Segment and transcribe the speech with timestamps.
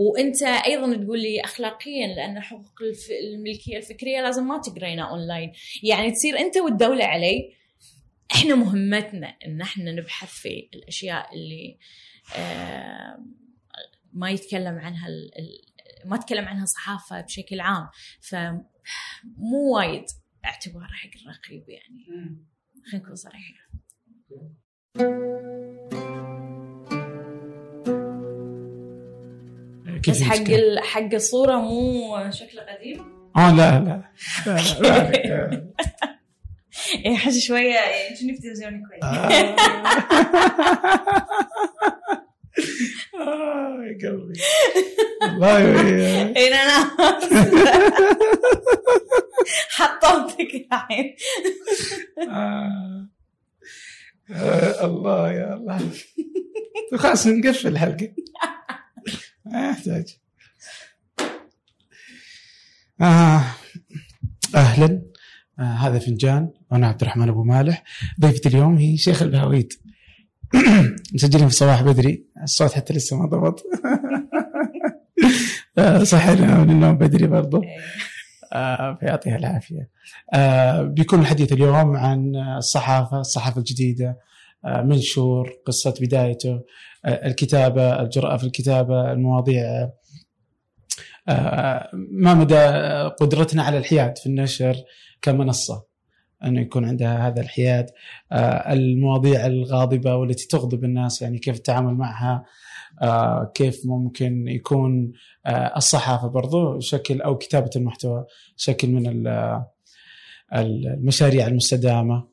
[0.00, 2.82] وانت أيضا تقول لي اخلاقيا لأن حقوق
[3.24, 7.54] الملكية الفكرية لازم ما تقرينا اونلاين يعني تصير انت والدولة علي
[8.34, 11.78] إحنا مهمتنا ان إحنا نبحث في الأشياء اللي
[14.12, 15.08] ما يتكلم عنها
[16.04, 17.88] ما تكلم عنها صحافة بشكل عام.
[18.20, 20.04] فمو وايد
[20.44, 22.06] اعتبار حق الرقيب يعني.
[22.90, 23.56] خلينا نكون صريحين
[30.08, 30.44] بس حق
[30.82, 33.04] حق الصورة مو شكله قديم؟
[33.36, 34.02] آه لا لا.
[34.80, 35.70] لا لا.
[37.04, 39.04] يعني حاجة شوية يعني كأني في تلفزيون كويس.
[43.20, 43.78] آه.
[43.82, 44.40] يا قلبي.
[45.22, 46.90] والله اي أنا
[49.70, 51.16] حطمتك الحين.
[54.84, 55.78] الله يا الله.
[56.96, 58.08] خلاص نقفل الحلقة.
[59.46, 60.16] ما يحتاج.
[63.00, 63.42] آه.
[64.54, 65.02] أهلا.
[65.58, 66.50] آه هذا فنجان.
[66.70, 67.84] وأنا عبد الرحمن أبو مالح.
[68.20, 69.72] ضيفتي اليوم هي شيخ البهويد
[71.14, 72.24] مسجلين في صباح بدري.
[72.42, 73.62] الصوت حتى لسه ما ضبط.
[76.02, 77.62] صحينا من النوم بدري برضو.
[78.52, 79.88] آه فيعطيها العافية.
[80.34, 84.18] آه بيكون الحديث اليوم عن الصحافة الصحافة الجديدة.
[84.64, 86.60] آه منشور قصة بدايته.
[87.04, 89.90] آه الكتابة الجرأة في الكتابة المواضيع
[91.28, 92.56] آه ما مدى
[93.20, 94.76] قدرتنا على الحياد في النشر
[95.22, 95.90] كمنصة
[96.44, 97.86] انه يكون عندها هذا الحياد.
[98.32, 102.44] آه المواضيع الغاضبة والتي تغضب الناس يعني كيف التعامل معها.
[103.02, 105.12] آه كيف ممكن يكون
[105.46, 108.24] آه الصحافة برضو شكل أو كتابة المحتوى
[108.56, 109.24] شكل من
[110.54, 112.28] المشاريع المستدامة.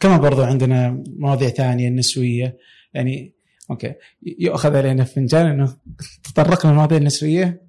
[0.00, 2.58] كما برضو عندنا مواضيع ثانية النسوية.
[2.94, 3.34] يعني
[3.70, 3.94] أوكي.
[4.22, 5.76] يؤخذ علينا فنجان إنه
[6.22, 7.62] تطرقنا للمواضيع النسوية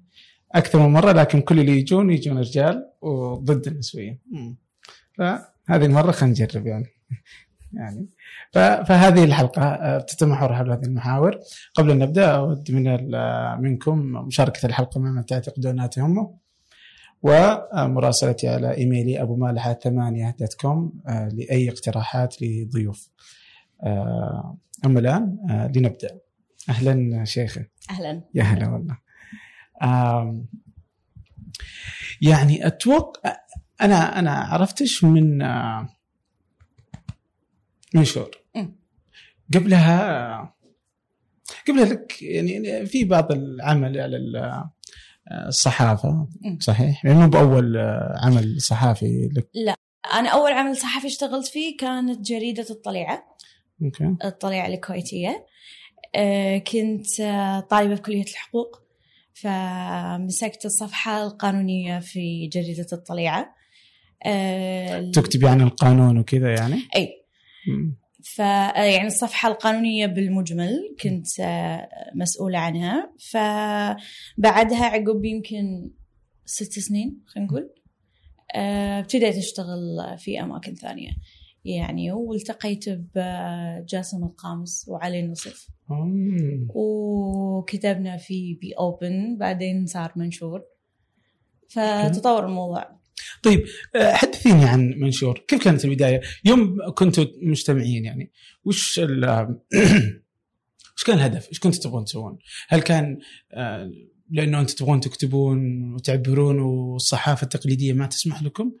[0.52, 4.18] أكثر من مرة لكن كل اللي يجون يجون رجال وضد النسوية.
[5.18, 6.86] فهذه المرة خلينا نجرب يعني.
[7.72, 8.08] يعني.
[8.52, 11.38] فهذه الحلقة بتتمحور حول هذه المحاور.
[11.74, 13.10] قبل أن نبدأ أود من
[13.62, 16.34] منكم مشاركة الحلقة مما تعتقدونها تهمه
[17.22, 20.92] ومراسلتي على إيميلي ابو مالحه ثمانية dot com
[21.32, 23.10] لأي اقتراحات لضيوف.
[24.84, 25.38] أما الآن
[25.76, 26.20] لنبدأ.
[26.68, 28.22] أهلا شيخه أهلا.
[28.34, 28.98] يا هلا والله.
[32.22, 33.36] يعني أتوقع
[33.80, 35.38] أنا أنا عرفتش من
[37.94, 38.30] منشور.
[39.54, 40.54] قبلها
[41.68, 44.16] قبلها لك يعني في بعض العمل على
[45.48, 46.28] الصحافة
[46.60, 47.76] صحيح؟ يعني مو بأول
[48.22, 49.48] عمل صحافي لك.
[49.54, 49.74] لا
[50.14, 53.36] أنا أول عمل صحفي اشتغلت فيه كانت جريدة الطليعة.
[53.82, 54.16] أوكي.
[54.24, 55.46] الطليعة الكويتية.
[56.72, 57.06] كنت
[57.70, 58.82] طالبة بكليه الحقوق
[59.34, 63.54] فمسكت الصفحة القانونية في جريدة الطليعة.
[65.12, 67.24] تكتبي عن القانون وكذا يعني؟ أي.
[68.24, 71.26] ف يعني الصفحة القانونية بالمجمل كنت
[72.14, 73.12] مسؤولة عنها.
[73.30, 75.90] فبعدها عقب يمكن
[76.44, 77.70] ست سنين خلينا نقول
[78.54, 81.10] ابتديت أشتغل في أماكن ثانية.
[81.64, 85.68] يعني والتقيت بجاسم القامس وعلي نصف
[86.74, 90.62] وكتبنا في Be Open بعدين صار منشور.
[91.68, 93.00] فتطور الموضوع.
[93.42, 93.64] طيب
[93.96, 98.32] حدثيني عن منشور؟ كيف كانت البداية؟ يوم كنتوا مجتمعين يعني
[98.64, 98.98] وش
[100.96, 102.38] وش كان الهدف؟ إيش كنتوا تبغون تسوون؟
[102.68, 103.18] هل كان
[104.30, 108.72] لأنه أنتم تبغون تكتبون وتعبرون والصحافة التقليدية ما تسمح لكم؟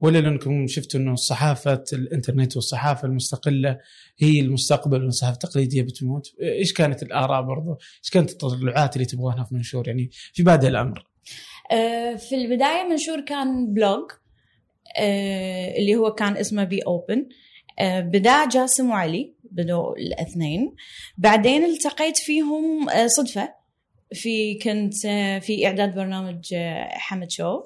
[0.00, 3.78] ولا لأنكم شفتوا أنه صحافه الإنترنت والصحافة المستقلة
[4.18, 6.34] هي المستقبل والصحافه التقليديه بتموت.
[6.42, 11.06] إيش كانت الآراء برضو؟ إيش كانت التطلعات اللي تبغونها في منشور؟ يعني في بادئ الأمر.
[12.18, 14.10] في البداية منشور كان بلوج
[15.78, 17.28] اللي هو كان اسمه Be Open
[17.82, 20.74] بدا جاسم وعلي بدوا الاثنين.
[21.18, 23.54] بعدين التقيت فيهم صدفة.
[24.12, 24.94] في كنت
[25.44, 26.54] في إعداد برنامج
[26.90, 27.62] حمد شو.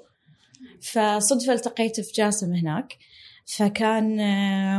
[0.82, 2.96] فصدفة التقيت في جاسم هناك
[3.56, 4.16] فكان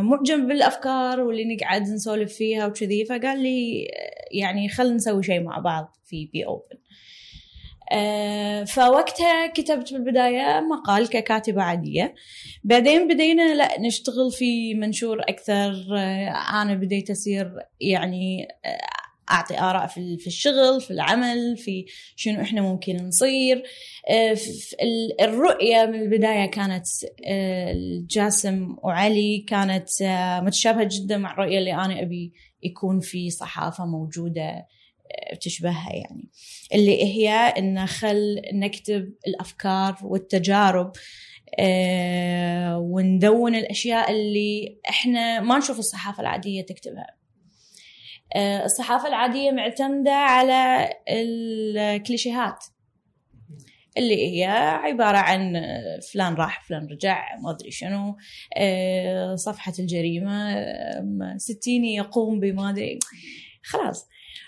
[0.05, 3.87] معجب بالأفكار واللي نقعد نسولف فيها وكذي فقال لي
[4.31, 6.77] يعني خلينا نسوي شيء مع بعض في Be Open
[7.91, 12.15] أه فوقتها كتبت بالبداية مقال ككاتبة عادية.
[12.63, 15.73] بعدين بدينا لا نشتغل في منشور أكثر
[16.53, 17.51] أنا بديت أصير
[17.81, 18.47] يعني
[19.31, 21.85] أعطي آراء في في الشغل في العمل في
[22.15, 23.63] شنو إحنا ممكن نصير.
[24.09, 24.37] أه
[25.21, 26.87] الرؤية من البداية كانت
[28.09, 29.89] جاسم وعلي كانت
[30.43, 32.33] متشابهة جدا مع الرؤية اللي أنا أبي
[32.63, 34.67] يكون في صحافة موجودة
[35.41, 36.29] تشبهها يعني.
[36.73, 40.91] اللي هي ان خل نكتب الأفكار والتجارب
[41.59, 47.20] آه، وندون الأشياء اللي إحنا ما نشوف الصحافة العادية تكتبها.
[48.35, 52.65] آه، الصحافة العادية معتمدة على الكليشيهات.
[53.97, 54.45] اللي هي
[54.83, 55.61] عبارة عن
[56.13, 58.17] فلان راح فلان رجع ما أدري شنو
[58.57, 60.55] آه، صفحة الجريمة
[61.37, 62.99] ستيني يقوم بما أدري
[63.63, 64.07] خلاص.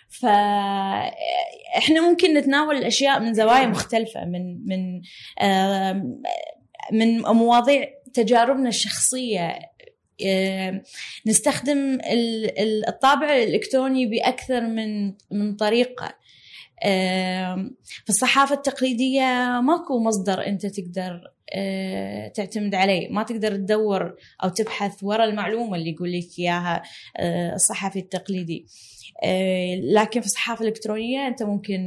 [0.09, 5.01] فاحنا ممكن نتناول الأشياء من زوايا مختلفة من من
[6.91, 9.59] من مواضيع تجاربنا الشخصية
[11.25, 11.97] نستخدم
[12.87, 16.23] الطابع الإلكتروني بأكثر من من طريقة.
[17.85, 23.09] في الصحافة التقليدية ماكو مصدر أنت تقدر آه، تعتمد عليه.
[23.09, 26.83] ما تقدر تدور أو تبحث ورا المعلومة اللي يقول لك إياها
[27.17, 28.65] آه، الصحفي التقليدي.
[29.93, 31.79] لكن في الصحافة الإلكترونية أنت ممكن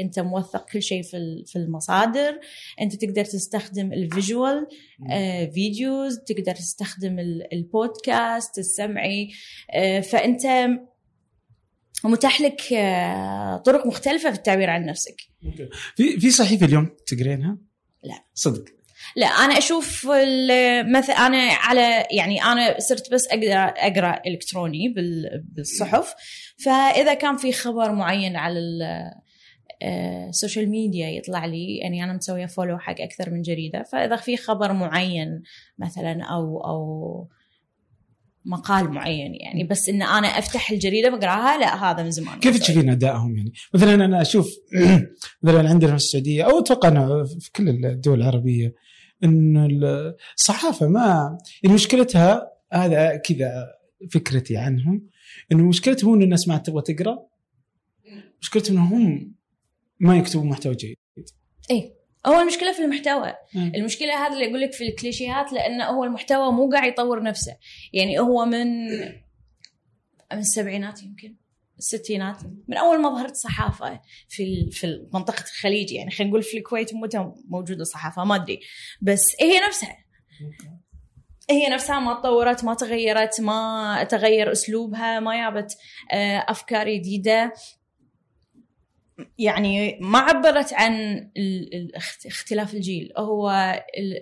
[0.00, 2.40] أنت موثق كل شيء في في المصادر.
[2.80, 4.66] أنت تقدر تستخدم ال visual
[5.54, 7.18] videos تقدر تستخدم
[7.52, 9.30] البودكاست السمعي
[10.02, 10.42] فأنت
[12.04, 12.60] متاح لك
[13.64, 15.16] طرق مختلفة في التعبير عن نفسك.
[15.96, 17.58] في في صحيفة اليوم تقرينها؟
[18.04, 18.24] لا.
[18.34, 18.75] صدق.
[19.16, 20.06] لا أنا أشوف
[20.86, 24.94] مثلا أنا على يعني أنا صرت بس أقدر أقرأ إلكتروني
[25.54, 26.14] بالصحف.
[26.64, 28.58] فإذا كان في خبر معين على
[30.28, 33.82] ال social media يطلع لي يعني أنا مسوية follow حق أكثر من جريدة.
[33.82, 35.42] فإذا في خبر معين
[35.78, 37.28] مثلا أو أو
[38.44, 42.40] مقال معين يعني بس إن أنا أفتح الجريدة بقراها لا هذا من زمان.
[42.40, 44.48] كيف تشوفين أدائهم يعني؟ مثلا أنا أشوف
[45.42, 48.85] مثلا عندنا في السعودية أو أتوقع في كل الدول العربية
[49.24, 49.68] إن
[50.36, 53.66] الصحافة ما يعني مشكلتها هذا كذا
[54.12, 55.08] فكرتي عنهم.
[55.52, 57.26] انه مشكلتهم إن الناس ما تبغى تقرأ.
[58.40, 59.34] مشكلتهم إنهم
[60.00, 60.96] ما يكتبوا محتوى جيد.
[61.70, 61.96] اي
[62.26, 63.34] هو المشكلة في المحتوى.
[63.54, 63.72] مم.
[63.74, 67.56] المشكلة هذا اللي أقول لك في الكليشيهات لأنه هو المحتوى مو قاعد يطور نفسه.
[67.92, 68.86] يعني هو من
[70.32, 71.36] من السبعينات يمكن.
[71.78, 72.36] الستينات.
[72.68, 77.32] من أول ما ظهرت صحافة في في منطقة الخليج يعني خلينا نقول في الكويت متى
[77.48, 78.60] موجودة صحافه ما أدري.
[79.02, 79.96] بس هي نفسها.
[81.50, 85.76] هي نفسها ما تطورت ما تغيرت ما تغير أسلوبها ما جابت
[86.12, 87.52] آه، أفكار جديدة.
[89.38, 91.20] يعني ما عبرت عن
[92.26, 93.12] اختلاف الجيل.
[93.18, 93.74] هو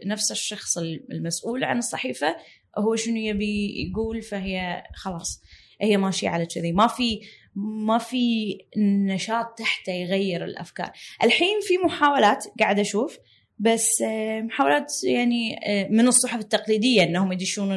[0.06, 2.36] نفس الشخص المسؤول عن الصحيفة
[2.78, 5.42] هو شنو يبي يقول فهي خلاص
[5.80, 6.72] هي ماشية على كذي.
[6.72, 7.20] ما في
[7.56, 10.90] ما في نشاط تحته يغير الأفكار.
[11.22, 13.18] الحين في محاولات قاعدة أشوف
[13.58, 17.68] بس آه، محاولات يعني آه، من الصحف التقليدية إنهم يدشون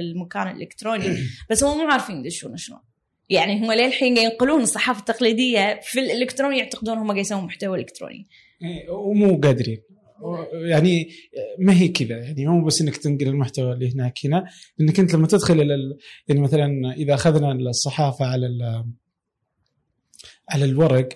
[0.00, 1.16] المكان الإلكتروني.
[1.50, 2.80] بس هم مو عارفين يدشون شلون.
[3.30, 8.26] يعني هم للحين ينقلون الصحافة التقليدية في الإلكتروني يعتقدون هم قاعد يسوون محتوى إلكتروني.
[8.62, 9.87] إيه، ومو قادرين.
[10.52, 11.08] يعني
[11.58, 14.44] ما هي كذا؟ يعني مو بس إنك تنقل المحتوى اللي هناك هنا
[14.78, 15.96] لأنك أنت لما تدخل إلى
[16.28, 18.84] يعني مثلا إذا أخذنا الصحافة على
[20.50, 21.08] على الورق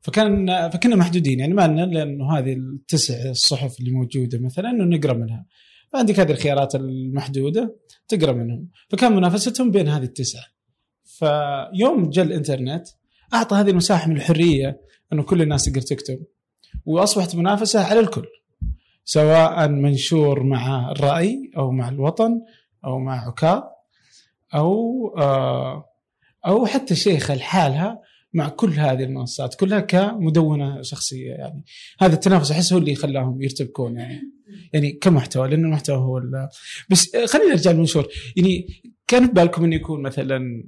[0.00, 1.40] فكان فكنا محدودين.
[1.40, 5.46] يعني ما لنا لأنه هذه التسع الصحف اللي موجودة مثلا انه نقرا منها.
[5.92, 7.76] فعندك هذه الخيارات المحدودة
[8.08, 8.68] تقرأ منهم.
[8.88, 10.44] فكان منافستهم بين هذه التسعة.
[11.04, 12.86] فيوم جاء الإنترنت
[13.34, 14.80] أعطى هذه المساحة من الحرية
[15.12, 16.26] إنه كل الناس تقدر تكتب
[16.86, 18.26] وأصبحت منافسة على الكل.
[19.04, 22.40] سواء منشور مع الرأي أو مع الوطن
[22.84, 23.62] أو مع عكاظ
[24.54, 25.84] أو آه
[26.46, 28.00] أو حتى شيخه لحالها
[28.34, 31.64] مع كل هذه المنصات كلها كمدونة شخصية يعني.
[32.00, 34.22] هذا التنافس أحس هو اللي خلاهم يرتبكون يعني.
[34.72, 36.22] يعني كمحتوى لأن المحتوى هو
[36.90, 38.08] بس خلينا نرجع للمنشور.
[38.36, 38.66] يعني
[39.06, 40.64] كان في بالكم انه يكون مثلا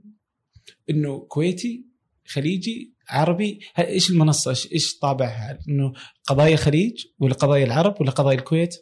[0.91, 1.85] إنه كويتي
[2.27, 5.93] خليجي عربي إيش المنصة؟ إيش طابعها؟ إنه
[6.27, 8.77] قضايا خليج ولا قضايا العرب ولا قضايا الكويت؟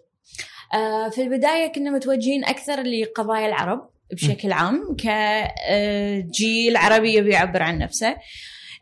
[0.75, 7.79] آه في البداية كنا متوجهين أكثر لقضايا العرب بشكل عام كجيل عربي يبي يعبر عن
[7.79, 8.17] نفسه.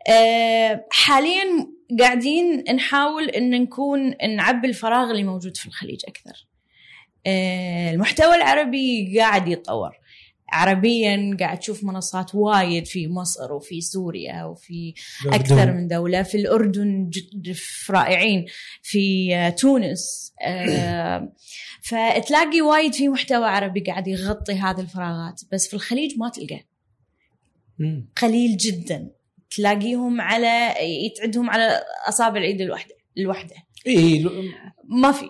[0.09, 1.43] آه حاليا
[1.99, 6.47] قاعدين نحاول إن نكون نعبي الفراغ اللي موجود في الخليج أكثر.
[7.27, 10.02] آه المحتوى العربي قاعد يتطور.
[10.53, 14.93] عربيا قاعد تشوف منصات وايد في مصر وفي سوريا وفي
[15.27, 16.23] أكثر من دولة.
[16.23, 17.55] في الأردن جد
[17.89, 18.45] رائعين
[18.81, 21.33] في آه، تونس آه،
[21.89, 26.59] فتلاقي وايد في محتوى عربي قاعد يغطي هذه الفراغات بس في الخليج ما تلقى.
[28.21, 29.11] قليل جدا.
[29.55, 30.73] تلاقيهم على
[31.05, 33.55] يتعدهم على أصابع الإيد الواحده الواحده
[33.87, 34.25] اي
[34.83, 35.29] ما في.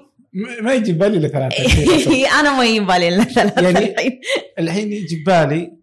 [0.62, 1.60] ما يجي بالي إلا ثلاثة
[2.40, 4.22] أنا ما يجي بالي إلا ثلاثة يعني
[4.60, 5.74] الحين يجي بالي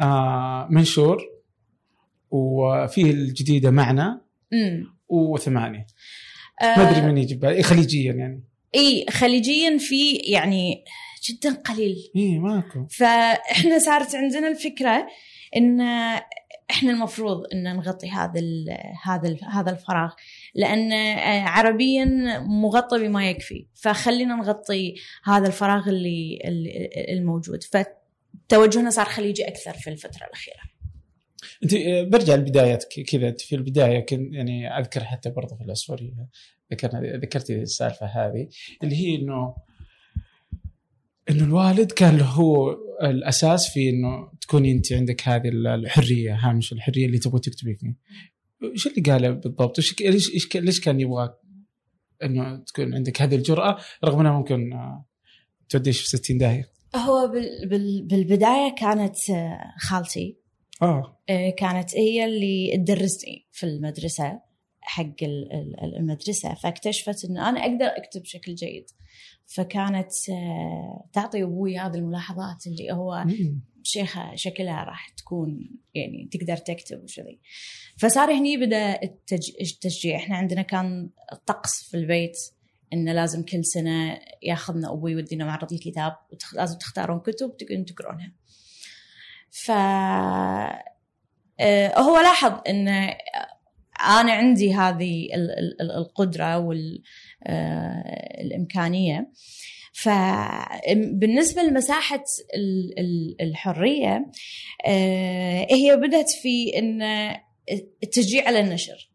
[0.00, 1.22] آه منشور
[2.30, 4.20] وفيه الجديدة معنى
[4.52, 5.86] امم وثمانية.
[6.62, 7.62] ما أدري من يجي بالي.
[7.62, 8.44] خليجيا يعني.
[8.74, 10.84] اي خليجيا في يعني
[11.28, 11.96] جدا قليل.
[12.16, 12.86] اي ماكو.
[12.90, 15.06] فإحنا صارت عندنا الفكرة
[15.56, 15.80] إن
[16.70, 18.64] إحنا المفروض إن نغطي هذا ال
[19.04, 20.12] هذا ال هذا الفراغ.
[20.56, 22.04] لأن آه، عربيا
[22.38, 24.94] مغطى بما يكفي فخلينا نغطي
[25.24, 26.38] هذا الفراغ اللي
[27.08, 30.62] الموجود فتوجهنا صار خليجي أكثر في الفترة الأخيرة.
[31.62, 36.28] أنت آه، برجع لبدايتك كذا أنت في البداية كنت يعني أذكر حتى برضه في الاسوريه
[36.72, 38.48] ذكرنا ذكرتي السالفة هذه
[38.82, 39.54] اللي هي إنه
[41.30, 47.06] إنه الوالد كان له هو الأساس في إنه تكوني أنت عندك هذه الحرية هامش الحرية
[47.06, 47.94] اللي تبغى تكتبي فيه.
[48.62, 51.34] إيش اللي قاله بالضبط؟ إيش ليش ليش كان يبغى
[52.22, 55.06] إنه تكون عندك هذه الجرأة رغم إنها ممكن آه،
[55.68, 56.70] توديش في 60 داهية.
[56.96, 60.38] هو بال بال بالبداية كانت آه، خالتي
[60.82, 64.40] آه آه، كانت هي اللي تدرسني في المدرسة
[64.80, 68.84] حق ال- ال- المدرسة فاكتشفت أن أنا أقدر أكتب بشكل جيد
[69.46, 70.10] فكانت
[71.12, 73.24] تعطي أبوي هذه الملاحظات اللي هو.
[73.86, 77.40] شيخة شكلها راح تكون يعني تقدر تكتب وشذي.
[77.98, 78.56] فصار هني
[78.96, 80.16] التج- التشجيع.
[80.16, 81.10] إحنا عندنا كان
[81.46, 82.36] طقس في البيت
[82.92, 86.16] إنه لازم كل سنة ياخذنا أبوي يودينا معرض الكتاب
[86.54, 88.32] ولازم تختارون كتب تقدرون تقرونها.
[89.50, 89.70] ف
[91.60, 92.88] آه، هو لاحظ إن
[94.00, 96.58] أنا عندي هذه ال- ال- ال- القدره
[98.38, 99.32] والامكانيه
[100.02, 102.24] فبالنسبه لمساحة
[102.54, 104.26] ال- ال- الحرية
[104.86, 107.02] آه، هي بدأت في إن
[108.02, 109.10] التشجيع على النشر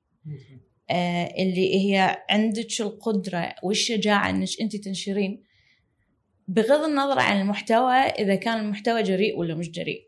[0.89, 5.43] آه، اللي هي عندك القدرة والشجاعة إنك أنت تنشرين
[6.47, 10.01] بغض النظر عن المحتوى إذا كان المحتوى جريء ولا مش جريء.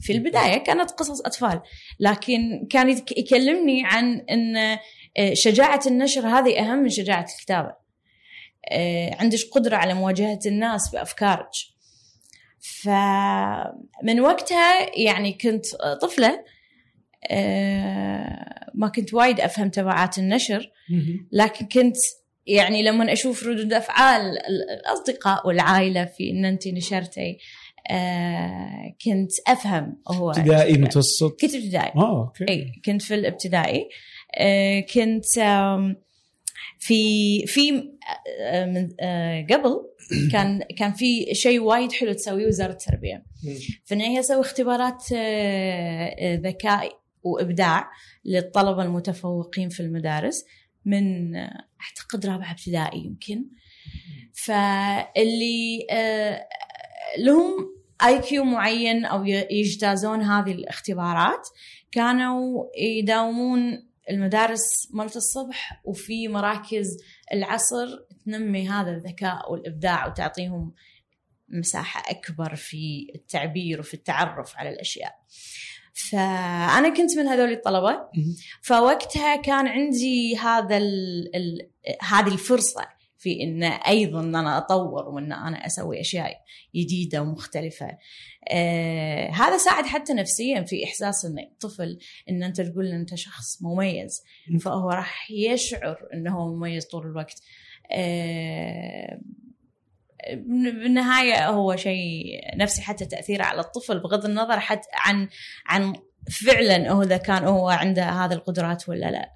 [0.00, 1.60] في البداية كانت قصص أطفال
[2.00, 7.83] لكن كان يكلمني عن إن آه، شجاعة النشر هذه أهم من شجاعة الكتابة.
[8.70, 11.50] آه، عندك قدرة على مواجهة الناس بأفكارك.
[12.82, 15.66] فمن وقتها يعني كنت
[16.02, 16.44] طفلة
[17.30, 20.70] آه، ما كنت وايد أفهم تبعات النشر.
[21.32, 21.96] لكن كنت
[22.46, 27.38] يعني لما أشوف ردود أفعال ال- الأصدقاء والعائلة في إن أنت نشرتي
[27.90, 33.88] آه كنت أفهم هو ابتدائي متوسط كنت ابتدائي آه okay إي كنت في الابتدائي
[34.38, 35.24] آه كنت
[36.84, 37.90] في في
[38.40, 39.80] آه، من آه قبل
[40.32, 43.24] كان كان في شيء وايد حلو تسويه وزارة التربية.
[43.84, 47.90] فان هي تسوي اختبارات آه، آه، ذكاء وإبداع
[48.24, 50.44] للطلبة المتفوقين في المدارس
[50.84, 53.44] من آه، أعتقد رابعة ابتدائي يمكن
[54.32, 56.48] فاللي آه،
[57.18, 57.74] لهم
[58.06, 61.48] آي كيو معين أو يجتازون هذه الاختبارات
[61.92, 66.96] كانوا يداومون المدارس مالت الصبح وفي مراكز
[67.32, 67.86] العصر
[68.24, 70.72] تنمي هذا الذكاء والإبداع وتعطيهم
[71.48, 75.14] مساحة أكبر في التعبير وفي التعرف على الأشياء.
[75.94, 78.08] فأنا كنت من هذول الطلبة.
[78.62, 81.70] فوقتها كان عندي هذا ال ال
[82.02, 82.93] هذه الفرصة
[83.24, 86.36] في إن أيضا إن أنا أطور وإن أنا أسوي أشياء
[86.76, 87.98] جديدة ومختلفة.
[88.48, 91.98] آه هذا ساعد حتى نفسيا في إحساس إن الطفل
[92.30, 94.22] إن أنت تقول أنت شخص مميز.
[94.60, 97.42] فهو راح يشعر انه هو مميز طول الوقت.
[97.92, 99.20] آه
[100.32, 105.28] بالنهايه هو شيء نفسي حتى تأثيره على الطفل بغض النظر حتى عن
[105.66, 105.94] عن
[106.30, 109.34] فعلا هو إذا كان هو عنده هذه القدرات ولا لا.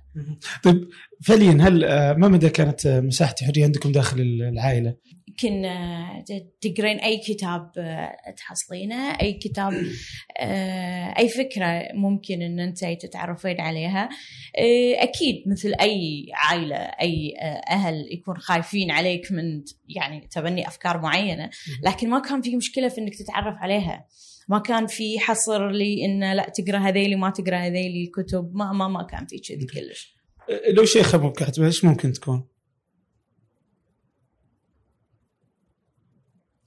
[0.62, 0.88] طيب
[1.24, 4.96] فعليا هل آه، ما مدى كانت آه، مساحة الحرية عندكم داخل العائلة؟
[5.28, 6.24] يمكن آه،
[6.60, 7.72] تقرين أي كتاب
[8.36, 9.72] تحصلينه أي كتاب
[11.18, 14.08] أي فكرة ممكن إن أنت تتعرفين عليها.
[14.98, 17.34] أكيد مثل أي عائلة أي
[17.70, 21.50] أهل يكون خايفين عليك من يعني تبني أفكار معينة.
[21.82, 24.06] لكن ما كان في مشكلة في إنك تتعرف عليها.
[24.48, 28.54] ما كان في حصر لي إن لا تقرأ هذيلي ما تقرأ هذيلي الكتب.
[28.54, 30.16] ما ما ما كان في كذي كلش.
[30.50, 32.48] آه، لو شيخة مو كاتبه إيش ممكن تكون؟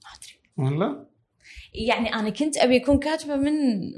[0.04, 0.66] ما أدري.
[0.68, 1.06] والله؟
[1.74, 3.52] يعني أنا كنت أبي أكون كاتبة من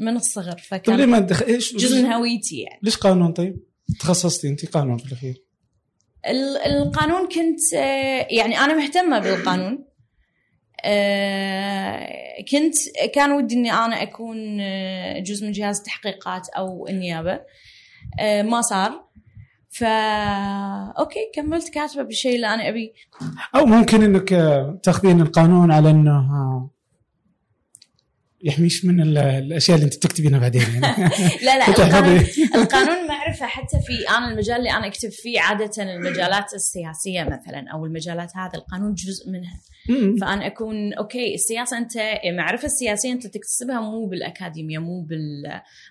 [0.04, 1.42] من الصغر طيب فكان ليه ما تدخ...
[1.42, 2.80] إيش جزء من هويتي يعني.
[2.82, 3.56] ليش قانون طيب؟
[4.00, 5.44] تخصصتي انت قانون في الأخير.
[6.26, 9.84] ال- القانون كنت آه، يعني أنا مهتمة بالقانون.
[12.50, 12.74] كنت
[13.14, 17.40] كان ودي إني أنا أكون آه، جزء من جهاز التحقيقات أو النيابة.
[18.20, 19.04] آه، ما صار.
[19.70, 19.86] فا
[20.98, 22.92] أوكي كملت كاتبة بالشيء اللي أنا أبي.
[23.54, 26.70] أو ممكن إنك آه، تاخذين القانون على إنه آه،
[28.44, 30.80] يحميش من ال- الأشياء اللي أنت بتكتبينها بعدين يعني.
[31.46, 31.68] لا لا.
[31.68, 32.24] القانون,
[32.54, 37.86] القانون معرفة حتى في أنا المجال اللي أنا أكتب فيه عادة المجالات السياسية مثلا أو
[37.86, 39.60] المجالات هذا القانون جزء منها.
[39.88, 40.16] مم.
[40.16, 41.92] فأنا أكون أوكي السياسة أنت
[42.24, 45.42] المعرفة السياسية أنت تكتسبها مو بالأكاديمية مو بال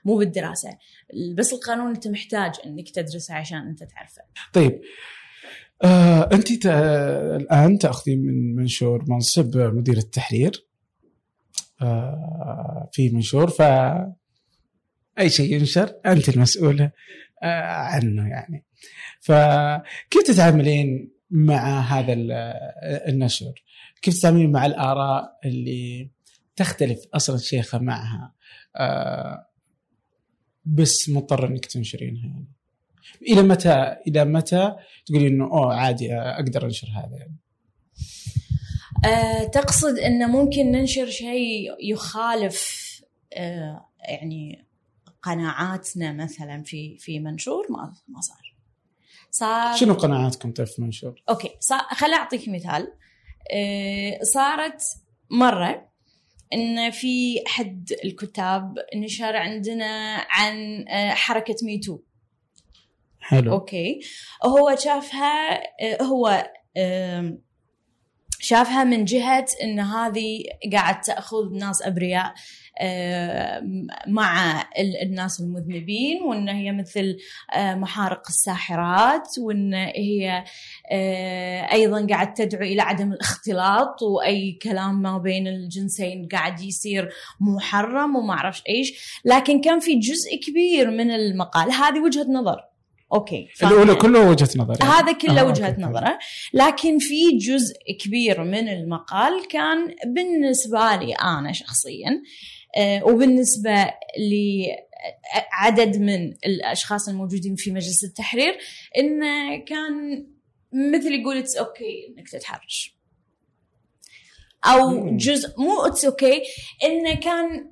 [0.06, 0.70] مو بالدراسة.
[1.38, 4.22] بس القانون أنت محتاج أنك تدرسه عشان أنت تعرفه.
[4.54, 4.82] طيب.
[5.84, 6.66] آه، أنت
[7.42, 10.68] الآن تاخذين من منشور منصب مدير التحرير.
[12.92, 13.50] في منشور.
[13.50, 13.62] ف
[15.20, 16.92] أي شيء ينشر أنت المسؤوله
[17.44, 18.66] آه، عنه يعني.
[19.22, 22.32] فكيف تتعاملين مع هذا ال-
[23.10, 23.54] النشر؟
[24.02, 26.10] كيف تتعاملين مع الآراء اللي
[26.56, 28.34] تختلف أصلا شيخة معها؟
[28.76, 29.48] آه،
[30.66, 32.48] بس مضطر إنك تنشرينها يعني.
[33.22, 34.76] إلى متى إلى متى
[35.06, 37.38] تقولين إنه أوه عادي أقدر أنشر هذا يعني؟
[39.06, 42.84] أه تقصد أنه ممكن ننشر شيء يخالف
[43.34, 44.66] أه يعني
[45.22, 48.56] قناعاتنا مثلا في في منشور؟ ما ما صار.
[49.32, 52.94] صار شنو قناعاتكم طيب في منشور؟ okay صار خل أعطيك مثال.
[53.52, 54.82] آه، صارت
[55.30, 55.90] مرة
[56.54, 62.00] إن في أحد الكتاب نشر عندنا عن آه، حركة Me Too.
[63.20, 63.52] حلو.
[63.54, 64.00] okay.
[64.46, 66.52] هو شافها آه، هو
[68.44, 72.34] شافها من جهة إن هذه قاعد تأخذ ناس أبرياء
[72.82, 77.18] آم، مع ال- الناس المذنبين وإن هي مثل
[77.56, 80.44] آه، محارق الساحرات وإن هي
[80.92, 87.10] آه، أيضا قاعد تدعو إلى عدم الاختلاط وأي كلام ما بين الجنسين قاعد يصير
[87.42, 89.20] محرم وما أعرفش إيش.
[89.26, 91.72] لكن كان في جزء كبير من المقال.
[91.72, 92.73] هذه وجهة نظر.
[93.14, 94.94] okay الاولى؟ كله وجهة نظر يعني.
[94.94, 95.76] هذا كله آه، وجهة.
[95.80, 96.20] نظره
[96.54, 102.22] لكن في جزء كبير من المقال كان بالنسبة لي أنا شخصيا
[102.78, 108.58] آه، وبالنسبة لعدد من الأشخاص الموجودين في مجلس التحرير
[108.98, 110.26] انه كان
[110.74, 112.98] مثل يقول it's okay إنك تتحرش
[114.66, 115.18] أو.
[115.18, 116.44] جزء مو it's okay
[116.84, 117.70] إنه كان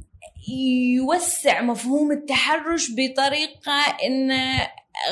[0.95, 4.67] يوسع مفهوم التحرش بطريقة إنه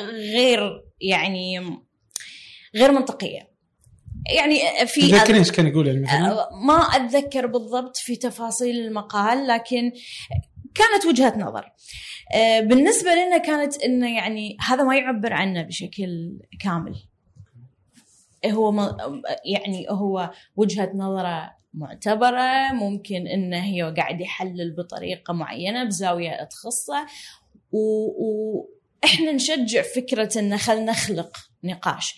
[0.10, 1.60] غير يعني
[2.76, 3.50] غير منطقية.
[4.36, 9.92] يعني في تذكرين إيش كان يقول يعني مثلا؟ ما أتذكر بالضبط في تفاصيل المقال لكن
[10.76, 11.72] كانت وجهة نظر.
[12.36, 16.96] آه، بالنسبة لنا كانت إنه يعني هذا ما يعبر عنا بشكل كامل.
[18.46, 18.96] هو
[19.46, 27.06] يعني هو وجهة نظره معتبرة ممكن إنه هي قاعد يحلل بطريقة معينة بزاوية تخصه
[29.04, 32.16] وإحنا نشجع فكرة انه خل نخلق نقاش.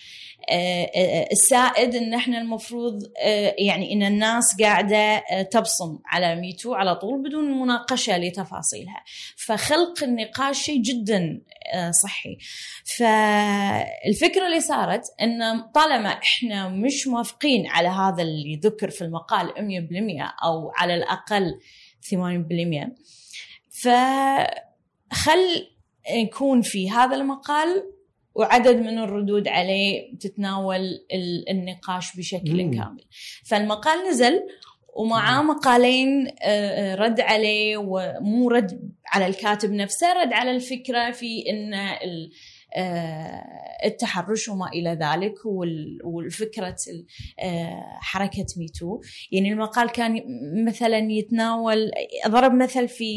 [0.50, 5.20] آه، آه، السائد إن إحنا المفروض آه، يعني إن الناس قاعدة
[5.52, 9.04] تبصم على ميتو على طول بدون مناقشة لتفاصيلها.
[9.36, 11.42] فخلق النقاش شيء جدا
[12.04, 12.38] صحي.
[12.98, 19.52] فالفكرة اللي صارت إن طالما إحنا مش موافقين على هذا اللي ذكر في المقال 100%
[20.44, 21.60] أو على الأقل
[22.02, 22.96] 80%
[23.72, 25.68] فخل
[26.10, 27.84] يكون في هذا المقال
[28.36, 30.80] وعدد من الردود عليه تتناول
[31.14, 32.72] ال- النقاش بشكل مم.
[32.74, 33.04] كامل
[33.46, 34.40] فالمقال نزل
[34.96, 41.44] ومعاه مقالين آه، آه، رد عليه ومو رد على الكاتب نفسه رد على الفكرة في
[41.50, 41.74] أن
[42.78, 43.44] آه،
[43.86, 47.06] التحرش وما إلى ذلك وال- والفكرة ال-
[48.02, 50.22] حركة Me Too يعني المقال كان
[50.68, 51.92] مثلا يتناول
[52.28, 53.14] ضرب مثل في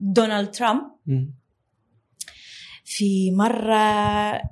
[0.00, 1.34] دونالد ترامب مم.
[2.84, 4.42] في مرة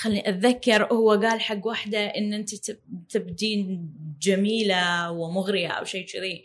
[0.00, 6.44] خليني أتذكر هو قال حق واحدة إن أنت تب- تبدين جميلة ومغرية أو شيء كذي.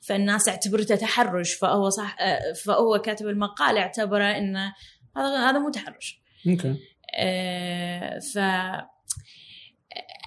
[0.00, 2.16] فالناس اعتبرته تحرش فهو صح
[2.64, 4.74] فهو كاتب المقال اعتبره إنه
[5.16, 6.20] هذا هذا مو تحرش.
[6.48, 6.74] okay.
[7.14, 8.38] آه، ف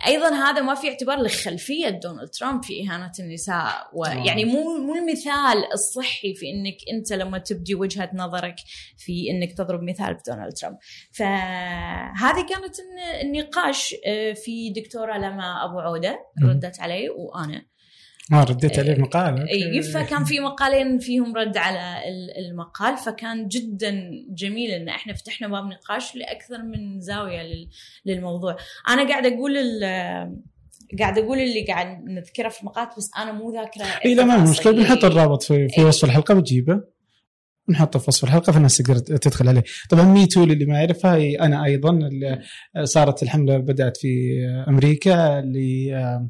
[0.07, 5.73] أيضا هذا ما في اعتبار لخلفية دونالد ترامب في إهانة النساء ويعني مو مو المثال
[5.73, 8.55] الصحي في إنك أنت لما تبدي وجهة نظرك
[8.97, 10.77] في إنك تضرب مثال بدونالد ترامب.
[11.17, 16.19] فهذه كانت الن- النقاش آه، في دكتورة لما أبو عودة.
[16.43, 17.70] ردت علي وأنا.
[18.29, 21.79] ما رديت عليه مقال اي فكان في مقالين فيهم رد على
[22.09, 27.69] ال- المقال فكان جدا جميل إن إحنا فتحنا باب نقاش لأكثر من زاوية لل-
[28.05, 28.57] للموضوع.
[28.89, 29.51] أنا قاعدة أقول
[30.99, 34.51] قاعدة أقول اللي قاعد نذكره في المقال بس أنا مو ذاكرة إي لا ما في
[34.51, 34.71] مشكلة.
[34.73, 35.85] بنحط الرابط في في إيه.
[35.87, 36.81] وصف الحلقة بتجيبه
[37.69, 39.63] نحطه في وصف الحلقة فالناس تقدر تدخل عليه.
[39.89, 41.99] طبعا مي تو اللي ما يعرفها هي أنا أيضا
[42.83, 44.07] صارت الحملة بدأت في
[44.67, 46.29] أمريكا اللي آه،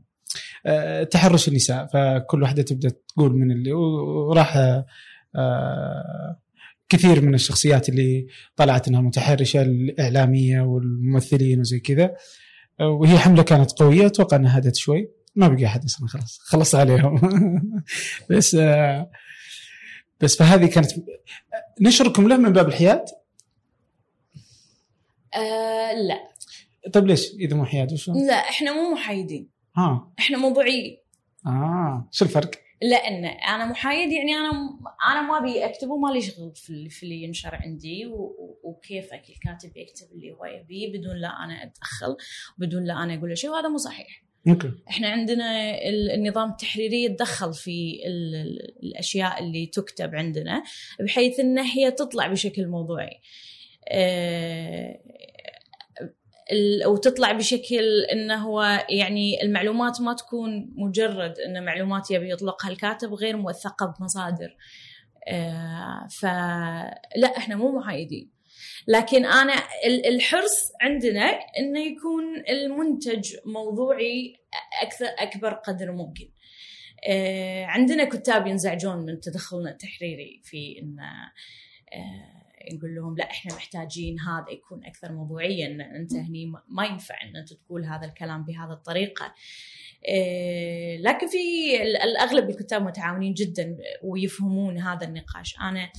[1.12, 4.58] تحرش النساء فكل واحدة تبدأ تقول من اللي وراح
[5.36, 6.39] آه،
[6.89, 12.15] كثير من الشخصيات اللي طلعت إنها متحرشة الإعلامية والممثلين وزي كذا.
[12.80, 15.12] وهي حملة كانت قوية أتوقع إنها هدت شوي.
[15.36, 17.21] ما بقي أحد أصلا خلاص خلص عليهم.
[18.30, 18.56] بس
[20.21, 20.91] بس فهذه كانت
[21.82, 23.06] نشركم له من باب الحياد؟
[25.36, 26.32] آه لا.
[26.93, 29.50] طيب ليش؟ إذا مو حياد وشو؟ لا إحنا مو محايدين.
[29.77, 30.97] ها إحنا موضوعيين
[31.47, 34.79] آه شو الفرق؟ لأن أنا محايد يعني أنا
[35.12, 38.05] أنا ما أبي أكتب وما لي شغل في في اللي ينشر عندي
[38.63, 42.17] وكيفك الكاتب يكتب اللي هو يبيه بدون لا أنا أتدخل
[42.57, 44.23] بدون لا أنا أقول له شيء وهذا مو صحيح.
[44.47, 45.77] أوكي إحنا عندنا
[46.15, 47.99] النظام التحريري يتدخل في
[48.84, 50.63] الأشياء اللي تكتب عندنا
[50.99, 53.21] بحيث إن هي تطلع بشكل موضوعي.
[56.86, 63.38] وتطلع بشكل إنه هو يعني المعلومات ما تكون مجرد إن معلومات يبي يطلقها الكاتب غير
[63.38, 64.58] موثقة بمصادر.
[65.27, 68.32] آه، فلا إحنا مو محايدين.
[68.88, 69.54] لكن أنا
[69.86, 74.36] الحرص عندنا إنه يكون المنتج موضوعي
[74.82, 76.30] أكثر أكبر قدر ممكن.
[77.08, 80.99] آه، عندنا كتاب ينزعجون من تدخلنا التحريري في ان
[81.93, 82.40] آه،
[82.74, 87.54] نقول لهم لا إحنا محتاجين هذا يكون أكثر موضوعيا أنت هني ما ينفع إن أنت
[87.54, 89.34] تقول هذا الكلام بهذه الطريقة.
[90.08, 91.38] إيه، لكن في
[91.82, 95.56] الأغلب الكتاب متعاونين جدا ويفهمون هذا النقاش.
[95.62, 95.91] أنا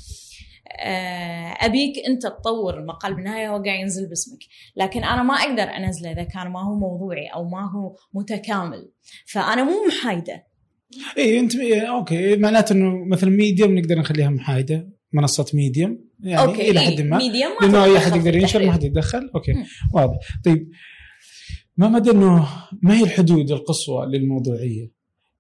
[0.81, 4.39] آه، أبيك أنت تطور المقال بالنهاية هو قاعد ينزل باسمك.
[4.77, 8.93] لكن أنا ما أقدر أنزله إذا كان ما هو موضوعي أو ما هو متكامل.
[9.27, 10.47] فأنا مو محايدة.
[11.19, 12.37] اي أنت إيه okay.
[12.37, 14.89] معناته إنه مثلا ميديوم نقدر نخليها محايدة.
[15.13, 16.71] منصة ميديوم يعني أوكي.
[16.71, 19.55] إلى حد ما ميديوم لأنه أي أحد يقدر ينشر ما حد يتدخل okay.
[19.93, 20.71] واضح طيب
[21.77, 22.49] ما مدى إنه
[22.83, 24.91] ما هي الحدود القصوى للموضوعية؟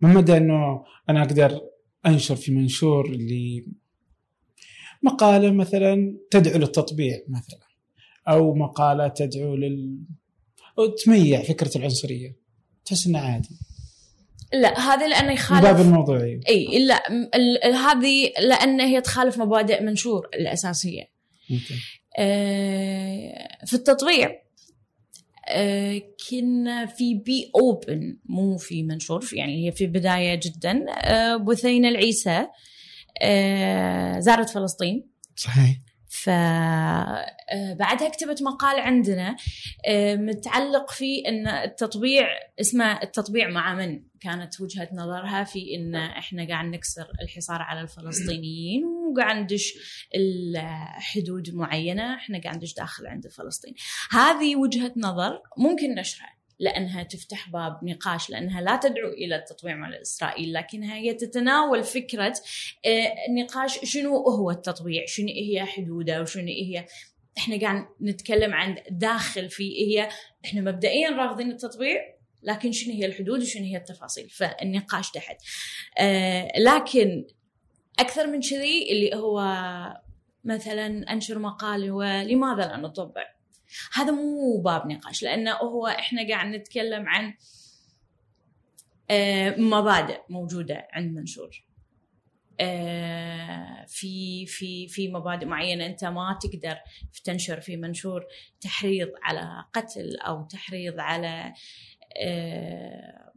[0.01, 1.61] ما مدى إنه أنا أقدر
[2.07, 3.65] أنشر في منشور اللي
[5.03, 7.61] مقالة مثلا تدعو للتطبيع مثلا
[8.29, 9.99] أو مقالة تدعو لل
[10.79, 12.37] أو تميع فكرة العنصرية
[12.85, 13.59] تحس إنه عادي
[14.55, 17.03] لا هذا لأنه يخالف باب الموضوعيه إي لا
[17.65, 21.11] هذه لأن هي تخالف مبادئ منشور الأساسية.
[21.51, 21.75] ممكن.
[22.19, 24.43] آه في التطبيع
[25.49, 30.87] آه كنا في be open مو في منشور يعني هي في بدايه جدا.
[30.91, 32.47] آه بثينه العيسى
[33.23, 35.07] آه زارت فلسطين.
[35.37, 35.77] صحيح.
[36.13, 39.37] فبعدها آه، كتبت مقال عندنا
[39.87, 42.29] آه، متعلق في إن التطبيع
[42.61, 48.85] اسمه التطبيع مع من كانت وجهة نظرها في إن إحنا قاعد نكسر الحصار على الفلسطينيين
[48.85, 49.75] وقاعد ندش
[50.15, 53.75] الحدود معينة إحنا قاعد ندش داخل عند فلسطين.
[54.11, 56.42] هذه وجهة نظر ممكن نشرها.
[56.63, 62.35] لأنها تفتح باب نقاش لأنها لا تدعو إلى التطبيع مع إسرائيل لكنها هي تتناول فكرة
[62.87, 66.87] آه، نقاش شنو هو التطبيع؟ شنو هي حدوده؟ وشنو هي؟
[67.39, 70.09] إحنا قاعد نتكلم عن داخل في هي
[70.45, 75.37] إحنا مبدئيا رافضين التطبيع لكن شنو هي الحدود وشنو هي التفاصيل؟ فالنقاش تحت.
[75.99, 77.27] آه لكن
[77.99, 79.41] أكثر من كذي اللي هو
[80.45, 83.42] مثلا أنشر مقال هو لماذا لا نطبع؟
[83.93, 87.35] هذا مو باب نقاش لأنه هو إحنا قاعد نتكلم عن
[89.11, 91.65] آه، مبادئ موجودة عند منشور.
[92.61, 96.77] آه، في في في مبادئ معينة أنت ما تقدر
[97.25, 98.25] تنشر في منشور
[98.61, 101.53] تحريض على قتل أو تحريض على
[102.23, 103.33] آه،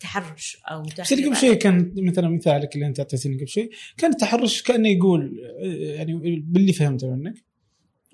[0.00, 4.62] تحرش أو تحريض قبل شيء كان مثلا مثالك اللي أنت اعطيتني قبل شيء كان التحرش
[4.62, 7.44] كأنه يقول يعني باللي فهمته منك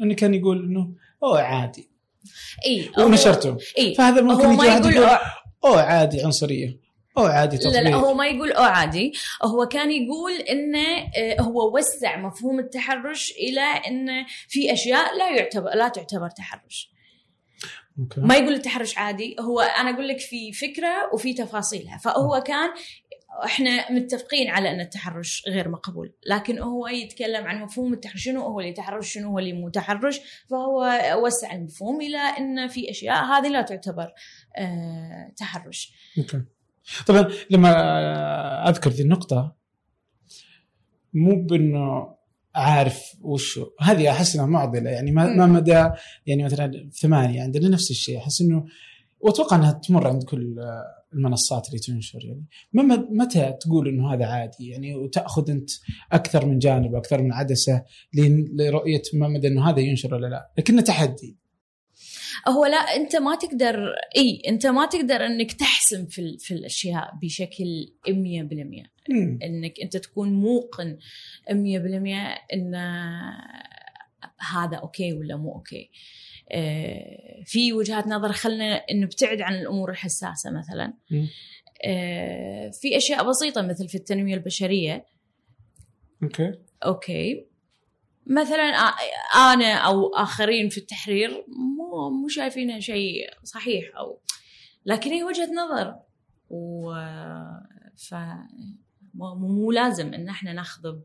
[0.02, 1.88] إنه كان يقول إنه أوه عادي.
[2.66, 3.94] إي ونشرته إي.
[3.94, 5.18] فهذا ممكن يجي واحد يقول
[5.64, 6.82] أوه عادي عنصرية.
[7.18, 7.80] أو عادي تطبيق.
[7.80, 9.12] لا لا هو ما يقول أو عادي.
[9.42, 14.08] هو كان يقول إنه آه، هو وسع مفهوم التحرش إلى إن
[14.48, 16.92] في أشياء لا يعتبر لا تعتبر تحرش.
[17.98, 18.20] أوكي.
[18.20, 19.36] ما يقول التحرش عادي.
[19.40, 21.98] هو أنا أقول لك في فكرة وفي تفاصيلها.
[21.98, 22.70] فهو كان
[23.44, 28.60] إحنا متفقين على ان التحرش غير مقبول لكن هو يتكلم عن مفهوم التحرش شنو؟ هو
[28.60, 33.48] اللي يتحرش شنو هو اللي مو تحرش؟ فهو وسع المفهوم إلى إن في أشياء هذه
[33.48, 34.12] لا تعتبر
[34.58, 35.92] آه تحرش.
[37.06, 39.56] طبعا لما أذكر ذي النقطة
[41.14, 42.14] مو بإنه
[42.54, 45.88] عارف وشو هذه أحس إنها معضلة يعني ما مدى
[46.26, 48.64] يعني مثلا ثمانية عندنا نفس الشيء أحس إنه
[49.22, 50.54] وأتوقع أنها تمر عند كل
[51.14, 52.44] المنصات اللي تنشر يعني.
[53.10, 55.70] متى تقول إنه هذا عادي؟ يعني وتاخذ أنت
[56.12, 57.84] أكثر من جانب أكثر من عدسة
[58.54, 60.50] لرؤية ما مدى إنه هذا ينشر ولا لا.
[60.58, 61.36] لكنه تحدي.
[62.48, 63.76] هو لا أنت ما تقدر
[64.16, 68.12] إي أنت ما تقدر إنك تحسم في ال- في الأشياء بشكل 100%
[69.10, 69.38] مم.
[69.42, 70.98] إنك أنت تكون موقن
[71.50, 71.52] 100%
[72.52, 72.74] إن
[74.52, 75.76] هذا okay ولا مو okay.
[75.84, 75.90] آه،
[77.44, 80.92] في وجهات نظر خلنا نبتعد عن الأمور الحساسة مثلا.
[81.84, 85.06] آه، في أشياء بسيطة مثل في التنمية البشرية.
[86.22, 86.52] okay.
[86.84, 87.46] okay.
[88.26, 88.64] مثلا
[89.34, 94.20] آنا أو آخرين في التحرير مو مو شايفينها شيء صحيح أو
[94.86, 95.94] لكن هي وجهة نظر.
[96.50, 96.94] و
[97.96, 98.14] ف
[99.14, 100.98] مو لازم إن إحنا ناخذ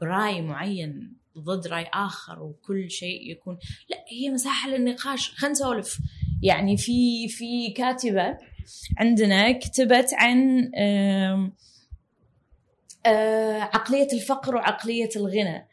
[0.00, 1.17] براي معين.
[1.38, 5.30] ضد رأي آخر وكل شيء يكون لا هي مساحة للنقاش.
[5.30, 5.98] خلينا نسولف.
[6.42, 8.38] يعني في في كاتبة
[8.98, 10.70] عندنا كتبت عن
[13.06, 15.68] آه، عقلية الفقر وعقلية الغنى.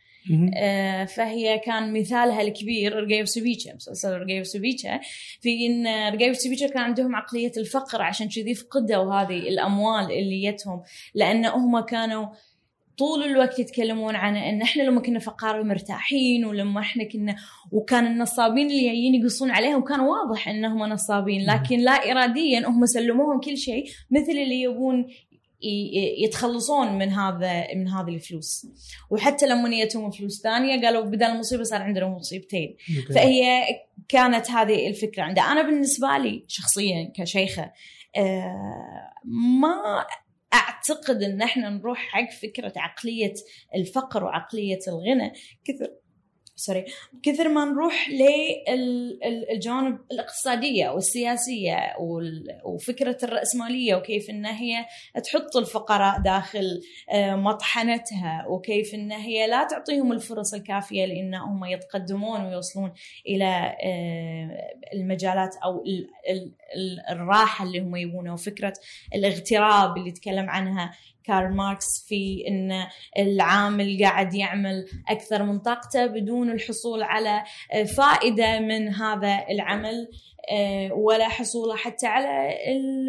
[0.58, 4.99] آه، فهي كان مثالها الكبير رقيب سبيتشا مسلسل رقيب سبيتشا
[5.41, 10.84] في إن رقيب سبيتشا كان عندهم عقلية الفقر عشان كذي فقدوا هذه الأموال اللي جتهم
[11.13, 12.28] لأن هم كانوا
[12.97, 17.36] طول الوقت يتكلمون عن إن إحنا لما كنا فقراء مرتاحين ولما إحنا كنا
[17.71, 23.39] وكان النصابين اللي جايين يقصون عليهم كان واضح إنهم نصابين لكن لا اراديا هم سلموهم
[23.39, 25.08] كل شيء مثل اللي يبون
[26.23, 28.67] يتخلصون من هذا من هذه الفلوس.
[29.10, 32.75] وحتى لما جتهم فلوس ثانية قالوا بدل المصيبة صار عندنا مصيبتين.
[33.15, 33.63] فهي
[34.10, 35.23] كانت هذه الفكرة.
[35.23, 37.71] عنده أنا بالنسبة لي شخصيا كشيخة
[38.17, 39.12] آه،
[39.60, 40.05] ما
[40.56, 43.34] أعتقد إن إحنا نروح حق فكرة عقلية
[43.76, 45.34] الفقر وعقلية الغنى.
[45.65, 45.89] كثر
[46.58, 46.86] سوري
[47.24, 54.86] كثر ما نروح للجوانب الاقتصادية والسياسية وال- وفكرة الرأسمالية وكيف ان هي
[55.24, 62.46] تحط الفقراء داخل آه، مطحنتها وكيف ان هي لا تعطيهم الفرص الكافية لإن هم يتقدمون
[62.46, 62.94] ويوصلون
[63.28, 68.74] إلى آه، المجالات أو ال- ال- ال- الراحة اللي هم يبونها وفكرة
[69.15, 70.91] الاغتراب اللي تكلم عنها
[71.28, 78.60] كارل ماركس في إن العامل قاعد يعمل أكثر من طاقته بدون الحصول على آه، فائدة
[78.60, 80.08] من هذا العمل
[80.52, 82.28] آه، ولا حصوله حتى على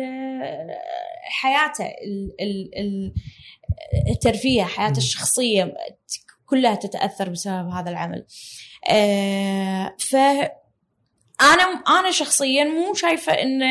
[0.02, 0.78] آه،
[1.22, 3.12] حياته ال- ال- ال-
[4.10, 5.74] الترفيه حياته الشخصية
[6.46, 8.26] كلها تتأثر بسبب هذا العمل.
[9.98, 10.16] ف
[11.40, 11.62] أنا
[12.00, 13.64] أنا شخصيا مو شايفة إنه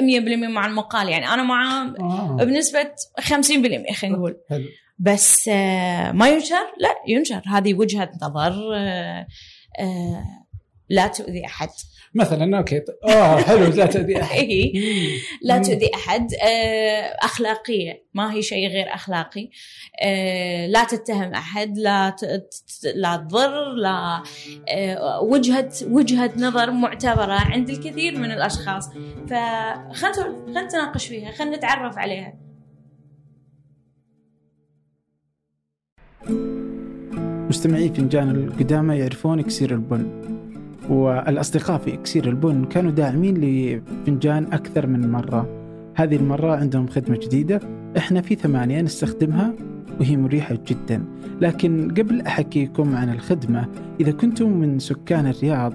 [0.00, 1.08] 100% مع المقال.
[1.08, 2.36] يعني أنا مع آه.
[2.40, 4.36] بنسبة 50% خلينا نقول.
[4.50, 4.64] حلو.
[4.98, 7.42] بس آه، ما ينشر؟ لا ينشر.
[7.46, 9.26] هذه وجهة نظر آه،
[9.80, 10.24] آه،
[10.90, 11.68] لا تؤذي أحد.
[12.14, 12.82] مثلا أوكي.
[13.08, 14.38] آه حلو لا تؤذي أحد.
[14.44, 14.72] إيه.
[15.42, 15.58] لا.
[15.58, 16.34] تؤذي أحد.
[16.34, 18.04] آه، أخلاقية.
[18.14, 19.50] ما هي شيء غير أخلاقي.
[20.02, 24.22] آه، لا تتهم أحد لا ت- ت- لا تضر لا
[24.68, 28.88] آه، وجهة وجهة نظر معتبرة عند الكثير من الأشخاص.
[29.26, 32.34] فخلنا خلينا نتناقش فيها خلينا نتعرف عليها.
[37.48, 40.39] مستمعي فنجان القدامى يعرفون اكسير البن.
[40.90, 45.48] والأصدقاء في إكسير البن كانوا داعمين لفنجان أكثر من مرة.
[45.96, 47.60] هذه المرة عندهم خدمة جديدة
[47.96, 49.54] إحنا في ثمانية نستخدمها
[50.00, 51.04] وهي مريحة جدا.
[51.40, 53.68] لكن قبل أحكيكم عن الخدمة
[54.00, 55.72] إذا كنتم من سكان الرياض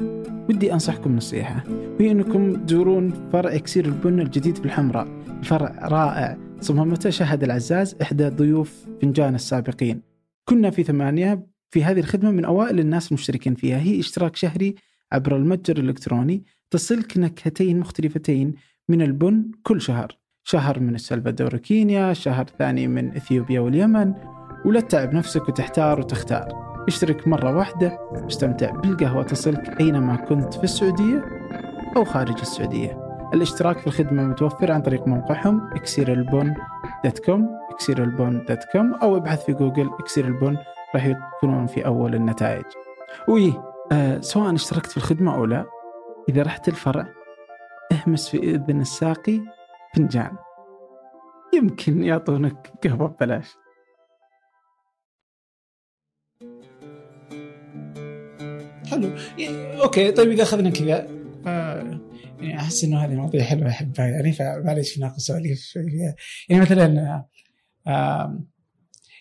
[0.49, 1.63] ودي أنصحكم نصيحة.
[1.99, 5.07] وهي أنكم تزورون فرع إكسير البن الجديد في الحمراء
[5.39, 10.01] الفرع رائع صممته شهد العزاز إحدى ضيوف فنجان السابقين.
[10.45, 13.77] كنا في ثمانية في هذه الخدمة من أوائل الناس المشتركين فيها.
[13.77, 14.75] هي اشتراك شهري
[15.11, 18.53] عبر المتجر الإلكتروني تصلك نكهتين مختلفتين
[18.89, 20.17] من البن كل شهر.
[20.43, 24.13] شهر من السلفادور وكينيا شهر ثاني من إثيوبيا واليمن
[24.65, 26.47] ولا تتعب نفسك وتحتار وتختار.
[26.87, 31.25] اشترك مرة واحدة واستمتع بالقهوة تصلك أينما كنت في السعودية
[31.97, 33.05] أو خارج السعودية.
[33.33, 37.41] الاشتراك في الخدمة متوفر عن طريق موقعهم اكسيرالبون.com
[37.73, 40.57] اكسيرالبون.com أو ابحث في جوجل اكسير البن
[40.95, 42.65] راح يكونون في أول النتائج.
[43.29, 43.53] وي
[43.91, 45.65] آه سواء اشتركت في الخدمة أو لا
[46.29, 47.07] إذا رحت الفرع
[47.91, 49.41] اهمس في إذن الساقي
[49.95, 50.37] فنجان.
[51.53, 53.55] يمكن يعطونك قهوة ببلاش.
[58.91, 59.09] حلو.
[59.39, 61.07] ي- okay طيب إذا أخذنا كذا
[61.47, 61.99] آه
[62.39, 65.75] يعني أحس إنه هذه مواضيع حلوة احبها يعني فمعليش ناقص سواليف
[66.49, 67.23] يعني مثلا
[67.87, 68.39] آه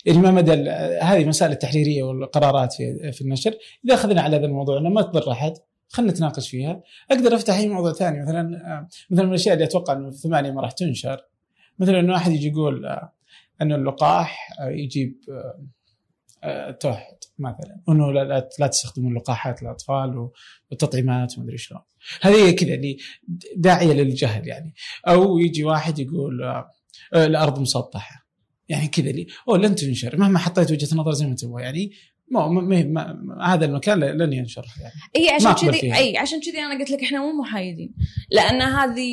[0.04, 0.52] يعني ما مدى
[1.00, 3.54] هذه المسائل التحريرية والقرارات في في النشر.
[3.84, 5.54] إذا أخذنا على هذا الموضوع انه ما تضر أحد
[5.88, 6.82] خلينا نتناقش فيها.
[7.10, 10.50] أقدر أفتح أي موضوع ثاني مثلا آه، مثلا من الأشياء اللي أتوقع إنه في ثمانية
[10.50, 11.20] ما راح تنشر.
[11.78, 13.12] مثلا إنه واحد يجي يقول آه،
[13.62, 15.20] إنه اللقاح آه، يجيب
[16.44, 17.80] التوحد مثلا.
[17.88, 20.30] إنه لا, لا, لا تستخدمون لقاحات الاطفال
[20.70, 21.80] والتطعيمات ومدري شلون.
[22.22, 22.96] هذه كذا اللي
[23.56, 24.74] داعية للجهل يعني.
[25.08, 26.64] أو يجي واحد يقول
[27.14, 28.23] الأرض مسطحة.
[28.68, 29.26] يعني كذا لي.
[29.48, 30.16] أو لن تنشر.
[30.16, 31.92] مهما حطيت وجهة نظر زي ما تبغى يعني
[32.30, 34.66] ما, ما, هذا المكان لن ينشر.
[34.80, 37.94] يعني اي عشان كذي إي عشان كذي أنا قلت لك إحنا مو محايدين.
[38.30, 39.12] لأن هذه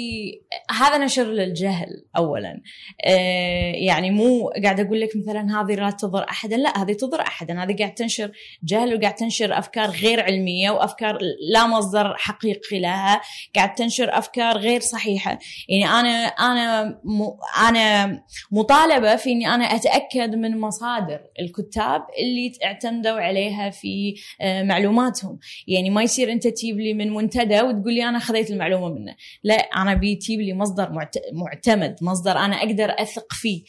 [0.72, 2.62] هذا نشر للجهل اولا.
[3.06, 6.58] آه يعني مو قاعد أقول لك مثلا هذه لا تضر احدا.
[6.58, 7.64] لا هذه تضر احدا.
[7.64, 8.32] هذه قاعد تنشر
[8.64, 11.18] جهل وقاعد تنشر أفكار غير علمية وأفكار
[11.54, 13.22] لا مصدر حقيقي لها.
[13.56, 15.40] قاعد تنشر أفكار غير صحيحة.
[15.70, 17.24] يعني أنا أنا م
[17.68, 24.64] أنا مطالبة في إني أنا أتأكد من مصادر الكتاب اللي اعتمدوا اعتمدوا عليها في آه،
[24.64, 25.40] معلوماتهم.
[25.68, 29.16] يعني ما يصير انت تجيب لي من منتدى وتقول لي أنا خذيت المعلومة منه.
[29.44, 30.92] لا أنا بيجيب لي مصدر
[31.34, 33.64] معتمد مصدر أنا أقدر أثق فيه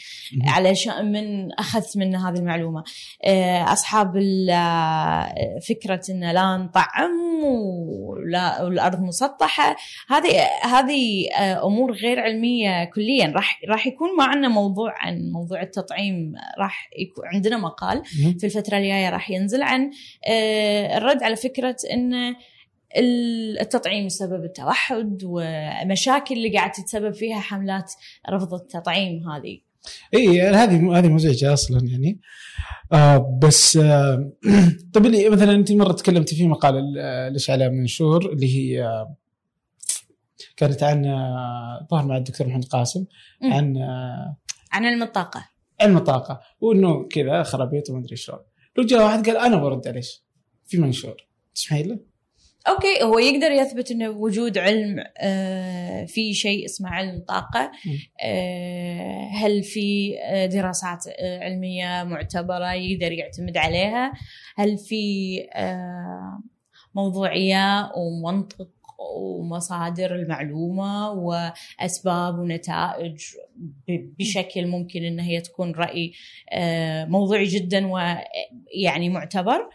[0.46, 2.84] علشان من أخذت منه هذه المعلومة.
[3.24, 4.16] آه، أصحاب
[4.50, 5.34] آه،
[5.68, 9.76] فكرة إن لا نطعم ولا والأرض مسطحة.
[10.08, 11.28] هذه هذه
[11.64, 13.32] أمور غير علمية كليا.
[13.34, 18.02] راح راح يكون معنا موضوع عن موضوع التطعيم راح يكون عندنا مقال
[18.38, 19.90] في الفترة الجاية راح ينزل عن
[20.28, 22.34] آه، الرد على فكرة إن
[23.60, 27.92] التطعيم يسبب التوحد ومشاكل اللي قاعد تتسبب فيها حملات
[28.30, 29.60] رفض التطعيم هذه.
[30.14, 32.20] إي هذه هذه مزعجة أصلا يعني.
[32.92, 34.32] آه بس آه
[34.94, 39.16] طيب اللي مثلا أنت مرة تكلمتي في مقال الاشعلاء منشور اللي هي آه
[40.56, 43.04] كانت عن آه، ظهر مع الدكتور محمد قاسم
[43.42, 44.36] عن آه
[44.72, 45.48] عن علم الطاقه
[45.80, 48.38] علم الطاقه وإنه كذا خرابيط وما أدري شلون.
[48.76, 50.02] لو جاء واحد قال أنا برد عليه
[50.66, 51.28] في منشور.
[51.54, 51.98] تسمحي له؟
[52.68, 57.72] أوكي هو يقدر يثبت إنه وجود علم آه في شيء اسمه علم طاقة.
[58.24, 64.12] آه هل في آه، دراسات علمية معتبرة يقدر يعتمد عليها؟
[64.56, 66.42] هل في آه،
[66.94, 68.68] موضوعية ومنطق
[69.16, 73.20] ومصادر المعلومة وأسباب ونتائج
[73.88, 76.12] بشكل ممكن إن هي تكون رأي
[76.52, 79.68] آه، موضوعي جدا ويعني معتبر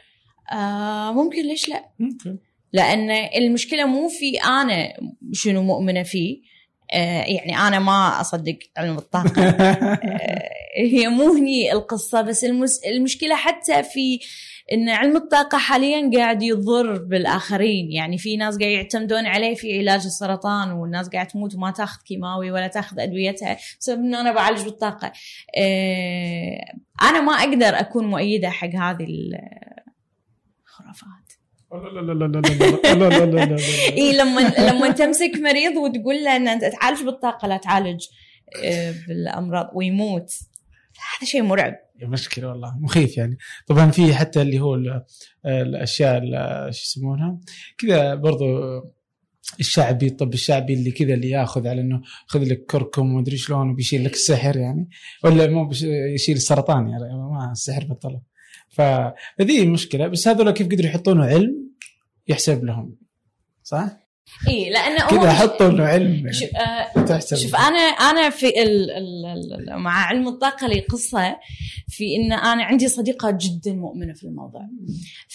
[0.51, 2.37] آه، ممكن ليش لا؟ ممكن
[2.73, 4.93] لأن المشكلة مو في أنا
[5.33, 6.41] شنو مؤمنة فيه
[6.93, 9.57] يعني أنا ما أصدق علم الطاقة.
[10.77, 12.45] هي مو هني القصة بس
[12.87, 14.19] المشكلة حتى في
[14.73, 17.91] إن علم الطاقة حاليا قاعد يضر بالآخرين.
[17.91, 22.51] يعني في ناس قاعد يعتمدون عليه في علاج السرطان والناس قاعد تموت وما تاخذ كيماوي
[22.51, 25.11] ولا تاخذ أدويتها بسبب إنه أنا بعالج بالطاقة.
[25.57, 29.07] آه، أنا ما أقدر أكون مؤيدة حق هذه
[30.65, 31.26] الخرافات.
[31.71, 32.39] لا لا لا لا
[32.93, 33.57] لا لا لا لا
[33.97, 38.05] اي لما لما تمسك مريض وتقول له ان انت تعالج بالطاقه لا تعالج
[38.63, 40.31] آه، بالامراض ويموت
[41.17, 44.79] هذا شيء مرعب مشكلة والله مخيف يعني طبعا في حتى اللي هو
[45.45, 46.21] الاشياء
[46.71, 47.39] شو يسمونها
[47.77, 48.45] كذا برضو
[49.59, 54.05] الشعبي الطب الشعبي اللي كذا اللي ياخذ على انه خذ لك كركم ومدري شلون وبيشيل
[54.05, 54.89] لك السحر يعني
[55.23, 55.69] ولا مو
[56.13, 58.21] يشيل السرطان يعني ما السحر بطله
[58.69, 61.67] فهذه مشكله بس هذول كيف قدروا يحطونه علم
[62.27, 62.95] يحسب لهم؟
[63.63, 64.07] صح؟
[64.47, 70.05] إي لأنه كذا حطوا إنه علم شوف, آه شوف أنا أنا في ال ال مع
[70.05, 71.37] علم الطاقة لي قصة
[71.87, 74.61] في إن أنا عندي صديقة جدا مؤمنة في الموضوع.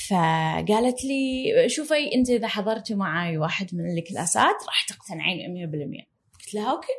[0.08, 6.06] فقالت لي شوفي أنت إذا حضرتي معي واحد من الكلاسات راح تقتنعين 100%
[6.38, 6.92] قلت لها okay.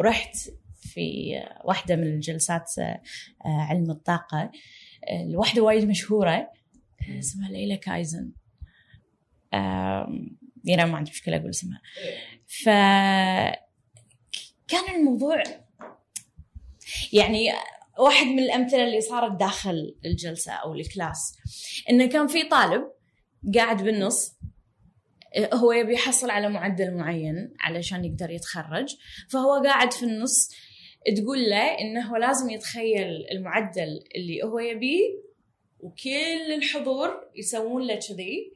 [0.00, 0.36] رحت
[0.80, 3.00] في واحدة من الجلسات آه،
[3.44, 4.50] علم الطاقة.
[5.10, 6.50] الواحده وايد مشهورة.
[7.18, 8.32] اسمها ليلى كايزن.
[10.64, 11.80] يعني ما عندي مشكلة أقول اسمها.
[12.46, 12.64] ف
[14.68, 15.42] كان الموضوع
[17.12, 17.52] يعني
[17.98, 21.36] واحد من الأمثلة اللي صارت داخل الجلسة أو ال class
[21.90, 22.82] إنه كان في طالب
[23.54, 24.38] قاعد بالنص
[25.54, 28.96] هو يبي يحصل على معدل معين علشان يقدر يتخرج
[29.30, 30.50] فهو قاعد في النص
[31.12, 35.24] تقول له إنه لازم يتخيل المعدل اللي هو يبيه
[35.80, 38.52] وكل الحضور يسوون له كذي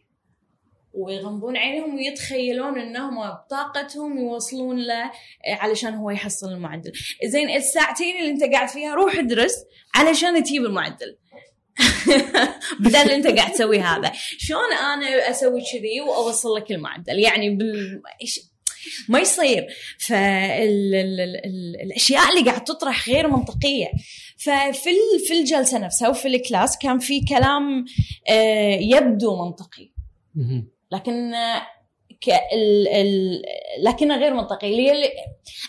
[0.92, 5.10] ويغمضون عينهم ويتخيلون إنهم بطاقتهم يوصلون له
[5.46, 6.92] علشان هو يحصل المعدل.
[7.24, 9.54] زين الساعتين اللي أنت قاعد فيها روح ادرس
[9.94, 11.18] علشان تجيب المعدل.
[12.80, 14.12] بدل اللي أنت قاعد تسوي هذا.
[14.38, 18.02] شلون أنا أسوي كذي وأوصل لك المعدل؟ يعني بال
[19.08, 19.66] ما يصير.
[20.98, 23.86] فالاشياء اللي قاعد تطرح غير منطقية.
[24.38, 24.90] ففي
[25.28, 27.84] في الجلسة نفسها وفي الكلاس كان في كلام
[28.28, 29.90] آه، يبدو منطقي.
[30.92, 31.32] لكن
[32.20, 33.42] ك ال ال
[33.82, 34.92] لكنه غير منطقي.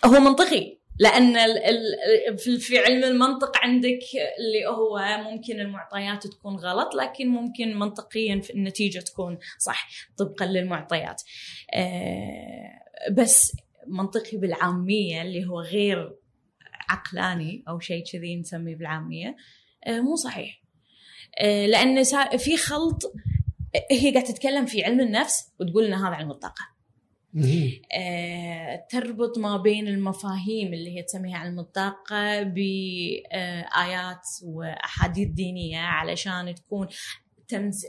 [0.05, 0.79] هو منطقي.
[1.01, 3.99] لأن ال ال في- في علم المنطق عندك
[4.39, 4.99] اللي هو
[5.31, 9.87] ممكن المعطيات تكون غلط لكن ممكن منطقيا في النتيجة تكون صح
[10.17, 11.21] طبقا للمعطيات.
[11.73, 12.69] آه،
[13.11, 16.15] بس منطقي بالعامية اللي هو غير
[16.89, 19.35] عقلاني أو شيء كذي نسميه بالعامية
[19.87, 20.61] آه، مو صحيح
[21.39, 22.03] آه، لأن
[22.37, 23.13] في خلط
[23.91, 26.79] هي قاعدة تتكلم في علم النفس وتقول لنا هذا علم الطاقة.
[27.93, 36.87] آه، تربط ما بين المفاهيم اللي هي تسميها علم الطاقة بآيات وأحاديث دينية علشان تكون
[37.49, 37.85] تمز...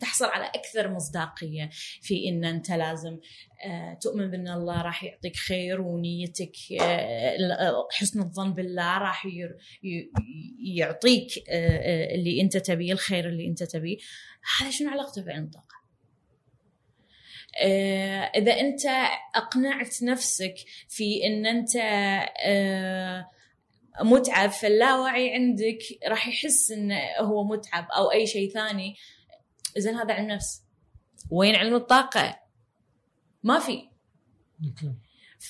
[0.00, 1.70] تحصل على أكثر مصداقية
[2.02, 3.18] في إن أنت لازم
[3.66, 9.26] آه، تؤمن بأن الله راح يعطيك خير ونيتك آه، حسن الظن بالله راح
[10.76, 13.96] يعطيك آه، اللي أنت تبيه الخير اللي أنت تبيه
[14.60, 15.78] هذا شنو علاقته بعلم الطاقة؟
[17.60, 18.82] آه، إذا أنت
[19.34, 20.54] أقنعت نفسك
[20.88, 21.76] في إن أنت
[24.02, 25.78] متعب فاللاوعي عندك
[26.08, 28.96] راح يحس إنه هو متعب أو أي شيء ثاني.
[29.76, 30.62] اذا هذا علم نفس
[31.30, 32.40] وين علم الطاقة؟
[33.42, 33.88] ما في.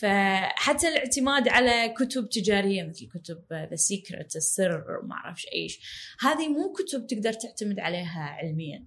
[0.00, 5.80] فحتى الاعتماد على كتب تجارية مثل كتب ذا سيكرت السر ما أعرف إيش.
[6.20, 8.86] هذه مو كتب تقدر تعتمد عليها علميا.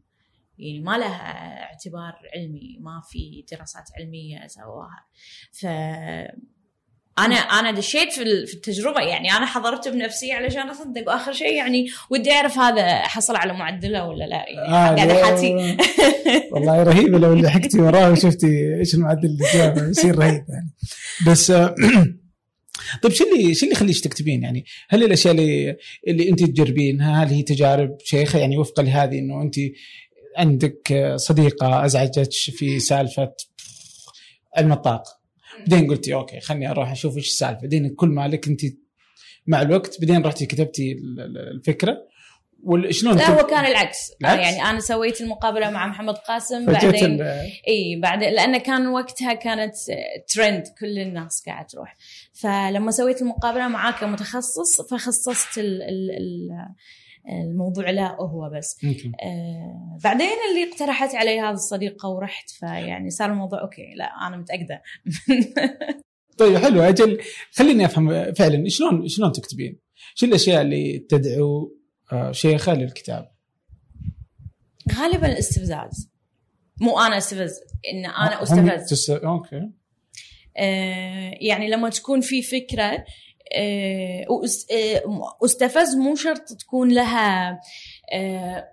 [0.57, 5.05] يعني ما لها اعتبار علمي ما في دراسات علمية سواها.
[5.51, 5.65] ف
[7.19, 11.53] أنا أنا دشيت في ال- في التجربة يعني أنا حضرت بنفسي علشان أصدق وآخر شيء
[11.53, 15.25] يعني ودي أعرف هذا حصل على معدله ولا لا يعني آه، لا.
[15.25, 15.77] حاتي
[16.51, 20.69] والله رهيبة لو لحقتي وراه وشفتي إيش المعدل اللي جابه يصير رهيب يعني.
[21.27, 21.75] بس آه،
[23.03, 27.27] طيب شو اللي شو اللي يخليك تكتبين يعني؟ هل الأشياء اللي اللي انت تجربينها هل
[27.27, 29.55] هي تجارب شيخة؟ يعني وفقا لهذه إنه انت
[30.37, 33.31] عندك صديقة ازعجتك في سالفة
[34.57, 35.20] علم الطاقه
[35.59, 37.61] بعدين قلتي okay خلني أروح أشوف إيش السالفة.
[37.61, 38.61] بعدين كل ما لك أنت
[39.47, 41.97] مع الوقت بعدين رحتي كتبتي ال- ال- الفكرة.
[42.63, 43.97] وشلون لا هو كان العكس.
[44.21, 47.21] العكس؟ يعني أنا سويت المقابلة مع محمد قاسم بعدين
[47.67, 49.73] إي بعد لأن كان وقتها كانت
[50.27, 51.97] ترند كل الناس قاعدة تروح.
[52.33, 56.49] فلما سويت المقابلة معاه كمتخصص فخصصت ال ال ال
[57.29, 58.77] الموضوع لا هو بس.
[59.23, 64.81] آه بعدين اللي اقترحت علي هذه الصديقة ورحت فيعني صار الموضوع okay لا أنا متأكدة
[66.37, 69.79] طيب حلو أجل خليني أفهم فعلا شلون شلون تكتبين؟
[70.15, 71.77] شو الأشياء اللي تدعو
[72.11, 73.31] آه، شيخة للكتاب؟
[74.91, 76.09] غالبا الاستفزاز
[76.81, 77.53] مو أنا أستفز
[77.93, 79.11] إن أنا أستفز.
[79.11, 79.69] okay
[80.57, 83.05] آه، يعني لما تكون في فكرة
[85.45, 87.59] استفز مو شرط تكون لها
[88.13, 88.67] آه،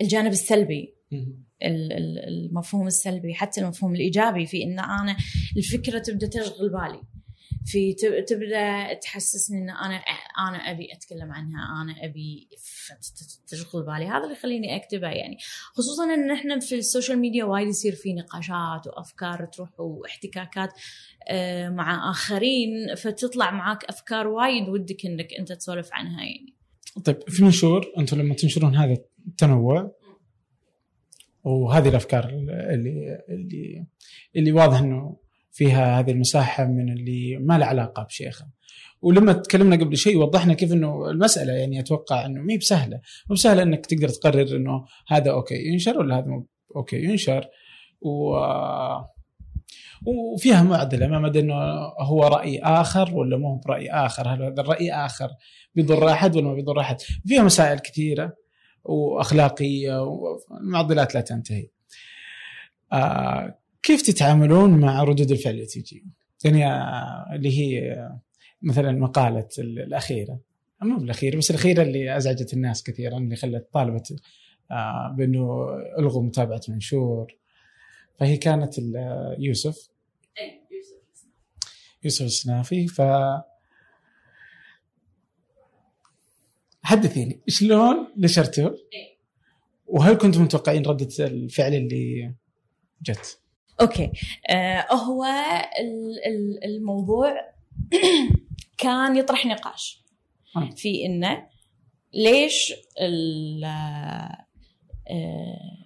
[0.00, 0.94] الجانب السلبي.
[1.62, 5.16] ال- ال- المفهوم السلبي حتى المفهوم الإيجابي في إن أنا
[5.56, 7.02] الفكرة تبدأ تشغل بالي.
[7.64, 9.96] في تب- تبدأ تحسسني إن أنا
[10.48, 12.48] أنا أبي أتكلم عنها أنا أبي
[13.48, 14.06] تشغل بالي.
[14.06, 15.36] هذا اللي يخليني اكتبها يعني.
[15.74, 20.70] خصوصا إن إحنا في ال social media وايد يصير في نقاشات وأفكار تروح واحتكاكات
[21.30, 26.54] آه، مع آخرين فتطلع معاك أفكار وايد ودك إنك أنت تسولف عنها يعني.
[27.04, 28.96] طيب في منشور أنتم لما تنشرون هذا
[29.28, 29.94] التنوع
[31.44, 33.86] وهذه الأفكار اللي اللي
[34.36, 35.16] اللي واضح إنه
[35.58, 38.46] فيها هذه المساحة من اللي ما لها علاقة بشيخه.
[39.02, 43.00] ولما تكلمنا قبل شيء وضحنا كيف إنه المسألة يعني أتوقع إنه ما هي بسهلة.
[43.30, 46.42] مو بسهلة إنك تقدر تقرر إنه هذا أوكي ينشر ولا هذا
[46.76, 47.48] أوكي؟ ينشر.
[48.00, 48.36] و
[50.06, 51.54] وفيها معضلة ما مدى إنه
[52.00, 55.28] هو رأي آخر ولا مو برأي آخر؟ هل هذا الرأي آخر
[55.74, 58.36] بيضر أحد ولا ما بيضر أحد؟ فيها مسائل كثيرة
[58.84, 61.68] وأخلاقية والمعضلات لا تنتهي.
[62.92, 66.06] آه كيف تتعاملون مع ردود الفعل اللي تجي؟
[66.44, 68.20] يعني آه اللي هي آه،
[68.62, 70.40] مثلا مقالة ال- الأخيرة.
[70.82, 74.02] مو بالاخيره بس الأخيرة اللي أزعجت الناس كثيرا اللي خلت طالبة
[74.70, 75.66] آه بأنه
[75.98, 77.36] ألغوا متابعة منشور.
[78.20, 79.88] فهي كانت ال- آه، يوسف.
[82.04, 83.02] يوسف السنافي ف
[86.82, 88.74] حدثيني شلون نشرته؟
[89.86, 92.34] وهل كنتم متوقعين ردة الفعل اللي
[93.02, 93.40] جت؟
[93.80, 94.12] أوكي
[94.50, 95.24] آه هو
[95.80, 97.34] ال- ال- الموضوع
[98.78, 100.04] كان يطرح نقاش
[100.56, 100.70] آه.
[100.76, 101.46] في إنه
[102.14, 103.64] ليش ال-
[105.10, 105.77] آه،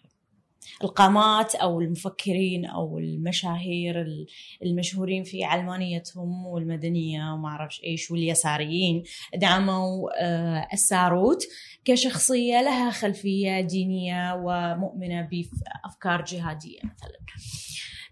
[0.85, 4.26] القامات أو المفكرين أو المشاهير ال-
[4.62, 9.03] المشهورين في علمانيتهم والمدنية وما اعرف إيش واليساريين
[9.35, 11.43] دعموا آه، الساروت
[11.85, 17.18] كشخصية لها خلفية دينية ومؤمنة بأفكار جهادية مثلا.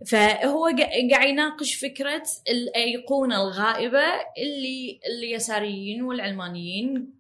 [0.07, 4.05] فهو قا- قاعد يناقش فكرة الأيقونة الغائبة
[4.39, 7.20] اللي اليساريين والعلمانيين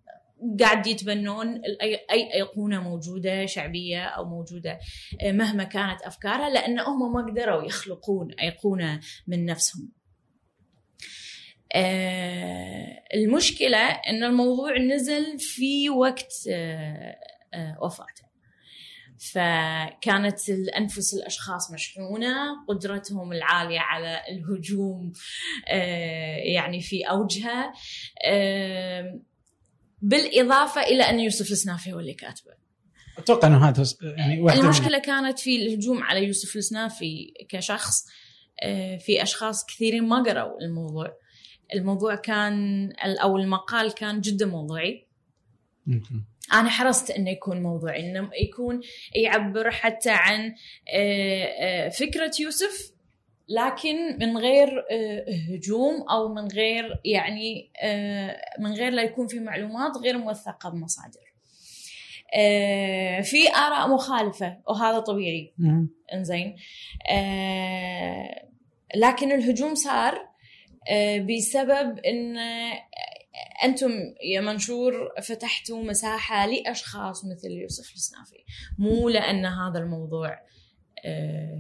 [0.60, 4.78] قاعد يتبنون اي أيقونة موجودة شعبية أو موجودة
[5.20, 9.92] آه، مهما كانت أفكارها لأن هم ما قدروا يخلقون أيقونة من نفسهم.
[11.74, 18.30] آه، المشكلة إن الموضوع نزل في وقت آه، وفاته.
[19.32, 25.12] فكانت الأنفس الأشخاص مشحونة قدرتهم العالية على الهجوم
[26.44, 27.72] يعني في أوجها
[30.02, 32.52] بالإضافة إلى أن يوسف السنافي هو اللي كاتبه.
[33.18, 38.06] أتوقع إنه هذا يعني واحدة من- المشكلة كانت في الهجوم على يوسف السنافي كشخص
[38.62, 41.16] آه، في أشخاص كثيرين ما قرأوا الموضوع.
[41.74, 42.88] الموضوع كان
[43.22, 45.06] أو المقال كان جدا موضوعي.
[45.86, 46.24] ممكن.
[46.52, 48.80] أنا حرصت إنه يكون موضوعي إنه يكون
[49.14, 50.54] يعبر حتى عن
[50.94, 52.92] آه، آه، فكرة يوسف
[53.50, 59.40] لكن من غير آه، هجوم أو من غير يعني آه، من غير لا يكون في
[59.40, 61.34] معلومات غير موثقة بمصادر.
[62.34, 65.54] آه، في آراء مخالفة وهذا طبيعي.
[66.14, 66.56] إنزين
[68.96, 70.30] لكن الهجوم صار
[71.20, 72.36] بسبب إن
[73.64, 73.90] أنتم
[74.22, 74.92] يا منشور
[75.22, 78.44] فتحتوا مساحة لأشخاص مثل يوسف السنافي
[78.78, 80.38] مو لأن هذا الموضوع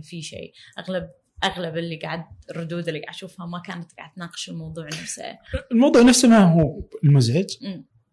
[0.02, 1.10] في شيء أغلب
[1.44, 5.38] أغلب اللي قاعد الردود اللي قاعد أشوفها ما كانت قاعد تناقش الموضوع نفسه
[5.72, 7.46] الموضوع نفسه ما هو المزعج.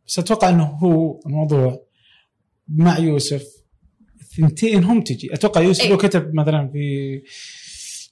[0.08, 1.88] بس أتوقع إنه هو الموضوع
[2.68, 3.44] مع يوسف
[4.22, 5.90] الثنتين هم تجي أتوقع يوسف إيه.
[5.90, 7.22] لو كتب مثلا في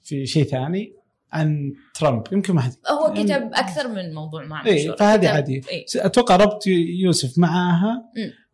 [0.04, 0.96] في شيء ثاني
[1.32, 5.84] عن ترامب يمكن ما حد هو كتب أكثر من موضوع مع اي فهذه عادي إيه.
[5.96, 6.66] أتوقع ربط
[7.02, 8.10] يوسف معاها.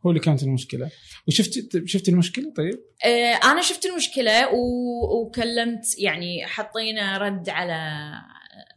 [0.07, 0.91] هو اللي كانت المشكلة.
[1.29, 4.49] وشفت شفت المشكلة طيب؟ آه، أنا شفت المشكلة.
[4.53, 7.73] وكلمت يعني حطينا رد على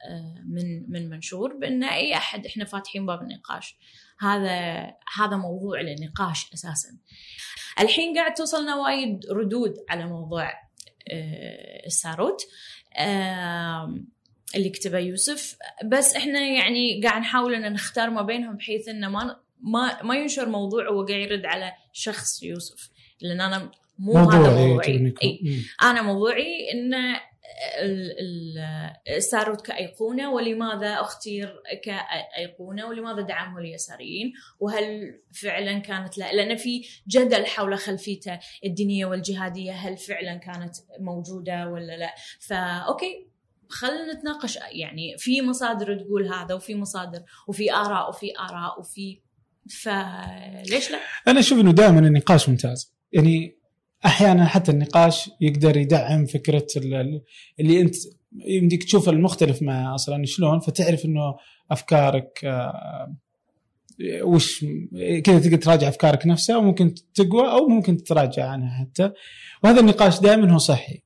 [0.10, 3.78] آه، من من منشور بأن اي أحد إحنا فاتحين باب النقاش.
[4.20, 4.82] هذا
[5.18, 6.98] هذا موضوع للنقاش أساسا.
[7.80, 10.50] الحين قاعد توصلنا وايد ردود على موضوع
[11.12, 12.42] آه، الساروت
[14.56, 15.58] اللي كتبه يوسف.
[15.86, 20.50] بس إحنا يعني قاعد نحاول إن نختار ما بينهم بحيث انه ما ما ما ينشر
[20.50, 22.90] موضوع وهو قاعد يرد على شخص يوسف
[23.22, 25.14] لأن أنا مو موضوع هذا موضوعي.
[25.24, 25.60] إيه.
[25.84, 26.94] أنا موضوعي إن
[27.82, 36.56] ال- ال- الساروت كأيقونة ولماذا أختير كأيقونة ولماذا دعمه اليساريين وهل فعلا كانت لا لأن
[36.56, 43.28] في جدل حول خلفيته الدينية والجهادية هل فعلا كانت موجودة ولا لا فأوكي
[43.70, 49.20] خلينا نتناقش يعني في مصادر تقول هذا وفي مصادر وفي آراء وفي آراء وفي
[49.70, 50.98] فليش لا؟
[51.28, 52.94] أنا أشوف إنه دائما النقاش ممتاز.
[53.14, 53.58] يعني
[54.06, 57.22] أحيانا حتى النقاش يقدر يدعم فكرة ال- ال-
[57.60, 57.96] اللي أنت
[58.48, 61.36] يمديك تشوف المختلف مع أصلا شلون فتعرف إنه
[61.72, 63.16] أفكارك آه،
[64.24, 64.66] وش
[65.24, 69.12] كذا تقدر تراجع أفكارك نفسها وممكن تقوى أو ممكن تتراجع عنها حتى.
[69.64, 71.02] وهذا النقاش دائما هو صحي.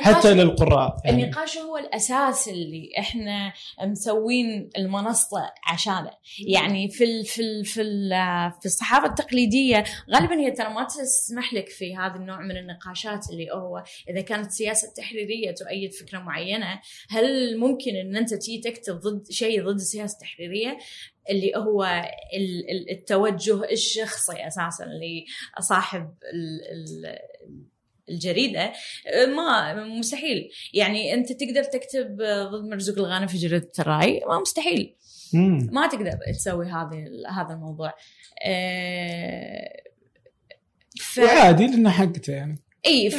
[0.00, 1.24] حتى للقراء يعني.
[1.24, 3.52] النقاش هو الأساس اللي إحنا
[3.86, 6.10] مسوين المنصة عشانه.
[6.46, 8.10] يعني في ال في ال في ال
[8.60, 13.50] في الصحافة التقليدية غالبا هي ترى ما تسمح لك في هذا النوع من النقاشات اللي
[13.50, 19.30] هو إذا كانت سياسة تحريرية تؤيد فكرة معينة هل ممكن إن أنت تيجي تكتب ضد
[19.30, 20.78] شيء ضد السياسة التحريريه
[21.30, 21.84] اللي هو
[22.34, 24.86] ال- ال- التوجه الشخصي أساسا
[25.58, 27.18] لصاحب ال- ال-
[28.08, 28.72] الجريدة
[29.36, 30.50] ما مستحيل.
[30.74, 34.94] يعني أنت تقدر تكتب ضد مرزوق الغانم في جريدة الراي ما مستحيل.
[35.34, 35.68] مم.
[35.72, 37.94] ما تقدر تسوي هذه هذا الموضوع.
[38.46, 39.82] آه،
[41.00, 41.18] ف...
[41.18, 42.58] وعادي لأنه حقته يعني.
[42.86, 43.10] إي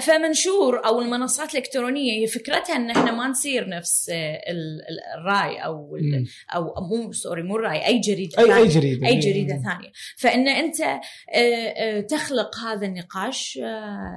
[0.00, 5.56] فمنشور أو المنصات الإلكترونية هي فكرتها إن إحنا ما نصير نفس آه، ال- ال- الرأي
[5.64, 5.96] أو.
[6.54, 8.68] أو مو sorry مو الرأي أي جريدة اي أي.
[8.68, 10.98] جريدة أي جريدة ثانية فإن أنت آه،
[11.34, 13.58] آه، تخلق هذا النقاش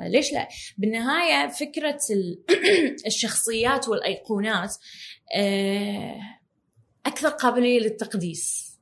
[0.08, 2.44] ليش لا بالنهاية فكرة ال-
[3.08, 4.76] الشخصيات والأيقونات
[7.06, 8.75] أكثر قابلية للتقديس.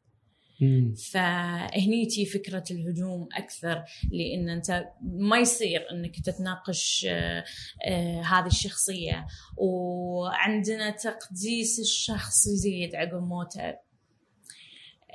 [1.12, 7.44] فهنيتي فكرة الهجوم أكثر لأن أنت ما يصير أنك تتناقش آه،
[7.88, 9.28] آه، هذه الشخصية.
[9.58, 13.78] وعندنا تقديس الشخص يزيد عقب موته.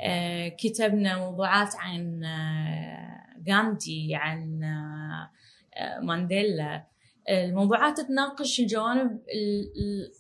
[0.01, 2.23] آه، كتبنا موضوعات عن
[3.49, 4.61] غاندي عن
[6.03, 6.87] مانديلا.
[7.29, 10.13] الموضوعات تناقش الجوانب ال- ال-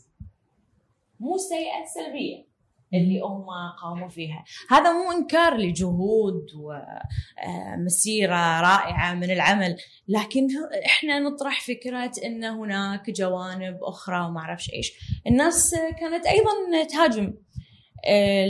[1.20, 2.47] مو سيئة سلبية.
[2.94, 3.46] اللي هم
[3.82, 4.44] قاموا فيها.
[4.70, 9.76] هذا مو إنكار لجهود ومسيره رائعة من العمل
[10.08, 10.46] لكن
[10.86, 14.92] إحنا نطرح فكرة إن هناك جوانب أخرى وما أعرفش إيش.
[15.26, 17.24] الناس كانت أيضا تهاجم.
[17.24, 17.34] آه،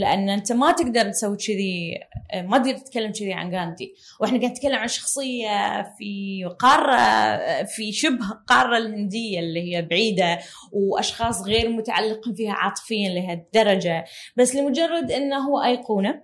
[0.01, 1.99] لأن أنت ما تقدر تسوي كذي
[2.33, 3.95] آه، ما تقدر تتكلم كذي عن غاندي.
[4.21, 10.39] وإحنا قاعد نتكلم عن شخصية في قارة آه، في شبه القاره الهندية اللي هي بعيدة
[10.73, 14.05] وأشخاص غير متعلقين فيها عاطفيا لهالدرجه
[14.37, 16.23] بس لمجرد إنه هو أيقونة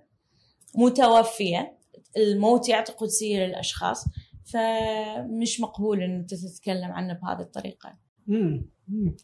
[0.75, 1.77] متوفية
[2.17, 4.05] الموت يعطي قدسية للأشخاص
[4.53, 7.97] فمش مقبول إن أنت تتكلم عنه بهذه الطريقة.
[8.29, 8.74] امم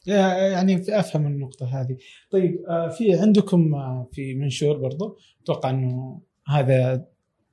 [0.08, 1.98] يعني أفهم النقطة هذه.
[2.32, 5.18] طيب آه، في عندكم آه، في منشور برضو.
[5.44, 7.06] أتوقع إنه هذا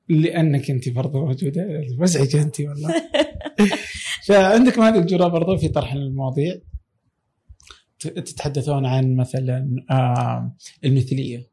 [0.08, 1.84] لأنك أنت برضو موجودة.
[1.98, 2.94] مزعجه أنت والله.
[4.26, 6.60] فعندكم هذه الجرأه برضو في طرح المواضيع.
[7.98, 9.68] تتحدثون عن مثلا
[10.84, 11.50] المثلية.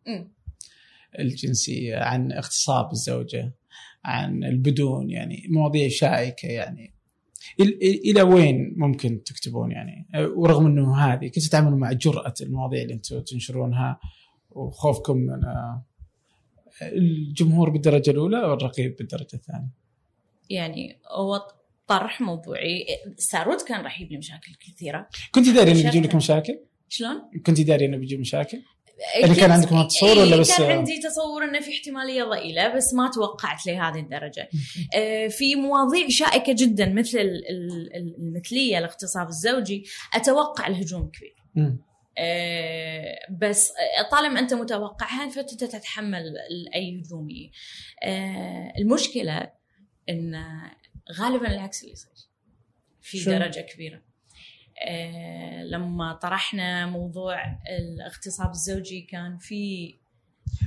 [1.19, 3.53] الجنسية عن اغتصاب الزوجة
[4.05, 6.94] عن البدون يعني مواضيع شائكة يعني.
[7.79, 13.19] إلى وين ممكن تكتبون يعني ورغم إنه هذه كيف تتعاملون مع جرأة المواضيع اللي أنتم
[13.19, 13.99] تنشرونها
[14.49, 15.85] وخوفكم من آه،
[16.81, 19.69] الجمهور بالدرجة الأولى والرقيب بالدرجة الثانية
[20.49, 21.47] يعني هو
[21.87, 22.85] طرح موضوعي
[23.17, 27.61] سارود كان راح يجيب لي مشاكل كثيرة كنت داري إنه بيجيب لك مشاكل؟ شلون؟ كنت
[27.61, 28.61] داري إنه بيجيب مشاكل؟
[29.23, 33.11] اللي كان عندكم تصور ولا بس كان عندي تصور إنه في احتمالية ضئيلة بس ما
[33.11, 34.49] توقعت لهذه الدرجة.
[34.95, 37.41] آه، في مواضيع شائكة جدا مثل
[38.19, 41.35] المثلية الاغتصاب الزوجي أتوقع الهجوم كبير.
[42.17, 43.73] آه، بس
[44.11, 46.23] طالما أنت متوقعها فأنت تتحمل
[46.75, 47.51] أي هجومي.
[48.03, 49.51] آه، المشكلة
[50.09, 50.43] إن
[51.19, 52.11] غالبا العكس اللي يصير
[53.01, 54.01] في درجة كبيرة.
[54.81, 57.35] آه، لما طرحنا موضوع
[57.79, 59.93] الاغتصاب الزوجي كان في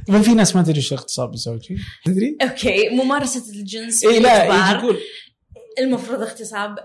[0.09, 1.77] طبعا في ناس ما تدري إيش الاغتصاب الزوجي.
[2.05, 4.99] تدري؟ okay ممارسة الجنس إي لا يقول
[5.79, 6.79] المفروض اغتصاب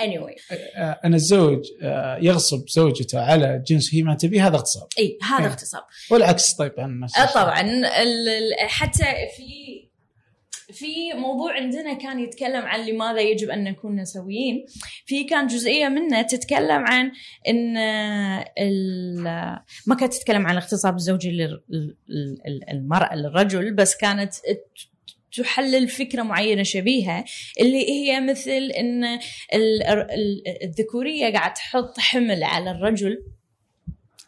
[0.00, 0.52] anyway.
[0.76, 4.88] آه، أن الزوج آه، يغصب زوجته على جنس هي ما تبي هذا اغتصاب.
[4.98, 5.82] إي هذا اغتصاب.
[6.10, 7.82] والعكس طيب عن الناس طبعا
[8.66, 9.04] حتى
[9.36, 9.61] في
[10.72, 14.64] في موضوع عندنا كان يتكلم عن لماذا يجب أن نكون سويين
[15.06, 17.12] في كان جزئية منه تتكلم عن
[17.48, 17.74] إن
[19.86, 21.48] ما كانت تتكلم عن الاغتصاب الزوجي
[22.68, 24.34] للمراه للرجل بس كانت
[25.36, 27.24] تحلل فكرة معينة شبيهة
[27.60, 29.18] اللي هي مثل إن
[30.64, 33.24] الذكورية قاعد تحط حمل على الرجل.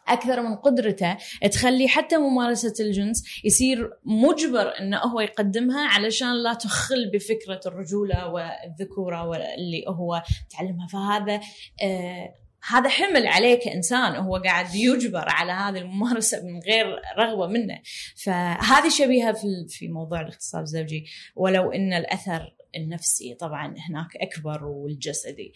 [0.07, 1.17] أكثر من قدرته
[1.51, 9.27] تخلي حتى ممارسة الجنس يصير مجبر انه هو يقدمها علشان لا تخل بفكرة الرجولة والذكورة
[9.27, 10.87] واللي هو تعلمها.
[10.87, 11.41] فهذا
[11.83, 12.33] آه
[12.67, 16.85] هذا حمل عليه كانسان هو قاعد يجبر على هذه الممارسة من غير
[17.19, 17.79] رغبة منه.
[18.23, 21.05] فهذه شبيهة في في موضوع الاغتصاب الزوجي.
[21.35, 25.53] ولو إن الأثر النفسي طبعا هناك أكبر والجسدي.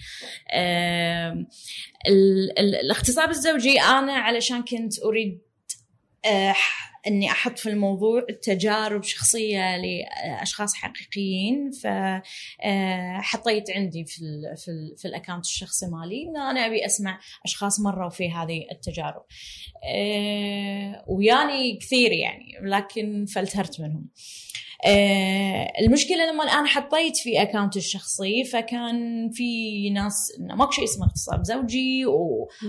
[2.59, 5.48] الاغتصاب الزوجي أنا علشان كنت أريد
[7.07, 11.71] إني أحط في الموضوع تجارب شخصية لأشخاص حقيقيين.
[11.71, 17.19] فحطيت آه، عندي في ال في, ال في الاكونت الشخصي مالي إن أنا أبي أسمع
[17.45, 19.23] أشخاص مروا في هذه التجارب.
[19.83, 24.09] آه، وياني كثير يعني لكن فلترت منهم.
[24.85, 31.05] آه المشكلة لما الآن حطيت في account الشخصي فكان في ناس انه ماكو شيء اسمه
[31.05, 32.05] اغتصاب زوجي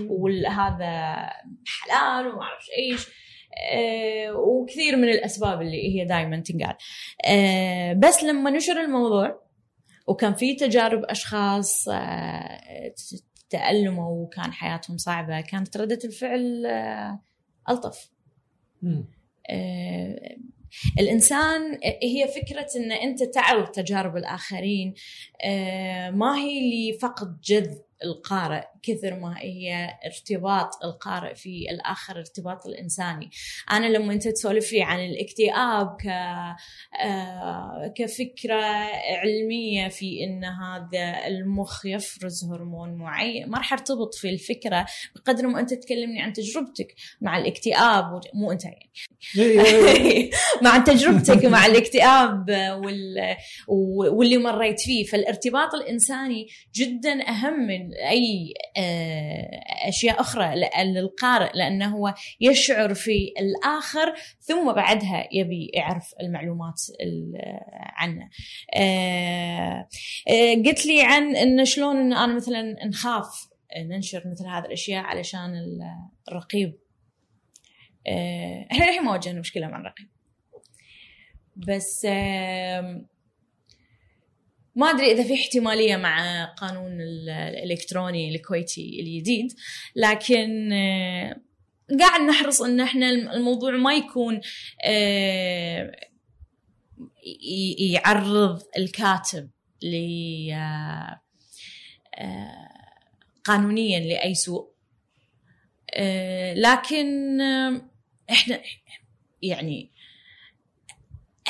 [0.09, 1.29] وهذا
[1.67, 3.01] حلال وما أعرف إيش.
[3.01, 3.30] آه
[4.33, 6.75] وكثير من الأسباب اللي هي دائما تنقال.
[7.25, 9.41] آه بس لما نشر الموضوع
[10.07, 12.93] وكان في تجارب أشخاص آه
[13.49, 17.19] تألموا وكان حياتهم صعبة كانت ردة الفعل آه
[17.69, 18.09] ألطف.
[19.49, 20.35] آه
[20.99, 24.93] الإنسان هي فكرة إن أنت تعرض تجارب الآخرين
[25.43, 33.29] آه، ما هي لفقد جذب القارئ كثر ما هي ارتباط القارئ في الآخر ارتباط الإنساني.
[33.71, 36.07] أنا لما أنت تسولف لي عن الاكتئاب ك
[37.03, 38.61] آه، كفكرة
[39.21, 44.85] علمية في إن هذا المخ يفرز هرمون معين ما راح أرتبط في الفكرة
[45.15, 48.91] بقدر ما أنت تكلمني عن تجربتك مع الاكتئاب مو أنت يعني.
[49.37, 50.31] إيه، إيه، إيه.
[50.63, 52.49] مع تجربتك مع الاكتئاب
[52.85, 53.35] وال...
[54.11, 55.05] واللي مريت فيه.
[55.05, 64.13] فالارتباط الإنساني جدا أهم من أي آه، أشياء أخرى للقارئ لأنه هو يشعر في الآخر
[64.39, 66.81] ثم بعدها يبي يعرف المعلومات
[67.73, 68.29] عنه.
[68.75, 69.87] آه،
[70.29, 75.53] آه، قلت لي عن إن شلون إن أنا مثلا نخاف ننشر مثل هذه الأشياء علشان
[76.27, 76.79] الرقيب
[78.71, 80.09] إحنا الحين ما واجهنا مشكلة مع الرقيب
[81.55, 82.07] بس
[84.75, 89.53] ما أدري إذا في احتمالية مع قانون ال- الإلكتروني الكويتي الجديد
[89.95, 91.35] لكن آه،
[91.99, 94.41] قاعد نحرص إن إحنا الموضوع ما يكون
[94.85, 95.91] آه،
[97.79, 99.49] يعرض الكاتب
[99.83, 99.95] ل
[100.53, 101.21] آه،
[103.43, 104.71] قانونيا لأي سوء.
[106.55, 107.41] لكن
[108.31, 108.61] إحنا
[109.41, 109.90] يعني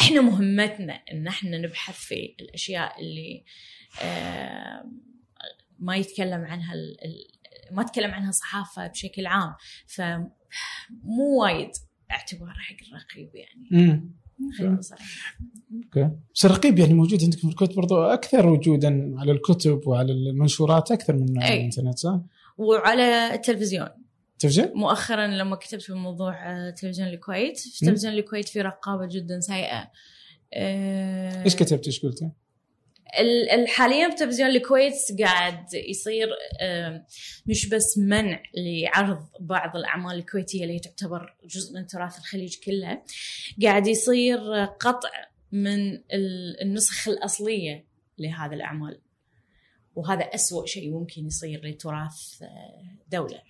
[0.02, 3.44] إحنا مهمتنا إن إحنا نبحث في الأشياء اللي
[5.80, 6.74] ما يتكلم عنها
[7.72, 9.54] ما تكلم عنها صحافة بشكل عام.
[9.88, 11.72] فمو وايد
[12.12, 14.02] اعتبار حق الرقيب يعني.
[14.58, 14.80] خلينا
[15.86, 16.16] أوكي.
[16.36, 21.16] بس الرقيب يعني موجود عندكم في الكويت برضو أكثر وجودا على الكتب وعلى المنشورات أكثر
[21.16, 21.58] من أي.
[21.58, 22.20] الإنترنت صح؟
[22.58, 23.88] وعلى التلفزيون.
[24.42, 27.86] تفجر؟ مؤخرا لما كتبت في موضوع آه، تلفزيون الكويت في.
[27.86, 29.92] تلفزيون الكويت في رقابة جدا سيئة
[30.54, 32.22] آه، إيش كتبت إيش قلت؟
[33.20, 36.28] ال- ال- حاليا في تلفزيون الكويت قاعد يصير
[37.46, 43.02] مش بس منع لعرض بعض الأعمال الكويتية اللي تعتبر جزء من تراث الخليج كله
[43.64, 45.10] قاعد يصير قطع
[45.52, 47.86] من ال- النسخ الأصلية
[48.18, 49.02] لهذه الأعمال
[49.96, 53.42] وهذا أسوأ شيء ممكن يصير لتراث آه، دولة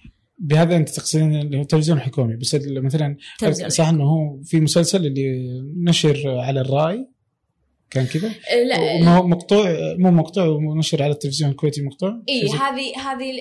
[0.41, 3.17] بهذا أنت تقصدين اللي هو التلفزيون الحكومي بس مثلا
[3.67, 7.07] صح إنه هو في مسلسل اللي نشر على الرأي؟
[7.89, 9.01] كان كذا؟ آه، لا.
[9.03, 13.31] ما هو مقطوع مو مقطوع ونشر على التلفزيون الكويتي مقطوع؟ اي هذه هذه.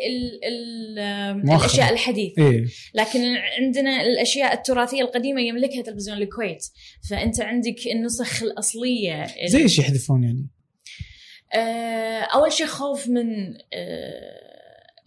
[1.55, 2.43] الأشياء الحديثة.
[2.51, 2.67] إيه.
[2.95, 3.21] لكن
[3.61, 6.67] عندنا الأشياء التراثية القديمة يملكها تلفزيون الكويت.
[7.11, 10.47] فأنت عندك النسخ الأصلية زي إيش يحذفون يعني؟
[11.55, 13.29] آه، أول شيء خوف من
[13.73, 14.51] آه،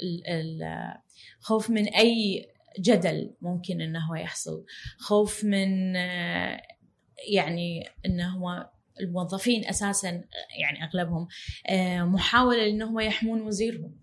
[0.03, 1.02] ال- ال-
[1.43, 2.45] خوف من أي
[2.79, 4.65] جدل ممكن انه هو يحصل
[4.97, 6.61] خوف من آه،
[7.33, 8.69] يعني انه هو
[8.99, 10.23] الموظفين أساسا
[10.59, 11.27] يعني أغلبهم
[11.69, 14.02] آه، محاولة انهم يحمون وزيرهم.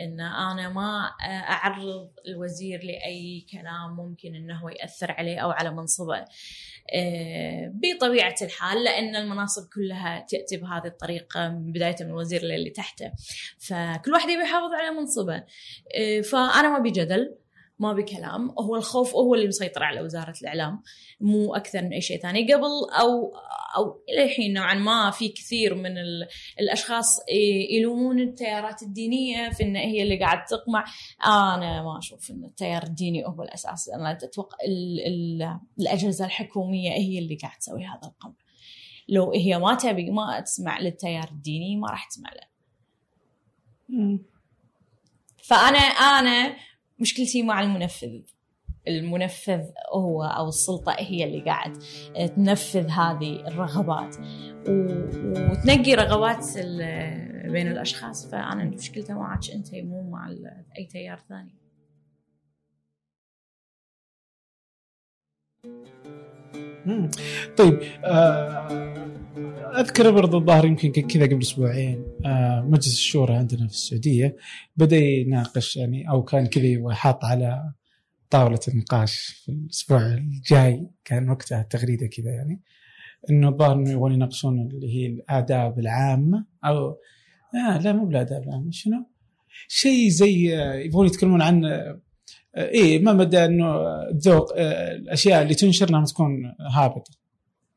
[0.00, 6.24] إن أنا ما أعرض الوزير لأي كلام ممكن إنه يأثر عليه أو على منصبه
[6.94, 13.12] آه، بطبيعة الحال لأن المناصب كلها تأتي بهذه الطريقة بداية من الوزير للي تحته.
[13.58, 15.44] فكل واحد يبي يحافظ على منصبه
[15.94, 17.34] آه، فأنا ما بجدل
[17.78, 18.50] ما بكلام.
[18.50, 20.82] هو الخوف هو اللي مسيطر على وزارة الإعلام
[21.20, 22.52] مو أكثر من أي شيء ثاني.
[22.52, 22.64] قبل
[23.00, 23.36] أو
[23.76, 26.28] أو إلى الحين نوعا ما في كثير من ال
[26.60, 27.20] الأشخاص
[27.70, 30.84] يلومون التيارات الدينية في ان هي اللي قاعد تقمع.
[31.24, 33.88] أنا ما أشوف إن التيار الديني هو الأساس.
[33.88, 38.34] أنا أتوقع ال ال الأجهزة الحكومية هي اللي قاعد تسوي هذا القمع.
[39.08, 42.46] لو هي ما تبي ما تسمع للتيار الديني ما راح تسمع له.
[45.42, 46.56] فأنا أنا
[46.98, 48.20] مشكلتي مع المنفذ.
[48.88, 51.72] المنفذ هو أو السلطة هي اللي قاعد
[52.36, 54.16] تنفذ هذه الرغبات.
[55.50, 56.58] وتنقي رغبات
[57.52, 58.30] بين الأشخاص.
[58.30, 60.30] فأنا مشكلتي معك أنت مو مع
[60.78, 61.54] أي تيار ثاني.
[67.56, 68.86] طيب آه،
[69.80, 74.36] أذكر برضو الظاهر يمكن كذا قبل أسبوعين آه، مجلس الشورى عندنا في السعودية
[74.76, 77.72] بدأ يناقش يعني أو كان كذا حاط على
[78.30, 82.60] طاولة النقاش في الأسبوع الجاي كان وقتها التغريده كذا يعني
[83.30, 86.96] إنه الظاهر إنه يبغون يناقشون اللي هي الآداب العامة أو
[87.54, 89.06] آه لا مو بالآداب العامة شنو؟
[89.68, 91.64] شيء زي آه، يبغون يتكلمون عن
[92.56, 93.76] إيه ما مدى إنه
[94.10, 97.10] الذوق آه، الأشياء اللي تنشر إنها تكون هابطة.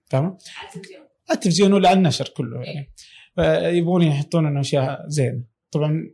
[0.09, 0.37] تمام؟
[1.31, 2.91] التلفزيون ولا النشر كله يعني.
[3.35, 5.43] فيبغون يحطون إنه أشياء زينة.
[5.71, 6.09] طبعا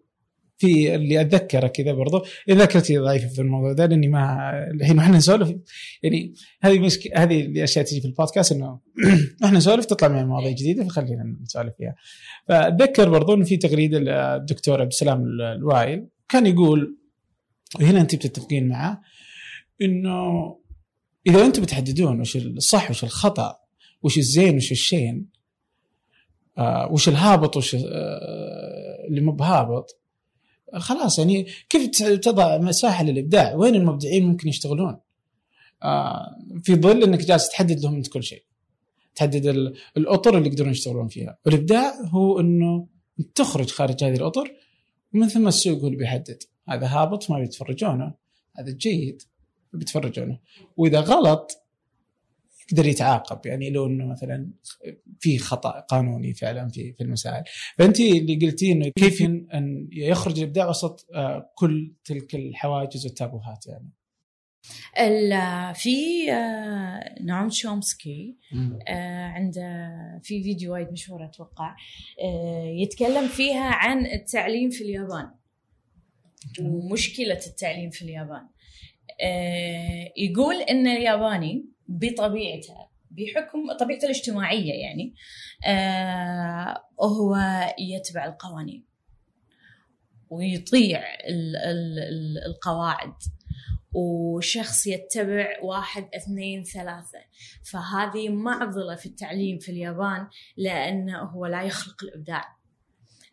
[0.57, 5.55] في اللي اتذكره كذا برضو ذاكرتي ضعيفه في الموضوع ده لأني ما الحين وإحنا نسولف.
[6.03, 8.79] يعني هذه مشكله هذه الأشياء تجي في البودكاست إنه
[9.45, 11.95] إحنا نسولف تطلع معنا مواضيع جديدة فخلينا نسولف فيها.
[12.47, 15.23] فأتذكر برضو إنه في تغريدة للدكتور عبد السلام
[15.57, 16.97] الوايل كان يقول
[17.81, 19.01] وهنا انت بتتفقين معه
[19.81, 20.55] انه
[21.27, 23.57] اذا أنتم بتحددون وش الصح وش الخطأ
[24.03, 25.29] وش الزين وش الشين
[26.57, 29.99] آه وش الهابط وش آه اللي مو بهابط
[30.73, 34.97] خلاص يعني كيف تضع مساحة للإبداع؟ وين المبدعين ممكن يشتغلون؟
[35.83, 38.43] آه في ظل إنك جالس تحدد لهم أنت كل شيء.
[39.15, 41.37] تحدد ال- الأطر اللي يقدرون يشتغلون فيها.
[41.45, 42.87] والابداع هو إنه
[43.35, 44.51] تخرج خارج هذه الأطر
[45.13, 46.43] ومن ثم السوق هو اللي بيحدد.
[46.69, 48.13] هذا هابط ما بيتفرجونه
[48.59, 49.21] هذا جيد
[49.73, 50.39] بيتفرجونه.
[50.77, 51.61] وإذا غلط
[52.71, 54.49] يقدر يتعاقب يعني لو إنه مثلا
[55.19, 57.43] في خطأ قانوني فعلا في في المسائل.
[57.77, 63.89] فأنت اللي قلتي إنه كيف أن يخرج الابداع وسط آه، كل تلك الحواجز والتابوهات يعني.
[64.99, 68.35] ال- في آه، نعم شومسكي
[68.87, 69.87] آه، عنده
[70.23, 71.75] في فيديو وايد مشهور أتوقع
[72.81, 75.31] يتكلم فيها عن التعليم في اليابان.
[76.61, 78.47] ومشكلة التعليم في اليابان.
[79.21, 82.75] آه، يقول إن الياباني بطبيعته
[83.11, 85.13] بحكم طبيعته الاجتماعية يعني
[85.65, 87.37] آه، هو
[87.79, 88.85] يتبع القوانين
[90.29, 93.13] ويطيع ال- ال- ال- القواعد
[93.93, 97.19] وشخص يتبع واحد اثنين ثلاثة.
[97.71, 100.27] فهذه معضلة في التعليم في اليابان
[100.57, 102.54] لأنه هو لا يخلق الإبداع.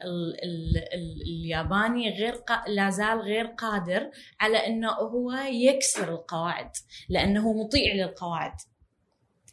[0.05, 2.65] ال ال ال الياباني غير قا...
[2.69, 6.71] لا زال غير قادر على إنه هو يكسر القواعد
[7.09, 8.53] لأنه مطيع للقواعد.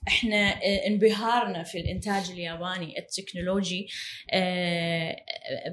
[0.08, 3.88] إحنا آه، انبهارنا في الإنتاج الياباني التكنولوجي
[4.32, 5.16] آه،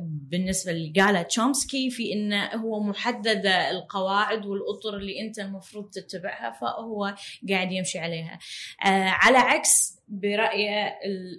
[0.02, 7.14] بالنسبة اللي تشومسكي في انه هو محدده القواعد والأطر اللي أنت المفروض تتبعها فهو
[7.48, 8.38] قاعد يمشي عليها.
[8.84, 9.95] آه، على عكس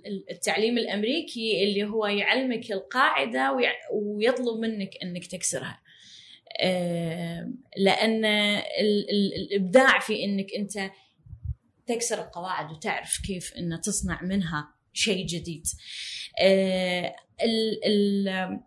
[0.05, 5.79] ال- التعليم الأمريكي اللي هو يعلمك القاعدة ويع- ويطلب منك إنك تكسرها.
[6.61, 10.91] آه، لأن ال- ال- الإبداع في إنك أنت
[11.87, 15.63] تكسر القواعد وتعرف كيف ان تصنع منها شيء جديد.
[17.43, 18.59] ال- ال-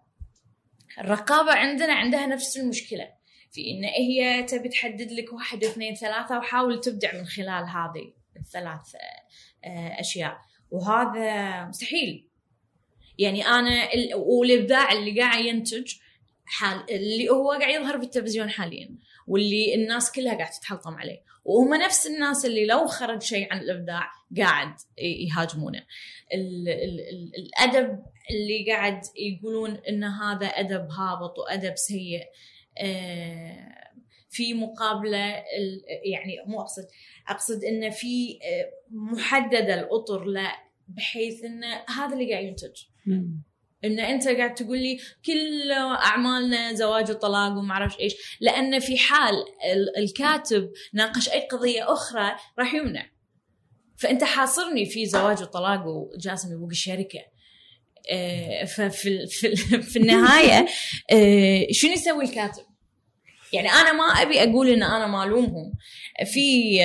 [0.98, 3.08] الرقابة عندنا عندها نفس المشكلة
[3.52, 8.96] في إن هي تبي تحدد لك واحد اثنين ثلاثة وحاول تبدع من خلال هذه الثلاث
[10.00, 10.38] أشياء.
[10.70, 12.26] وهذا مستحيل.
[13.18, 15.94] يعني أنا ال- والإبداع اللي قاعد ينتج
[16.46, 18.90] حال اللي هو قاعد يظهر بالتلفزيون حاليا
[19.26, 21.22] واللي الناس كلها قاعدة تتحلطم عليه.
[21.44, 25.84] وهم نفس الناس اللي لو خرج شيء عن الإبداع قاعد يهاجمونه.
[26.34, 32.20] ال ال ال الأدب اللي قاعد يقولون إن هذا أدب هابط وأدب سيء
[32.78, 33.89] آه،
[34.30, 35.18] في مقابلة
[36.04, 36.86] يعني مو أقصد
[37.28, 40.52] أقصد انه في آه، محددة الأطر لا
[40.88, 42.82] بحيث إن هذا اللي قاعد ينتج.
[43.84, 49.34] إن أنت قاعد تقول لي كل أعمالنا زواج وطلاق وما أعرف إيش لأن في حال
[49.72, 53.06] ال- الكاتب ناقش أي قضية أخرى راح يمنع.
[53.96, 57.20] فأنت حاصرني في زواج وطلاق وجاسم يبوق الشركة
[58.10, 59.26] آه، ففي
[59.90, 60.66] في النهاية
[61.10, 62.62] آه، شنو يسوي الكاتب؟
[63.52, 65.72] يعني أنا ما أبي أقول إن أنا ما ألومهم.
[66.32, 66.78] في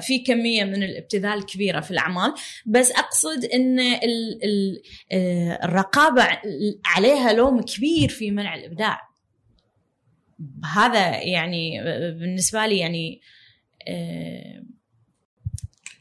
[0.00, 2.34] في كمية من الابتذال كبيرة في الأعمال
[2.66, 4.82] بس أقصد إن ال- ال-
[5.64, 6.28] الرقابة
[6.84, 9.00] عليها لوم كبير في منع الإبداع.
[10.76, 11.80] هذا يعني
[12.20, 13.20] بالنسبة لي يعني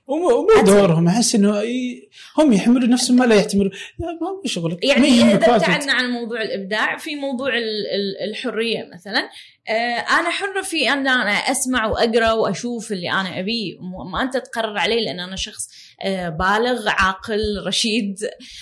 [0.08, 1.62] ومو مو دورهم أحس إنه
[2.38, 4.86] هم يحملوا نفسهم ما لا يحتملون ما هو شغلك.
[4.86, 5.56] يعني إذا.
[5.56, 9.30] ابتعدنا عن موضوع الإبداع في موضوع ال- ال- الحرية مثلا.
[10.20, 13.78] أنا حرة في أن أنا أسمع وأقرأ وأشوف اللي أنا ابيه
[14.12, 15.68] ما أنت تقرر علي لأن أنا شخص
[16.04, 18.16] آه، بالغ عاقل رشيد.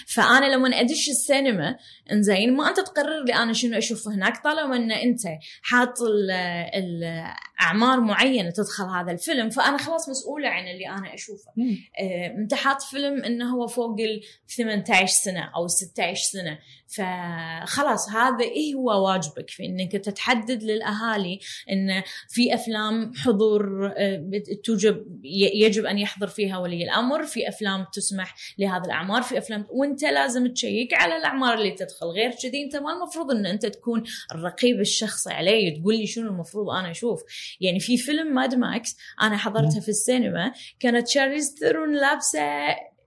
[0.08, 1.78] فأنا لما أدش السينما
[2.12, 5.22] إنزين ما أنت تقرر لي أنا شنو أشوف هناك طالما أن أنت
[5.62, 6.32] حاط ال-
[6.76, 9.50] ال- أعمار معينة تدخل هذا الفيلم.
[9.50, 11.52] فأنا خلاص مسؤولة عن اللي أنا أشوفه.
[12.02, 14.22] آه، أنت حاط فيلم إنه هو فوق ال
[14.58, 16.60] 18 سنة أو 16 سنة.
[16.90, 21.40] فخلاص هذا إيه هو واجبك؟ في إنك تتحدد للأهالي
[21.72, 24.32] إن في أفلام حضور آه،
[24.64, 25.06] توجب
[25.54, 30.54] يجب أن يحضر فيها ولي الأمر في أفلام تسمح لهذه الأعمار في أفلام وأنت لازم
[30.54, 32.08] تشيك على الأعمار اللي تدخل.
[32.08, 36.70] غير كذي أنت ما المفروض إن أنت تكون الرقيب الشخصي علي تقول لي شنو المفروض
[36.70, 37.24] أنا أشوف.
[37.62, 42.40] يعني في فيلم ماد ماكس أنا حضرتها في السينما كانت شارليز ثيرون لابسة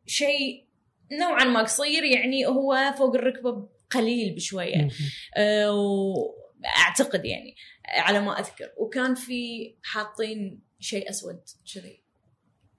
[0.07, 0.72] شيء
[1.21, 4.89] نوعا ما قصير يعني هو فوق الركبة قليل بشوية.
[5.37, 7.57] أه وأعتقد يعني
[7.89, 8.71] على ما أذكر.
[8.77, 11.41] وكان في حاطين شيء أسود
[11.75, 12.01] كذي.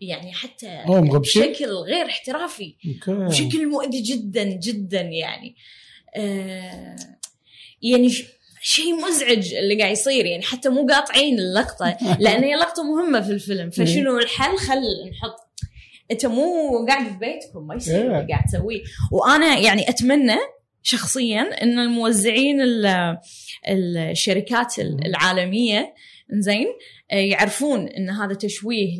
[0.01, 2.75] يعني حتى بشكل غير احترافي.
[3.07, 5.55] بشكل مؤذي جدا جدا يعني.
[6.15, 6.95] آه
[7.81, 8.09] يعني
[8.61, 10.25] شيء مزعج اللي قاعد يصير.
[10.25, 13.69] يعني حتى مو قاطعين اللقطة لأن هي لقطة مهمة في الفيلم.
[13.69, 15.42] فشنو الحل؟ خل نحط
[16.14, 18.30] انت مو قاعد في بيتكم ما يصير اللي Yeah.
[18.32, 18.82] قاعد تسويه.
[19.11, 20.38] وأنا يعني أتمنى
[20.86, 23.18] شخصيا إن الموزعين ال-
[23.68, 25.93] الشركات العالمية
[26.32, 26.68] زين
[27.11, 28.97] يعرفون إن هذا تشويه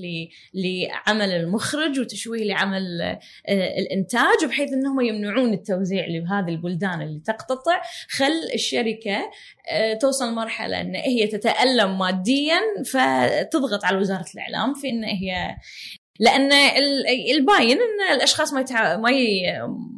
[0.54, 3.20] لعمل المخرج وتشويه لعمل آه،
[3.80, 7.82] الإنتاج بحيث انهم يمنعون التوزيع لهذه البلدان اللي تقتطع.
[8.10, 9.32] خل الشركة
[9.70, 15.56] آه، توصل مرحله إن هي تتألم ماديا فتضغط على وزارة الإعلام في إن هي
[16.20, 18.98] لأن ال- الباين إن الأشخاص ما يتع...
[18.98, 19.42] ما ي...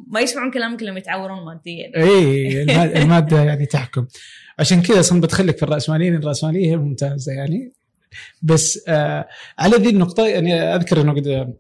[0.08, 1.92] ما يسمعون كلامك لما يتعورون ماديا.
[1.98, 2.64] إي
[3.02, 4.08] المادة يعني تحكم.
[4.60, 7.74] عشان كذا أصلا بدخلك في الرأسمالية الرأسمالية هي ممتازة يعني.
[8.42, 9.28] بس آه
[9.60, 11.54] على ذي النقطة يعني أذكر إنه قد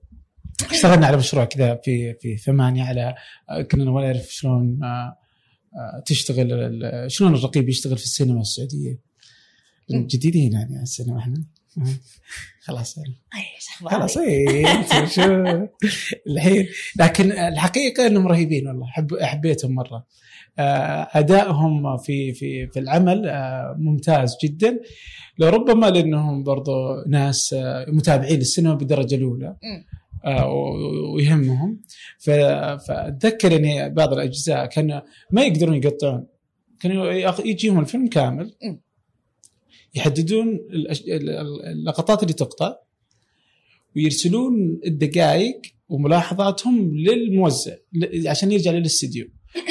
[0.71, 3.15] اشتغلنا على مشروع كذا في في ثمانية على
[3.49, 5.17] آه، كنا نبغى نعرف شلون آه
[5.75, 8.99] آه تشتغل شلون الرقيب يشتغل في السينما السعودية.
[9.91, 11.43] جديدين يعني على السينما إحنا.
[12.61, 12.99] خلاص.
[13.85, 14.65] خلاص؟ اي
[15.07, 15.21] شو
[16.27, 16.67] الحين
[16.99, 20.05] لكن الحقيقة إنهم رهيبين والله حب حبيتهم مرة.
[20.59, 24.79] آه، أدائهم في في في العمل آه، ممتاز جدا.
[25.39, 26.71] لربما لأنهم برضو
[27.07, 29.55] ناس آه، متابعين للسينما بالدرجه الأولى
[31.13, 31.81] ويهمهم.
[32.87, 35.01] فأتذكر إني بعض الأجزاء كان
[35.31, 36.27] ما يقدرون يقطعون
[36.79, 37.11] كانوا
[37.45, 38.51] يجيهم الفيلم كامل.
[39.95, 40.59] يحددون
[41.71, 42.75] اللقطات اللي تقطع
[43.95, 47.75] ويرسلون الدقائق وملاحظاتهم للموزع
[48.25, 49.27] عشان يرجع للاستديو.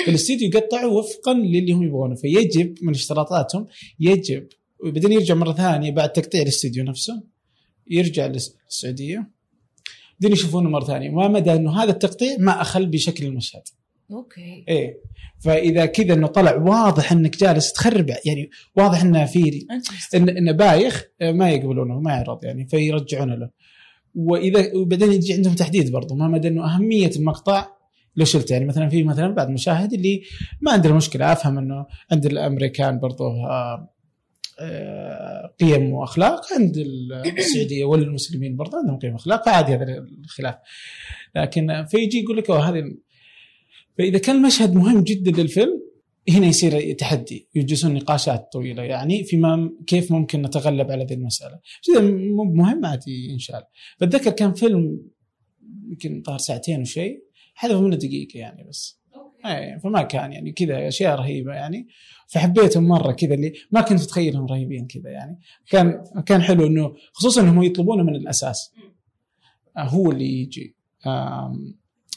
[0.06, 2.14] فالاستديو يقطعوا وفقا للي هم يبغونه.
[2.14, 3.66] فيجب من اشتراطاتهم
[4.00, 4.48] يجب
[4.80, 7.22] وبعدين يرجع مرة ثانية بعد تقطيع الاستديو نفسه
[7.90, 9.30] يرجع للسعودية.
[10.20, 11.10] بعدين يشوفونه مرة ثانية.
[11.10, 13.62] ما مدى إنه هذا التقطيع ما أخل بشكل المشهد.
[14.10, 14.64] أوكي.
[14.68, 15.00] إيه.
[15.38, 19.66] فإذا كذا إنه طلع واضح إنك جالس تخرب يعني واضح إنه في.
[20.14, 23.50] ان إنه بايخ آه، ما يقبلونه ما يعرض يعني فيرجعونه له.
[24.14, 27.66] وإذا وبعدين يجي عندهم تحديد برضه ما مدى إنه أهمية المقطع
[28.16, 30.22] لو شلت يعني مثلا في مثلا بعض المشاهد اللي
[30.60, 33.94] ما عندنا مشكلة أفهم إنه عند الأمريكان برضه آه،
[34.60, 36.76] آه، قيم وأخلاق عند
[37.38, 39.84] السعودية والمسلمين برضه عندهم قيم وأخلاق فعادي هذا
[40.24, 40.54] الخلاف.
[41.36, 42.82] لكن فيجي يقول لك هذه
[43.98, 45.84] فإذا كان المشهد مهم جدا للفيلم
[46.28, 51.60] هنا يصير تحدي يجلسون نقاشات طويله يعني فيما كيف ممكن نتغلب على هذه المسألة.
[52.36, 53.68] مو مهم عادي إن شاء الله.
[54.00, 55.00] بتذكر كان فيلم
[55.88, 57.24] يمكن ظهر ساعتين وشيء
[57.54, 59.00] حذفوا منه دقيقة يعني بس.
[59.46, 61.86] اي فما كان يعني كذا أشياء رهيبة يعني.
[62.28, 65.38] فحبيتهم مرة كذا اللي ما كنت أتخيلهم رهيبين كذا يعني.
[65.70, 68.72] كان كان حلو إنه خصوصا إنهم يطلبونه من الأساس.
[69.76, 70.76] آه، هو اللي يجي.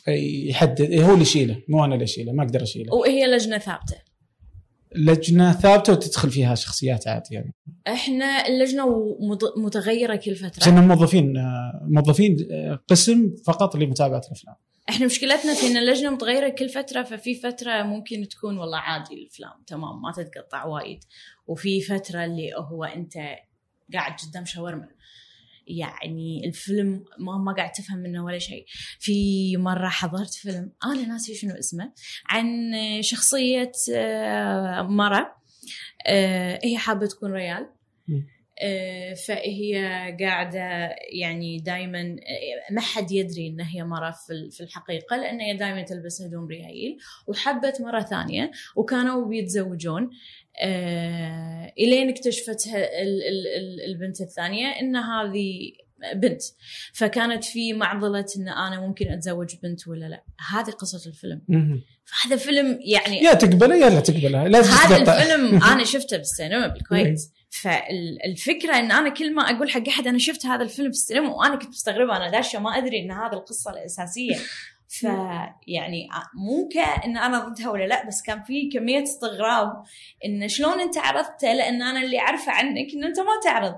[0.10, 0.94] يحدد.
[0.94, 1.62] هو اللي يشيله.
[1.68, 2.32] مو أنا اللي أشيله.
[2.32, 2.94] ما أقدر أشيله.
[2.94, 3.96] وهي لجنة ثابتة.
[4.96, 7.54] لجنة ثابتة وتدخل فيها شخصيات عادي يعني.
[7.88, 10.70] إحنا اللجنة مت- متغيرة كل فترة.
[10.70, 11.34] انهم موظفين
[11.82, 12.38] موظفين
[12.88, 14.56] قسم فقط لمتابعة الأفلام.
[14.90, 19.52] إحنا مشكلتنا في إن اللجنة متغيرة كل فترة ففي فترة ممكن تكون والله عادي الأفلام.
[19.68, 21.00] تمام ما تتقطع وايد.
[21.48, 23.14] وفي فترة اللي هو أنت
[23.94, 24.88] قاعد قدام شاورما.
[25.68, 28.66] يعني الفيلم ما ما قاعد تفهم منه ولا شيء.
[29.00, 31.94] في مرة حضرت فيلم أنا ناسي شنو اسمه
[32.26, 35.36] عن شخصية آه، مرة
[36.08, 37.70] آه، هي حابة تكون ريال.
[38.62, 39.76] آه، فهي
[40.20, 42.16] قاعدة يعني دائما
[42.72, 44.12] ما حد يدري إن هي مرة
[44.52, 46.98] في الحقيقة لأن هي دائما تلبس هدوم ريايل
[47.28, 50.10] وحبت مرة ثانية وكانوا بيتزوجون.
[50.60, 52.70] آه، إلين اكتشفت
[53.88, 55.72] البنت الثانية إن هذه
[56.16, 56.42] بنت.
[56.94, 60.24] فكانت في معضلة إن أنا ممكن أتزوج بنت ولا لا.
[60.50, 61.42] هذه قصة الفيلم.
[62.06, 64.48] فهذا فيلم يعني يا تقبله يا لا تقبله.
[64.48, 64.98] لازم هذا.
[64.98, 67.22] الفيلم أنا شفته بالسينما بالكويت.
[67.50, 71.56] فالفكرة إن أنا كل ما أقول حق أحد أنا شفت هذا الفيلم في السينما وأنا
[71.56, 72.18] كنت مستغربة.
[72.18, 74.36] أنا داشه ما أدري إن هذا القصة الأساسية.
[74.90, 79.84] فيعني مو كأن أنا ضدها ولا لأ بس كان في كمية استغراب
[80.26, 83.76] إن شلون أنت عرضته لأن أنا اللي أعرفه عنك إن أنت ما تعرض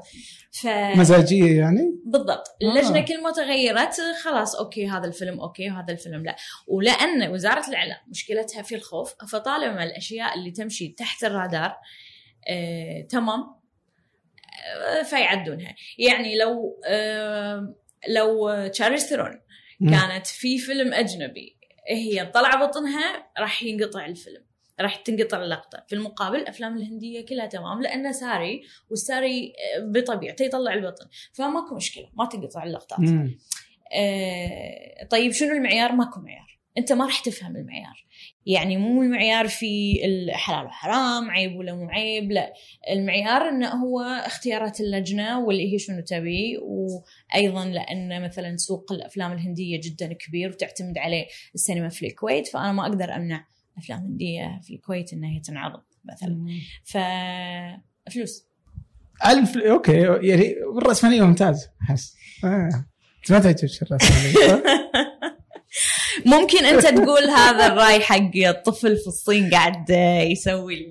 [0.51, 2.65] ف مزاجية يعني بالضبط آه.
[2.65, 6.35] اللجنة كل ما تغيرت خلاص okay هذا الفيلم okay وهذا الفيلم لأ
[6.67, 11.75] ولأن وزارة الإعلام مشكلتها في الخوف فطالما الأشياء اللي تمشي تحت الرادار
[12.49, 13.59] آه، تمام
[14.77, 17.75] آه، فيعدونها يعني لو آه،
[18.07, 19.48] لو تشارليز ثيرون مم.
[19.79, 21.57] كانت في فيلم أجنبي
[21.89, 24.43] هي طلع بطنها راح ينقطع الفيلم
[24.81, 25.83] راح تنقطع اللقطة.
[25.87, 31.05] في المقابل الافلام الهندية كلها تمام لأنه ساري والساري آه، بطبيعته يطلع البطن.
[31.33, 32.99] فماكو مشكلة ما تنقطع اللقطات.
[33.93, 36.58] آه، طيب شنو المعيار؟ ماكو معيار.
[36.79, 38.05] أنت ما راح تفهم المعيار.
[38.45, 42.53] يعني مو المعيار في الحلال وحرام عيب ولا مو عيب لا.
[42.91, 49.79] المعيار إنه هو اختيارات اللجنة واللي هي شنو تبي وأيضا لأن مثلا سوق الأفلام الهندية
[49.83, 51.25] جدا كبير وتعتمد عليه
[51.55, 56.45] السينما في الكويت فأنا ما أقدر أمنع أفلام هندية في الكويت إنها هي تنعرض مثلا.
[56.83, 56.97] ف
[58.13, 58.45] فلوس.
[59.25, 60.01] ألف okay.
[60.01, 61.69] يعني الرأسمالية ممتاز.
[61.81, 62.15] أحس.
[62.43, 62.85] آه.
[63.29, 64.63] ما تعجبك الرأسمالية؟
[66.25, 69.89] ممكن أنت تقول هذا الرأي حق الطفل في الصين قاعد
[70.31, 70.85] يسوي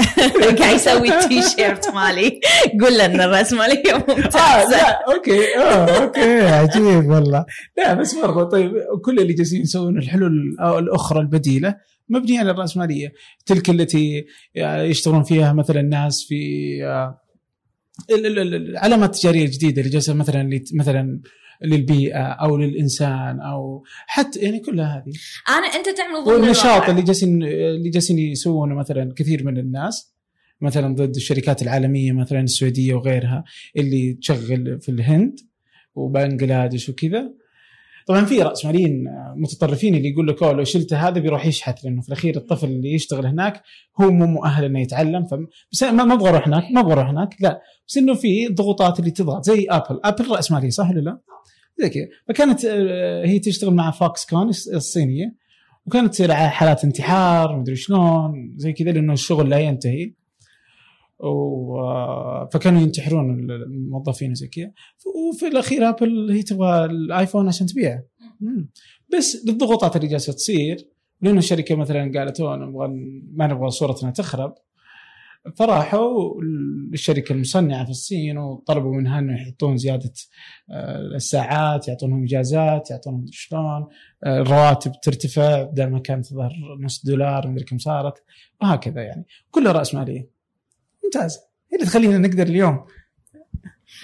[0.58, 2.40] قاعد يسوي التيشيرت مالي.
[2.80, 5.56] قول له ان الراسماليه ممتازه لا okay.
[5.58, 6.40] آه okay.
[6.40, 7.44] عجيب والله.
[7.78, 8.72] لا بس برضه طيب
[9.04, 10.32] كل اللي جالسين يسوون الحلول
[10.78, 11.74] الأخرى البديلة
[12.08, 13.12] مبنية على الراسماليه
[13.46, 14.24] تلك التي
[14.56, 16.34] يشتغلون فيها مثلا ناس في
[16.84, 17.20] آه،
[18.10, 21.20] ال- ال- ال- العلامات التجارية الجديدة اللي جالسة مثلا مثلا
[21.64, 25.14] للبيئة أو للإنسان أو حتى يعني كلها هذه
[25.48, 26.88] أنا أنت تعمل ضمن والنشاط.
[26.88, 30.14] اللي جالسين اللي جالسين يسوونه مثلا كثير من الناس
[30.60, 33.44] مثلا ضد الشركات العالمية مثلا السعوديه وغيرها
[33.76, 35.40] اللي تشغل في الهند
[35.94, 37.30] وبنغلاديش وكذا
[38.06, 39.04] طبعا في راسماليين
[39.36, 43.26] متطرفين اللي يقول لك لو شلت هذا بيروح يشحت لأنه في الأخير الطفل اللي يشتغل
[43.26, 43.62] هناك
[44.00, 45.26] هو مو مؤهل إنه يتعلم.
[45.72, 49.10] بس ما أبغى أروح هناك ما أبغى أروح هناك لا بس إنه في ضغوطات اللي
[49.10, 51.18] تضغط زي Apple Apple راسماليه صح ولا لا؟
[51.80, 52.08] زي كذا.
[52.28, 55.34] فكانت آه، هي تشتغل مع Foxconn الصينية
[55.86, 60.12] وكانت تصير حالات انتحار مدري شلون زي كذا لأنه الشغل لا ينتهي.
[61.18, 61.76] و...
[62.52, 64.72] فكانوا ينتحرون الموظفين وزي كذا.
[65.06, 68.02] وفي الأخير ابل هي تبغى الآيفون عشان تبيعه.
[69.16, 70.88] بس للضغوطات اللي جالسة تصير
[71.20, 72.88] لأنه الشركة مثلا قالت "أوه نبغى
[73.32, 74.54] ما نبغى صورتنا تخرب.
[75.56, 76.42] فراحوا
[76.90, 80.12] للشركة المصنعة في الصين وطلبوا منها إنه يحطون زيادة
[80.70, 83.86] آه، الساعات يعطونهم إجازات يعطونهم شلون
[84.24, 88.22] آه، الرواتب ترتفع بدل ما كانت تظهر نص دولار مدري كم صارت
[88.62, 89.26] وهكذا يعني.
[89.50, 90.30] كلها رأس مالية.
[91.04, 91.38] ممتاز.
[91.72, 92.84] هي اللي تخلينا نقدر اليوم؟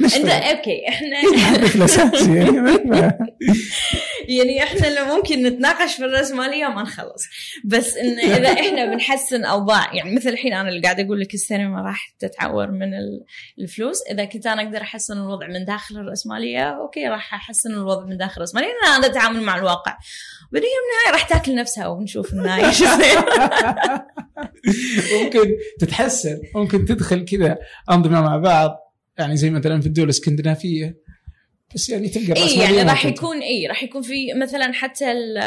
[0.01, 1.21] انت okay إحنا
[1.75, 2.41] الاساسي
[4.39, 7.23] يعني ما- إحنا اللي ممكن نتناقش في الراسماليه وما نخلص.
[7.65, 11.83] بس إن إذا إحنا بنحسن أوضاع يعني مثل الحين أنا اللي قاعدة أقول لك السينما
[11.83, 13.25] راح تتعور من ال-
[13.61, 14.03] الفلوس.
[14.11, 18.35] إذا كنت أنا أقدر أحسن الوضع من داخل الراسماليه okay راح أحسن الوضع من داخل
[18.37, 19.97] الراسماليه لأن أنا أتعامل مع الواقع.
[20.53, 22.67] بعدين بالنهايه راح تاكل نفسها ونشوف النهاية
[25.23, 27.59] ممكن تتحسن ممكن تدخل كذا
[27.91, 28.77] أنظمة مع بعض.
[29.19, 30.97] يعني زي مثلا في الدول الإسكندنافية
[31.75, 33.05] بس يعني تلقى اي يعني راح.
[33.07, 35.39] يكون اي راح يكون في مثلا حتى ال-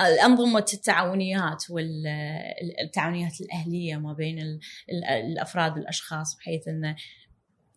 [0.00, 4.60] الأنظمة التعاونيات والتعاونيات الأهلية ما بين ال-
[4.90, 6.96] ال- الأفراد والاشخاص بحيث انه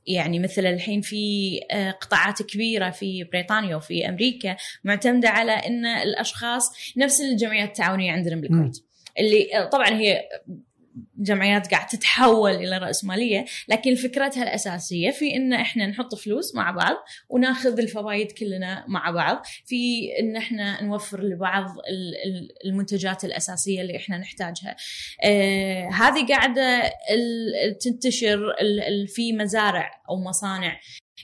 [0.07, 6.93] يعني مثل الحين في آه، قطاعات كبيرة في بريطانيا وفي أمريكا معتمدة على إن الأشخاص
[6.97, 8.77] نفس الجمعيات التعاونية عندنا بالكويت
[9.19, 10.21] اللي طبعا هي
[11.17, 16.95] جمعيات قاعد تتحول إلى راسماليه لكن فكرتها الأساسية في إن إحنا نحط فلوس مع بعض
[17.29, 23.97] وناخذ الفوائد كلنا مع بعض في إن إحنا نوفر لبعض ال- ال- المنتجات الأساسية اللي
[23.97, 24.75] إحنا نحتاجها.
[25.23, 26.91] آه هذه قاعدة
[27.81, 28.39] تنتشر
[29.07, 30.79] في مزارع أو مصانع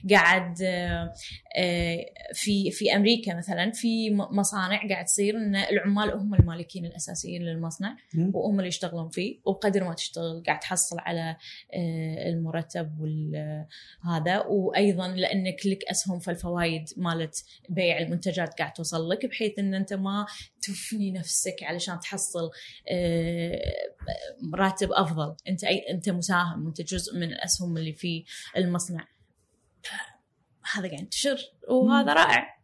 [0.09, 1.13] قاعد آه،
[1.57, 7.97] آه، في في أمريكا مثلا في مصانع قاعد تصير إن العمال هم المالكين الأساسيين للمصنع.
[8.33, 11.37] وهم اللي يشتغلون فيه وقدر ما تشتغل قاعد تحصل على
[11.73, 19.25] آه، المرتب وهذا وأيضا لأنك لك أسهم في الفوائد مالت بيع المنتجات قاعد توصل لك
[19.25, 20.25] بحيث إن أنت ما
[20.61, 22.49] تفني نفسك علشان تحصل
[24.53, 25.35] راتب أفضل.
[25.47, 28.23] أنت أنت مساهم أنت جزء من الأسهم اللي في
[28.57, 29.07] المصنع.
[30.73, 31.37] هذا قاعد ينتشر
[31.69, 32.57] وهذا رائع.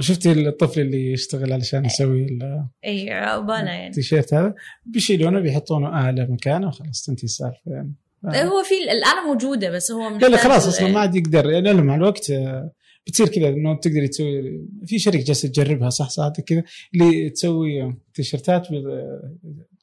[0.00, 2.38] شفتي الطفل اللي يشتغل علشان يسوي
[2.84, 3.86] إي عقباله يعني.
[3.86, 4.54] التيشيرت هذا؟
[4.86, 7.94] بيشيلونه بيحطونه آلة مكانه وخلاص تنتهي السالفة يعني.
[8.24, 8.44] آه.
[8.44, 11.50] هو في الآلة موجودة بس هو لا لا خلاص أصلا ما عاد يقدر.
[11.50, 12.70] يعني مع الوقت آه،
[13.06, 16.62] بتصير كذا إنه تقدري تسوي في شركه جالسه تجربها صح صادق كذا
[16.94, 18.68] اللي تسوي تيشرتات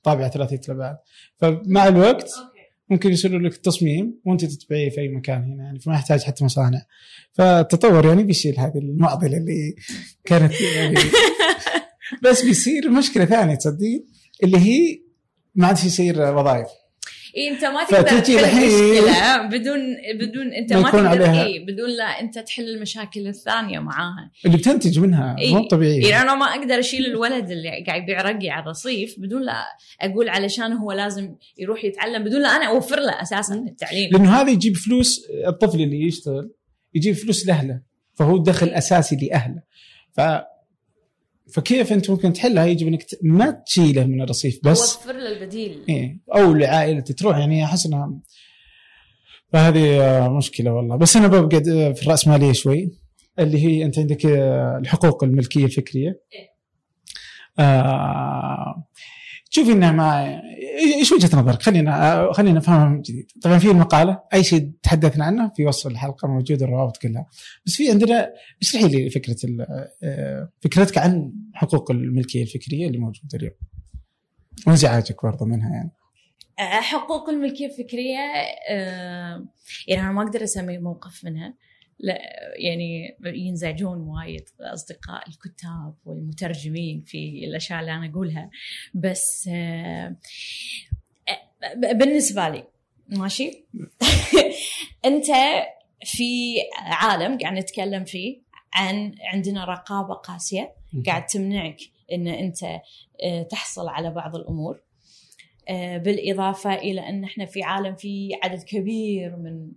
[0.04, 0.98] طابعه ثلاثية الابعاد
[1.38, 2.32] فمع الوقت
[2.92, 6.86] ممكن يصيروا لك التصميم وانت تتبعيه في أي مكان هنا يعني فما يحتاج حتى مصانع.
[7.32, 9.76] فالتطور يعني بيشيل هذه المعضلة اللي
[10.26, 10.96] كانت يعني.
[12.24, 14.08] بس بيصير مشكلة ثانية تصدقين
[14.44, 15.02] اللي هي
[15.56, 16.68] ما عاد يصير وظائف.
[17.36, 19.80] إيه أنت ما تقدر تحل الحين- مشكلة بدون
[20.20, 24.32] بدون أنت ما ما تقدر عليها- إيه بدون لا أنت تحل المشاكل الثانية معاها.
[24.46, 25.54] اللي بتنتج منها إيه.
[25.56, 29.42] مو طبيعيه يعني أنا ما أقدر أشيل الولد اللي قاعد يبيع رقي على الرصيف بدون
[29.46, 29.64] لا
[30.02, 34.10] أقول علشان هو لازم يروح يتعلم بدون لا أنا أوفر له أساسا التعليم.
[34.12, 36.52] لأنه هذا يجيب فلوس الطفل اللي يشتغل
[36.94, 37.82] يجيب فلوس لأهله
[38.14, 39.62] فهو دخل أساسي لأهله.
[40.14, 40.22] ف
[41.54, 44.96] فكيف انت ممكن تحلها؟ يجب انك ما تشيله من الرصيف بس.
[44.96, 45.86] اوفر له البديل.
[45.90, 46.20] إيه.
[46.36, 48.14] أو لعائلتي تروح يعني أحس إنها
[49.54, 50.96] فهذه آه، مشكلة والله.
[50.96, 52.92] بس أنا ببقى د- في الراسماليه شوي
[53.40, 56.22] اللي هي أنت عندك آه، الحقوق الملكية الفكرية.
[57.60, 58.88] آه
[59.54, 60.42] شوفي انها ما
[61.00, 63.32] إيش وجهة نظرك؟ خلينا خلينا نفهمها من جديد.
[63.42, 67.26] طبعا في المقاله أي شيء تحدثنا عنه في وصف الحلقة موجود الروابط كلها.
[67.66, 69.36] بس في عندنا اشرحي لي فكرة
[70.62, 73.54] فكرتك عن حقوق الملكية الفكرية اللي موجودة اليوم.
[74.68, 75.92] وانزعاجك برضه منها يعني.
[76.60, 78.20] آه، حقوق الملكية الفكرية
[78.70, 79.46] آه،
[79.88, 81.54] يعني أنا ما أقدر أسمي موقف منها
[82.04, 82.20] لا
[82.56, 88.50] يعني ينزعجون وايد اصدقاء الكتاب والمترجمين في الأشياء اللي أنا أقولها.
[88.94, 90.16] بس آه،
[91.30, 92.64] آه، بالنسبة لي
[93.08, 93.66] ماشي؟
[95.06, 95.26] أنت
[96.06, 98.42] في عالم قاعد نتكلم فيه
[98.74, 100.74] عن عندنا رقابة قاسية
[101.06, 101.78] قاعد تمنعك
[102.12, 102.64] إن أنت
[103.24, 104.82] آه، تحصل على بعض الأمور.
[105.70, 109.72] بالإضافة إلى أن إحنا في عالم في عدد كبير من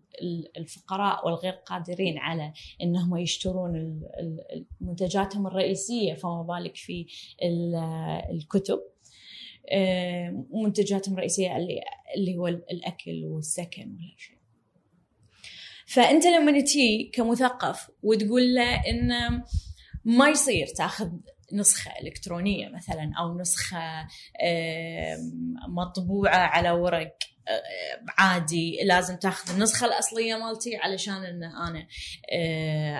[0.56, 2.52] الفقراء والغير قادرين على
[2.82, 4.00] أنهم يشترون
[4.80, 7.06] منتجاتهم الرئيسية فما بالك في
[8.30, 8.80] الكتب.
[9.68, 11.56] آه، منتجاتهم الرئيسية
[12.16, 14.36] اللي, هو الأكل والسكن وهالشيء
[15.86, 19.10] فأنت لما تجي كمثقف وتقول له إن
[20.04, 21.10] ما يصير تاخذ
[21.52, 24.06] نسخة إلكترونية مثلا أو نسخة
[25.68, 27.16] مطبوعة على ورق
[28.18, 28.78] عادي.
[28.84, 31.86] لازم تاخذ النسخة الأصلية مالتي علشان أن أنا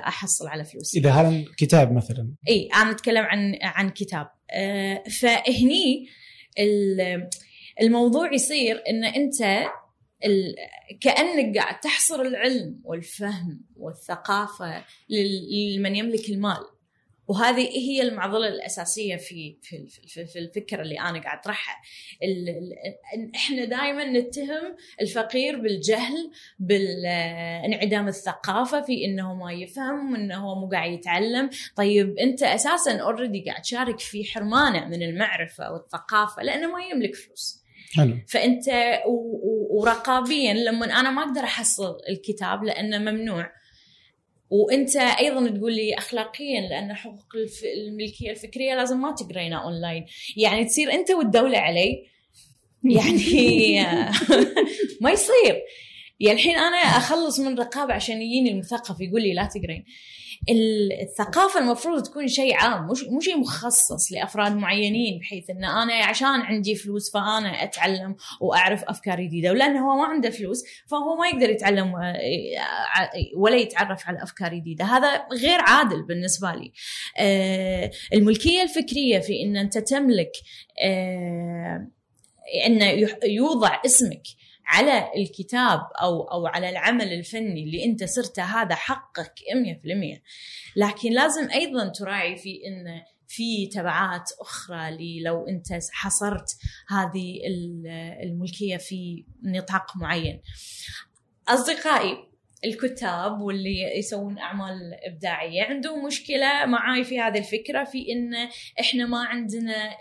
[0.08, 4.28] أحصل على فلوسي إذا هذا كتاب مثلا؟ إي أنا أتكلم عن عن كتاب.
[5.20, 6.08] فهني
[7.80, 9.68] الموضوع يصير أن أنت
[11.00, 16.64] كأنك قاعد تحصر العلم والفهم والثقافة لمن يملك المال.
[17.28, 19.86] وهذه هي المعضلة الأساسية في في
[20.26, 21.76] في الفكرة اللي أنا قاعد أطرحها.
[23.34, 30.92] إحنا دائما نتهم الفقير بالجهل بانعدام الثقافة في إنه ما يفهم إنه هو مو قاعد
[30.92, 31.50] يتعلم.
[31.76, 37.64] طيب أنت أساسا اوريدي قاعد تشارك في حرمانة من المعرفة والثقافة لأنه ما يملك فلوس.
[37.96, 38.16] حلو.
[38.28, 38.64] فأنت
[39.70, 43.52] ورقابيا لما أنا ما أقدر أحصل الكتاب لأنه ممنوع
[44.50, 47.26] وانت أيضا تقول لي اخلاقيا لأن حقوق
[47.76, 50.06] الملكية الفكرية لازم ما تقرينا اونلاين
[50.36, 52.06] يعني تصير انت والدولة علي
[52.84, 53.80] يعني
[55.00, 55.62] ما يصير.
[56.24, 59.84] يعني الحين أنا أخلص من رقابة عشان يجيني المثقف يقول لي لا تقرين.
[61.02, 66.26] الثقافة المفروض تكون شيء عام مش مو شيء مخصص لأفراد معينين بحيث إن أنا عشان
[66.26, 69.50] عندي فلوس فأنا أتعلم وأعرف أفكار جديدة.
[69.50, 74.84] ولأنه هو ما عنده فلوس فهو ما يقدر يتعلم آه، ولا يتعرف على أفكار جديدة.
[74.84, 76.72] هذا غير عادل بالنسبة لي.
[77.18, 80.32] آه، الملكية الفكرية في إن أنت تملك
[80.84, 81.88] آه،
[82.66, 84.22] إنه يوضع اسمك
[84.66, 89.32] على الكتاب أو أو على العمل الفني اللي أنت صرته هذا حقك
[90.16, 90.20] 100%
[90.76, 96.56] لكن لازم أيضا تراعي في انه في تبعات أخرى لو أنت حصرت
[96.88, 97.40] هذه
[98.22, 100.40] الملكية في نطاق معين.
[101.48, 102.16] أصدقائي
[102.64, 108.34] الكتاب واللي يسوون أعمال إبداعية عندهم مشكلة معاي في هذه الفكرة في إن
[108.80, 109.96] إحنا ما عندنا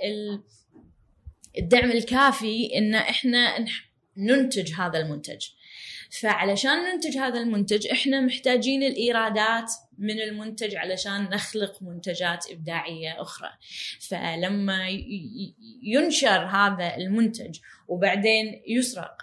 [1.57, 3.65] الدعم الكافي إن إحنا
[4.17, 5.45] ننتج هذا المنتج.
[6.21, 13.49] فعلشان ننتج هذا المنتج إحنا محتاجين الإيرادات من المنتج علشان نخلق منتجات إبداعية أخرى.
[13.99, 14.89] فلما
[15.83, 19.17] ينشر هذا المنتج وبعدين يسرق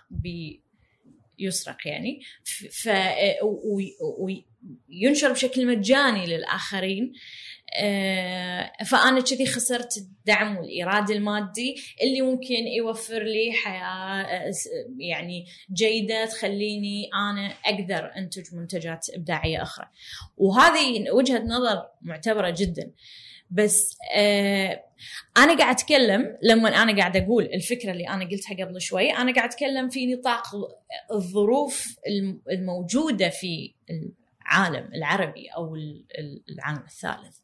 [1.41, 2.23] يسرق يعني
[2.71, 2.89] ف
[4.89, 7.19] وينشر بشكل مجاني للآخرين آه،
[8.87, 14.53] فأنا كذي خسرت الدعم والايراد المادي اللي ممكن يوفر لي حياة آه،
[14.99, 19.87] يعني جيدة تخليني أنا أقدر أنتج منتجات إبداعية أخرى.
[20.37, 22.91] وهذه وجهة نظر معتبرة جدا.
[23.51, 24.85] بس آه
[25.37, 29.49] أنا قاعد أتكلم لما أنا قاعد أقول الفكرة اللي أنا قلتها قبل شوي أنا قاعد
[29.49, 30.43] أتكلم في نطاق
[31.13, 31.97] الظروف
[32.51, 33.75] الموجودة في
[34.51, 35.77] العالم العربي أو
[36.49, 37.39] العالم الثالث.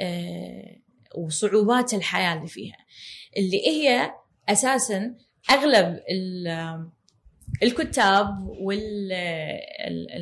[0.00, 0.76] آه
[1.16, 2.76] وصعوبات الحياة اللي فيها.
[3.36, 4.12] اللي هي
[4.48, 5.16] أساسا
[5.50, 6.00] أغلب
[7.62, 8.48] الكتاب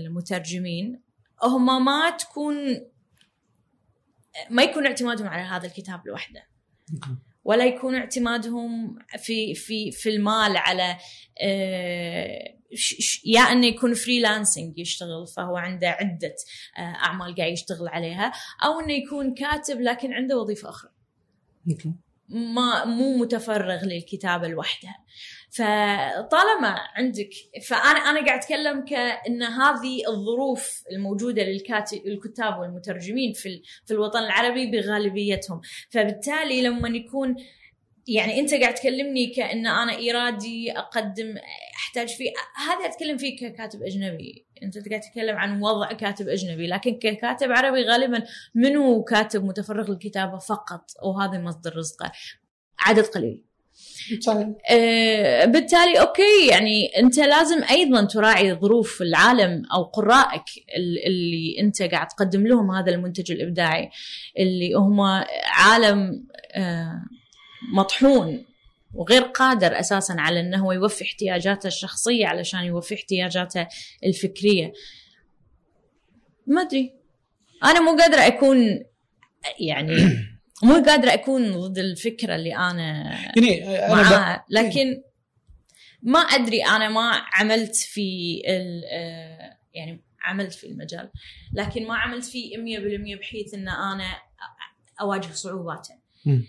[0.07, 1.03] والمترجمين
[1.43, 2.57] هم ما تكون
[4.51, 6.47] ما يكون اعتمادهم على هذا الكتاب لوحده.
[7.45, 10.97] ولا يكون اعتمادهم في في في المال على
[11.43, 12.56] آه،
[13.25, 16.35] يا انه يكون فريلانسنج يشتغل فهو عنده عدة
[16.79, 18.33] آه، أعمال قاعد يشتغل عليها
[18.65, 20.91] أو انه يكون كاتب لكن عنده وظيفة أخرى.
[22.29, 24.97] ما مو متفرغ للكتابة لوحدها.
[25.51, 27.31] فطالما عندك
[27.69, 34.71] فانا أنا قاعد أتكلم كأن هذه الظروف الموجودة للكاتب الكتاب والمترجمين في في الوطن العربي
[34.71, 35.61] بغالبيتهم
[35.91, 37.37] فبالتالي لما يكون
[38.09, 41.35] يعني أنت قاعد تكلمني كأن أنا إيرادي أقدم
[41.97, 42.31] احتاج فيه.
[42.57, 44.47] هذا أتكلم فيه ككاتب أجنبي.
[44.63, 48.23] أنت قاعد تتكلم عن وضع كاتب أجنبي لكن ككاتب عربي غالبا
[48.55, 52.13] منو كاتب متفرغ للكتابة فقط وهذا مصدر رزقه.
[52.79, 53.43] عدد قليل.
[54.71, 60.45] آه بالتالي أوكي يعني أنت لازم أيضا تراعي ظروف العالم أو قرائك
[61.07, 63.91] اللي أنت قاعد تقدم لهم هذا المنتج الإبداعي
[64.39, 65.01] اللي هم
[65.45, 67.03] عالم آه
[67.73, 68.45] مطحون.
[68.95, 73.67] وغير قادر أساسا على إنه هو يوفي احتياجاته الشخصية علشان يوفي احتياجاته
[74.05, 74.73] الفكرية.
[76.47, 76.95] ما أدري.
[77.65, 78.85] أنا مو قادرة أكون
[79.61, 79.93] يعني
[80.63, 83.61] مو قادرة أكون ضد الفكرة اللي أنا يعني
[83.91, 84.45] معاها.
[84.51, 85.03] لكن
[86.03, 88.83] ما أدري أنا ما عملت في ال-
[89.75, 91.11] يعني عملت في المجال
[91.53, 94.19] لكن ما عملت فيه 100% بحيث إن أنا
[95.01, 95.95] أواجه صعوباته.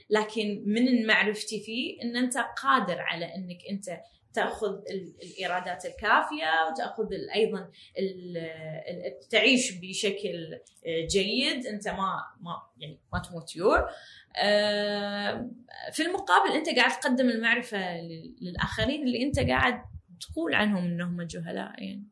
[0.10, 4.00] لكن من معرفتي فيه إن أنت قادر على إنك أنت
[4.34, 7.70] تأخذ ال- الإيرادات الكافية وتأخذ أيضا
[9.30, 10.60] تعيش بشكل
[11.12, 11.66] جيد.
[11.66, 13.86] أنت ما ما يعني ما تموت يور.
[14.44, 15.50] آه،
[15.94, 19.82] في المقابل أنت قاعد تقدم المعرفة لل- للآخرين اللي أنت قاعد
[20.22, 22.08] تقول عنهم إنهم جهلاء يعني.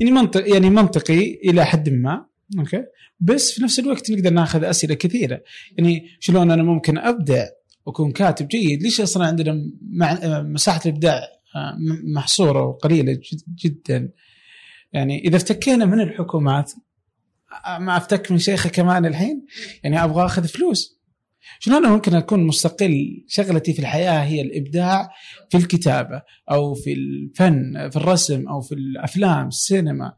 [0.00, 2.26] يعني منطق يعني منطقي إلى حد ما.
[2.58, 2.84] أوكي.
[3.20, 5.42] بس في نفس الوقت نقدر ناخذ أسئلة كثيرة.
[5.78, 7.46] يعني شلون أنا ممكن ابدع
[7.86, 9.70] وأكون كاتب جيد؟ ليش أصلا عندنا
[10.42, 11.20] مساحة الإبداع
[11.56, 11.76] آه،
[12.14, 14.12] محصورة وقليلة جد جدا؟
[14.92, 16.72] يعني إذا افتكينا من الحكومات
[17.66, 19.46] آه، ما أفتك من شيخة كمان الحين؟
[19.84, 20.96] يعني أبغى أخذ فلوس.
[21.60, 25.10] شلون أنا ممكن أكون مستقل؟ شغلتي في الحياة هي الإبداع
[25.50, 30.12] في الكتابة أو في الفن في الرسم أو في الأفلام السينما.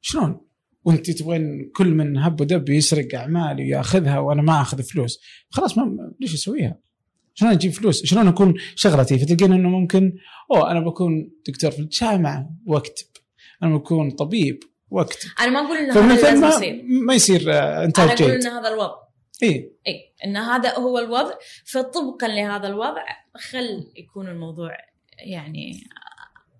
[0.00, 0.45] شلون؟
[0.86, 6.12] وانت تبغين كل من هب ودب يسرق أعمالي ويأخذها وأنا ما أخذ فلوس خلاص ما
[6.20, 6.78] ليش أسويها؟
[7.34, 10.12] شلون أجيب فلوس؟ شلون أكون شغلتي؟ فتلقين إنه ممكن
[10.50, 13.06] أوه أنا بكون دكتور في الجامعة واكتب
[13.62, 18.22] أنا بكون طبيب واكتب أنا ما أقول ان هذا لازم يصير ما يصير آه، انتاج
[18.22, 18.96] أنا أقول ان هذا الوضع
[19.42, 21.34] إي إي ان هذا هو الوضع
[21.64, 23.04] فطبقا لهذا الوضع
[23.36, 24.70] خل يكون الموضوع
[25.18, 25.80] يعني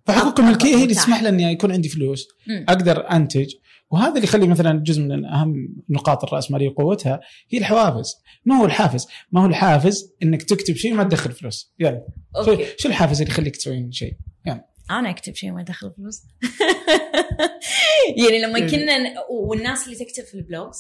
[0.06, 0.94] فحقوق الملكية هي اللي.
[0.94, 2.66] تسمح لي إني يكون عندي فلوس مم.
[2.68, 3.54] أقدر أنتج
[3.90, 5.54] وهذا اللي يخلي مثلا جزء من أهم
[5.90, 8.14] نقاط الراسماليه قوتها هي الحوافز.
[8.44, 11.74] ما هو الحافز؟ ما هو الحافز إنك تكتب شيء ما تدخل فلوس.
[11.78, 12.06] يلا
[12.44, 12.66] شو, okay.
[12.78, 14.12] شو الحافز اللي يخليك تسوين شيء؟
[14.90, 16.22] أنا أكتب شيء ما يدخل فلوس.
[18.22, 18.70] يعني لما إيه.
[18.70, 18.94] كنا
[19.30, 20.76] والناس اللي تكتب في البلوجز.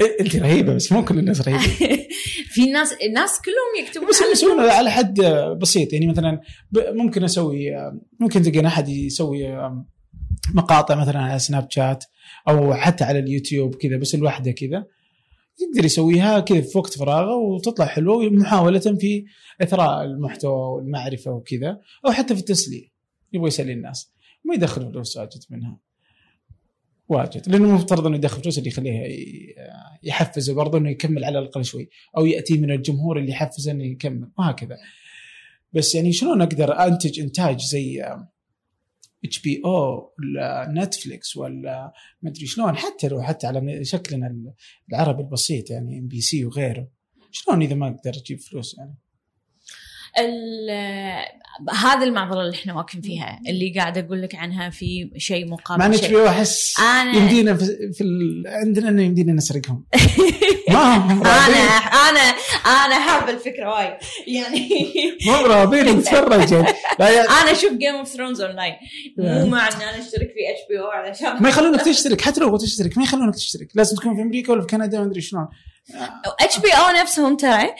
[0.00, 1.62] إيه، أنت رهيبة بس مو كل الناس رهيبة.
[2.54, 4.60] في ناس الناس كلهم يكتبون بس على يسوون.
[4.60, 5.20] على حد
[5.60, 5.92] بسيط.
[5.92, 6.40] يعني مثلا
[6.72, 7.70] ممكن أسوي
[8.20, 9.70] ممكن تلقين أحد يسوي
[10.54, 12.04] مقاطع مثلا على سناب شات
[12.48, 14.86] أو حتى على اليوتيوب كذا بس لوحده كذا.
[15.60, 19.24] يقدر يسويها كذا في وقت فراغه وتطلع حلوة محاوله في
[19.62, 22.88] إثراء المحتوى والمعرفة وكذا أو حتى في التسلية.
[23.32, 24.12] يبغى يسلي الناس.
[24.44, 25.78] ما يدخل فلوس واجد منها.
[27.08, 27.48] واجد.
[27.48, 29.06] لأنه مفترض إنه يدخل فلوس اللي يخليه
[30.02, 31.88] يحفزه برضه إنه يكمل على الأقل شوي.
[32.16, 34.28] أو يأتي من الجمهور اللي يحفزه إنه يكمل.
[34.38, 34.76] وهكذا.
[35.72, 38.04] بس يعني شلون أقدر أنتج إنتاج زي
[39.24, 41.92] HBO ولا Netflix ولا
[42.22, 44.34] ما أدري شلون حتى لو حتى على شكلنا
[44.92, 46.88] العربي البسيط يعني MBC وغيره.
[47.30, 48.94] شلون إذا ما أقدر أجيب فلوس يعني؟
[50.18, 50.70] ال-
[51.74, 55.92] هذه المعضلة اللي إحنا واقفين فيها اللي قاعدة أقول لك عنها في شيء مقابل مع
[55.96, 56.28] شيء.
[56.28, 58.42] أحس انا يمدينا في, في ال...
[58.46, 59.86] عندنا إنه يمدينا نسرقهم.
[60.68, 61.58] ما هم أنا
[62.08, 62.34] أنا
[62.68, 63.94] أنا حابه الفكرة وايد
[64.26, 64.68] يعني
[66.52, 66.74] يعني.
[67.00, 68.74] لا يعني أنا أشوف Game of Thrones online
[69.18, 69.46] مو.
[69.46, 73.34] مع ان أنا أشترك في HBO علشان ما يخلونك تشترك حتى لو تشترك ما يخلونك
[73.34, 75.48] تشترك لازم تكون في أمريكا ولا في كندا ما أدري شلون
[76.40, 77.74] HBO نفسهم ترى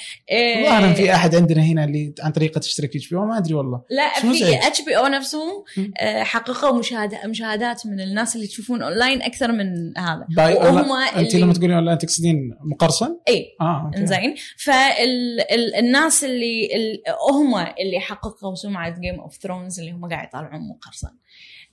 [0.66, 4.20] ظاهرا في أحد عندنا هنا اللي عن طريقة تشترك في HBO ما أدري والله لا
[4.20, 5.64] في؟ اتش بي أو نفسهم.
[5.98, 10.26] آه، حققوا مشاهدة مشاهدات من الناس اللي تشوفون اونلاين أكثر من هذا
[10.56, 17.02] وهم أنت لما تقولين اونلاين تقصدين مقرصن؟ اي آه انزين فالناس اللي ال-
[17.32, 21.10] هم اللي حققوا سمعة Game of Thrones اللي هم قاعد يطالعون مقرصن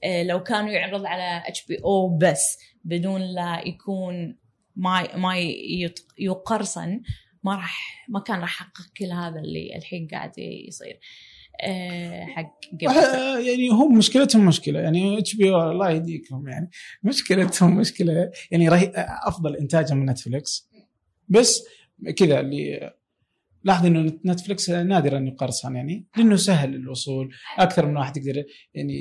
[0.03, 4.35] آه، لو كانوا يعرض على HBO بس بدون لا يكون
[4.75, 5.35] ما ما
[6.17, 7.01] يقرصن
[7.43, 10.99] ما راح ما كان راح يحقق كل هذا اللي الحين قاعد يصير.
[11.61, 14.79] آه، حق آه، يعني هم مشكلتهم مشكلة.
[14.79, 16.47] يعني HBO الله يهديكم.
[16.47, 16.69] يعني
[17.03, 18.31] مشكلتهم مشكلة.
[18.51, 18.69] يعني
[19.27, 20.69] أفضل انتاجا من Netflix
[21.29, 21.63] بس
[22.17, 22.93] كذا اللي
[23.65, 28.43] لاحظ إنه Netflix نادرا يقرصن يعني لأنه سهل الوصول أكثر من واحد يقدر
[28.73, 28.99] يعني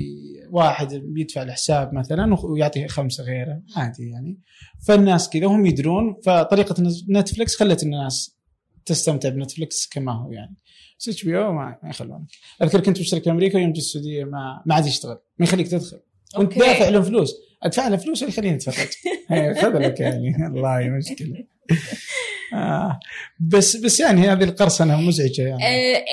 [0.49, 4.39] واحد بيدفع الحساب مثلا ويعطي خمسة غيره عادي يعني.
[4.87, 6.75] فالناس كذا هم يدرون فطريقة
[7.09, 8.37] Netflix خلت الناس
[8.85, 10.55] تستمتع ب Netflix كما هو يعني.
[10.99, 12.27] بس HBO ما يخلونك.
[12.61, 15.99] أذكر كنت مشترك في أمريكا يوم جيت السعودية ما ما عاد يشتغل ما يخليك تدخل.
[16.37, 16.59] وانت.
[16.59, 17.33] دافع لهم فلوس.
[17.63, 18.87] أدفع له فلوس يخليني أتفرج.
[19.29, 20.35] هي خذلك يعني.
[20.47, 21.43] الله مشكله
[22.55, 22.99] آه
[23.39, 26.03] بس بس يعني هذه القرصنه مزعجه يعني آه،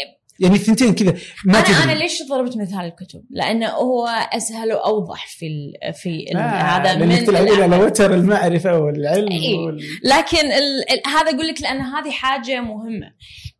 [0.40, 1.14] يعني الثنتين كذا
[1.44, 6.26] ما أنا أنا تدري ليش ضربت مثال الكتب؟ لأنه هو أسهل وأوضح في ال في
[6.32, 7.76] ال آه هذا لأنك من تلعبين على.
[7.76, 9.58] وتر المعرفة والعلم إيه.
[9.58, 9.80] وال...
[10.04, 13.12] لكن ال ال هذا أقول لك لأن هذه حاجة مهمة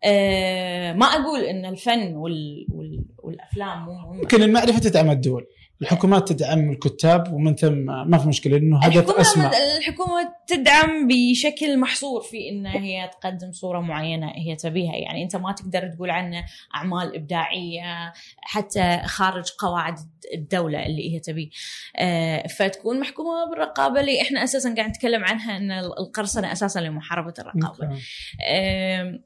[0.04, 5.46] آه ما أقول إن الفن وال وال والأفلام مو مهمة يمكن المعرفة تدعم الدول
[5.82, 9.50] الحكومات تدعم الكتاب ومن ثم ما في مشكلة انه هدف أسمى.
[9.78, 14.96] الحكومة تدعم بشكل محصور في ان هي تقدم صورة معينة هي تبيها.
[14.96, 16.44] يعني أنت ما تقدر تقول عنه
[16.74, 19.94] أعمال إبداعية حتى خارج قواعد
[20.34, 21.50] الدولة اللي هي تبيه.
[21.96, 27.66] آه، فتكون محكومة بالرقابة اللي إحنا أساسا قاعد نتكلم عنها إن القرصنة أساسا لمحاربة الرقابة
[27.84, 27.84] أوكي.
[27.84, 27.98] آم،
[28.46, 29.22] يعني أذكر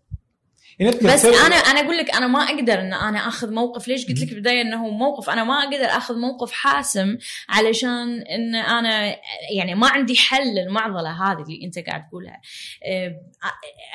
[1.14, 3.88] بس أنا أنا أقول لك أنا ما أقدر إن أنا أخذ موقف.
[3.88, 7.16] ليش قلت لك بالبدايه إنه موقف؟ أنا ما أقدر أخذ موقف حاسم
[7.48, 9.16] علشان إن أنا
[9.56, 12.40] يعني ما عندي حل للمعضلة هذه اللي أنت قاعد تقولها.
[12.86, 13.20] أه،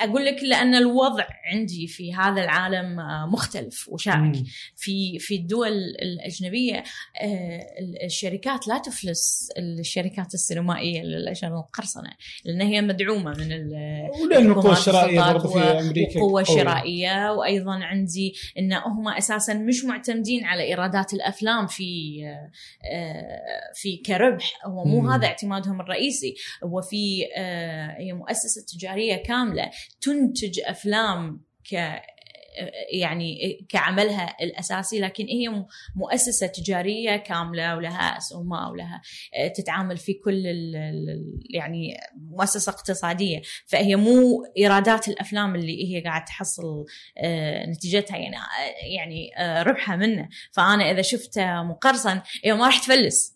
[0.00, 4.18] أقول لك لأن الوضع عندي في هذا العالم أه، مختلف وشائك.
[4.76, 5.72] في في الدول
[6.02, 6.82] الأجنبية
[7.22, 7.66] أه،
[8.04, 12.10] الشركات لا تفلس الشركات السينمائية عشان القرصنة
[12.44, 16.20] لأن هي مدعومة من ال- ولان القوه الشرائية برضه في أمريكا.
[16.72, 22.20] شرائية وأيضا عندي أن هم أساسا مش معتمدين على إيرادات الأفلام في
[22.92, 25.10] آه، في كربح هو مو مم.
[25.10, 26.34] هذا اعتمادهم الرئيسي
[26.64, 29.70] هو في آه، هي مؤسسة تجارية كاملة
[30.00, 31.40] تنتج أفلام
[31.72, 32.02] ك
[32.92, 35.64] يعني كعملها الأساسي لكن هي
[35.96, 39.02] مؤسسة تجارية كاملة ولها اسهمها ولها
[39.34, 40.42] آه، تتعامل في كل
[41.50, 41.96] يعني
[42.30, 43.42] مؤسسة اقتصادية.
[43.66, 46.84] فهي مو إيرادات الأفلام اللي هي قاعد تحصل
[47.18, 48.40] آه، نتيجتها يعني آه،
[48.96, 49.30] يعني
[49.62, 50.28] ربحها منه.
[50.52, 53.34] فأنا إذا شفته مقرصن هي ما راح تفلس.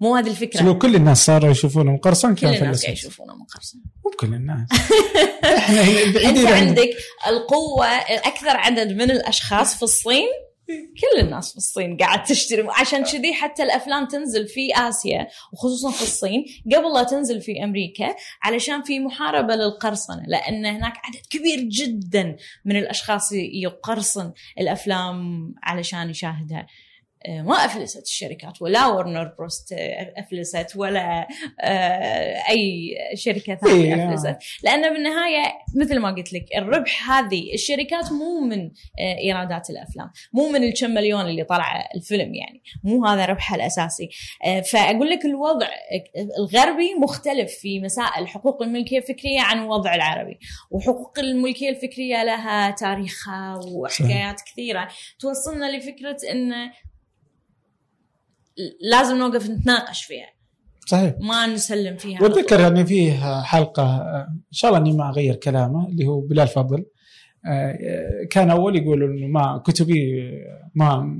[0.00, 0.62] مو هذه الفكرة.
[0.62, 4.68] لو كل الناس صاروا يشوفونه مقرصن كل كان الناس يشوفونه مقرصن مو كل الناس.
[5.58, 6.90] إحنا انت بعيدين عن عندك
[7.26, 10.28] القوة أكثر عدد من الأشخاص في الصين.
[10.68, 12.66] كل الناس في الصين قاعد تشتري.
[12.70, 16.44] عشان كذي حتى الأفلام تنزل في آسيا وخصوصا في الصين.
[16.66, 20.22] قبل لا تنزل في أمريكا علشان في محاربة للقرصنة.
[20.26, 26.66] لأن هناك عدد كبير جدا من الأشخاص يقرصن الأفلام علشان يشاهدها.
[27.26, 31.28] ما أفلست الشركات ولا Warner Bros آه، أفلست ولا
[31.60, 34.08] آه، أي شركة إيه، ثانية آه.
[34.08, 34.36] أفلست.
[34.62, 35.44] لأن بالنهاية
[35.76, 38.70] مثل ما قلت لك الربح هذه الشركات مو من
[39.00, 44.08] آه، إيرادات الأفلام مو من الكم مليون اللي طلع الفيلم يعني مو هذا ربحها الأساسي.
[44.44, 45.68] آه، فأقول لك الوضع
[46.38, 50.38] الغربي مختلف في مسائل حقوق الملكية الفكرية عن الوضع العربي.
[50.70, 54.88] وحقوق الملكية الفكرية لها تاريخها وحكايات كثيرة.
[55.18, 56.72] توصلنا لفكرة انه
[58.80, 60.26] لازم نوقف نتناقش فيها.
[60.86, 61.14] صحيح.
[61.20, 62.22] ما نسلم فيها.
[62.22, 66.48] واتذكر يعني فيه حلقة آه، إن شاء الله إني ما أغير كلامه اللي هو بلال
[66.48, 66.84] فضل.
[67.46, 67.78] آه،
[68.30, 71.18] كان أول يقول إنه ما كتبي آه، ما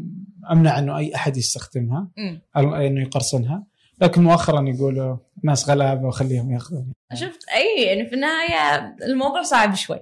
[0.53, 2.09] أمنع إنه أي أحد يستخدمها
[2.57, 3.65] إنه يقرصنها.
[4.01, 6.93] لكن مؤخرا يقولوا ناس غلابة وخليهم يأخذون.
[7.15, 9.99] شفت؟ أي يعني في النهاية الموضوع صعب شوي.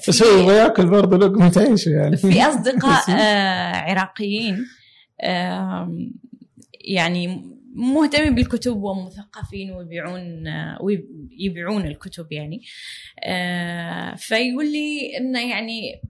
[0.00, 2.16] في- بس هو يبغى يأكل برضه لقمة عيشه يعني.
[2.16, 4.66] في أصدقاء آه عراقيين
[5.24, 6.12] آم،
[6.88, 7.42] يعني
[7.74, 10.44] مهتمين بالكتب ومثقفين ويبيعون
[10.80, 12.62] ويبيعون الكتب يعني.
[13.24, 16.02] آه، فيقول لي انه يعني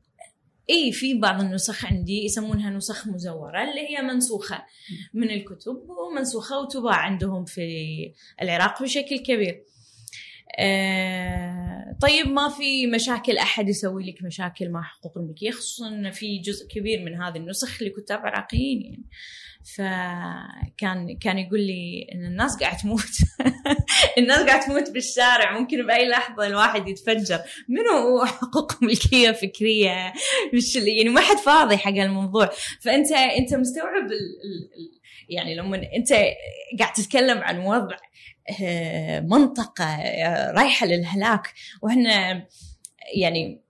[0.71, 4.65] اي في بعض النسخ عندي يسمونها نسخ مزورة اللي هي منسوخة
[5.15, 7.63] من الكتب ومنسوخة وتباع عندهم في
[8.43, 9.65] العراق بشكل كبير.
[10.59, 16.69] آه، طيب ما في مشاكل أحد يسوي لك مشاكل مع حقوق الملكيه خصوصا في جزء
[16.69, 19.05] كبير من هذه النسخ لكتاب عراقيين يعني.
[19.77, 23.03] فكان كان يقول لي إن الناس قاعد تموت.
[24.19, 25.59] الناس قاعد تموت بالشارع.
[25.59, 27.39] ممكن بأي لحظة الواحد يتفجر.
[27.69, 30.13] منو حقوق ملكيه فكريه
[30.55, 32.51] مش يعني ما حد فاضي حق الموضوع.
[32.81, 36.13] فانت أنت مستوعب ال ال ال- يعني لما أنت
[36.79, 37.97] قاعد تتكلم عن وضع
[38.63, 41.55] آه، منطقة آه، رايحة للهلاك.
[41.83, 42.47] وإحنا
[43.17, 43.63] يعني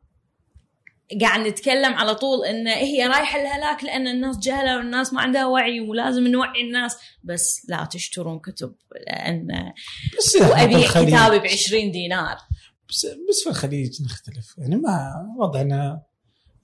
[1.21, 5.81] قاعد نتكلم على طول إن هي رايحة للهلاك لأن الناس جهلة والناس ما عندها وعي
[5.81, 6.97] ولازم نوعي الناس.
[7.25, 8.75] بس لا تشترون كتب
[9.07, 9.73] لأن
[10.19, 12.37] بس وابيع كتابي ب 20 دينار.
[12.89, 14.55] بس, بس في الخليج نختلف.
[14.59, 16.03] يعني ما وضعنا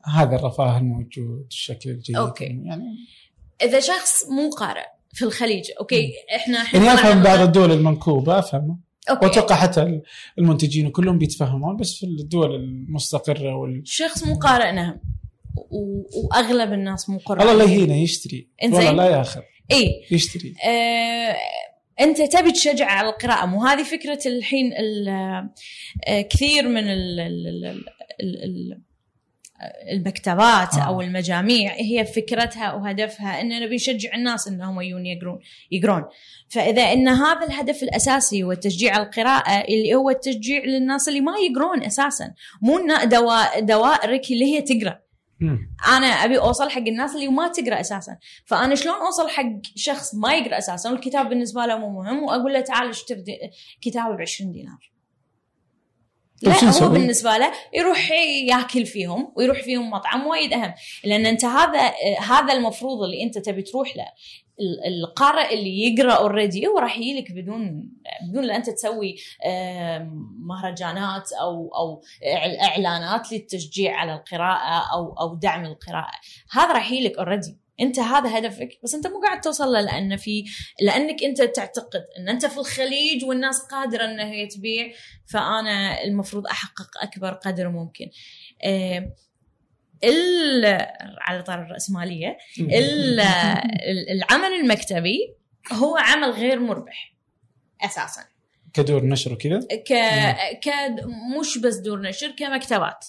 [0.05, 2.17] هذا الرفاه الموجود الشكل الجيد.
[2.17, 2.45] أوكي.
[2.45, 2.97] يعني
[3.63, 8.79] إذا شخص مو قارئ في الخليج okay إحنا يعني افهم بعض الدول المنكوبة افهمها
[9.11, 9.27] okay.
[9.27, 10.01] وأتوقع حتى
[10.39, 15.01] المنتجين كلهم بيتفهمون بس في الدول المستقرة وال شخص مو قارئ نعم
[15.71, 18.49] و- وأغلب الناس مو قراء الله لا يهينه يشتري.
[18.63, 19.41] والله لا ياخذ.
[19.73, 19.91] إي.
[20.11, 20.55] يشتري.
[20.67, 21.37] آه،
[22.01, 25.09] أنت تبي تشجع على القراءة مو هذه فكرة الحين ال-
[26.09, 27.47] آه، كثير من ال ال
[28.21, 28.81] ال ال
[29.93, 30.81] المكتبات آه.
[30.81, 35.39] أو المجاميع هي فكرتها وهدفها إن نبي نشجع الناس إنهم يجون يقرون
[35.71, 36.05] يقرون.
[36.49, 41.83] فإذا إن هذا الهدف الأساسي هو تشجيع القراءة اللي هو التشجيع للناس اللي ما يقرون
[41.83, 42.35] أساسا.
[42.63, 45.05] مو دواء دوائرك اللي هي تقرأ.
[45.89, 48.17] أنا أبي أوصل حق الناس اللي ما تقرأ أساسا.
[48.45, 52.61] فأنا شلون أوصل حق شخص ما يقرأ أساسا؟ والكتاب بالنسبة له مو مهم وأقول له
[52.61, 53.25] تعال اشتري
[53.81, 54.94] كتاب ب 20 دينار.
[56.43, 58.11] لا شو هو؟ بالنسبة له يروح
[58.49, 60.75] ياكل فيهم ويروح فيهم مطعم وايد أهم.
[61.05, 64.07] لأن أنت هذا هذا المفروض اللي أنت تبي تروح له.
[64.61, 67.91] ال- القارئ اللي يقرأ already هو راح يجيلك بدون
[68.29, 69.17] بدون لا أنت تسوي
[70.49, 72.03] مهرجانات أو أو
[72.63, 76.11] إعلانات للتشجيع على القراءة أو أو دعم القراءة.
[76.51, 80.45] هذا راح يجيلك already أنت هذا هدفك بس أنت مو قاعد توصل له لأن في
[80.81, 84.93] لأنك أنت تعتقد إن أنت في الخليج والناس قادرة إنها هي تبيع
[85.27, 88.11] فأنا المفروض أحقق أكبر قدر ممكن.
[88.65, 89.13] آه،
[90.05, 90.65] ال
[91.21, 95.35] على طار الرأسمالية ال- ال- العمل المكتبي
[95.73, 97.15] هو عمل غير مربح
[97.85, 98.21] أساسا.
[98.75, 99.93] كدور نشر وكذا؟ ك
[100.65, 100.69] ك
[101.41, 103.07] مش بس دور نشر كمكتبات.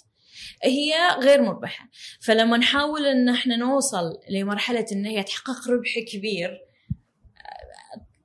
[0.63, 1.89] هي غير مربحة.
[2.21, 6.59] فلما نحاول إن إحنا نوصل لمرحلة إن هي تحقق ربح كبير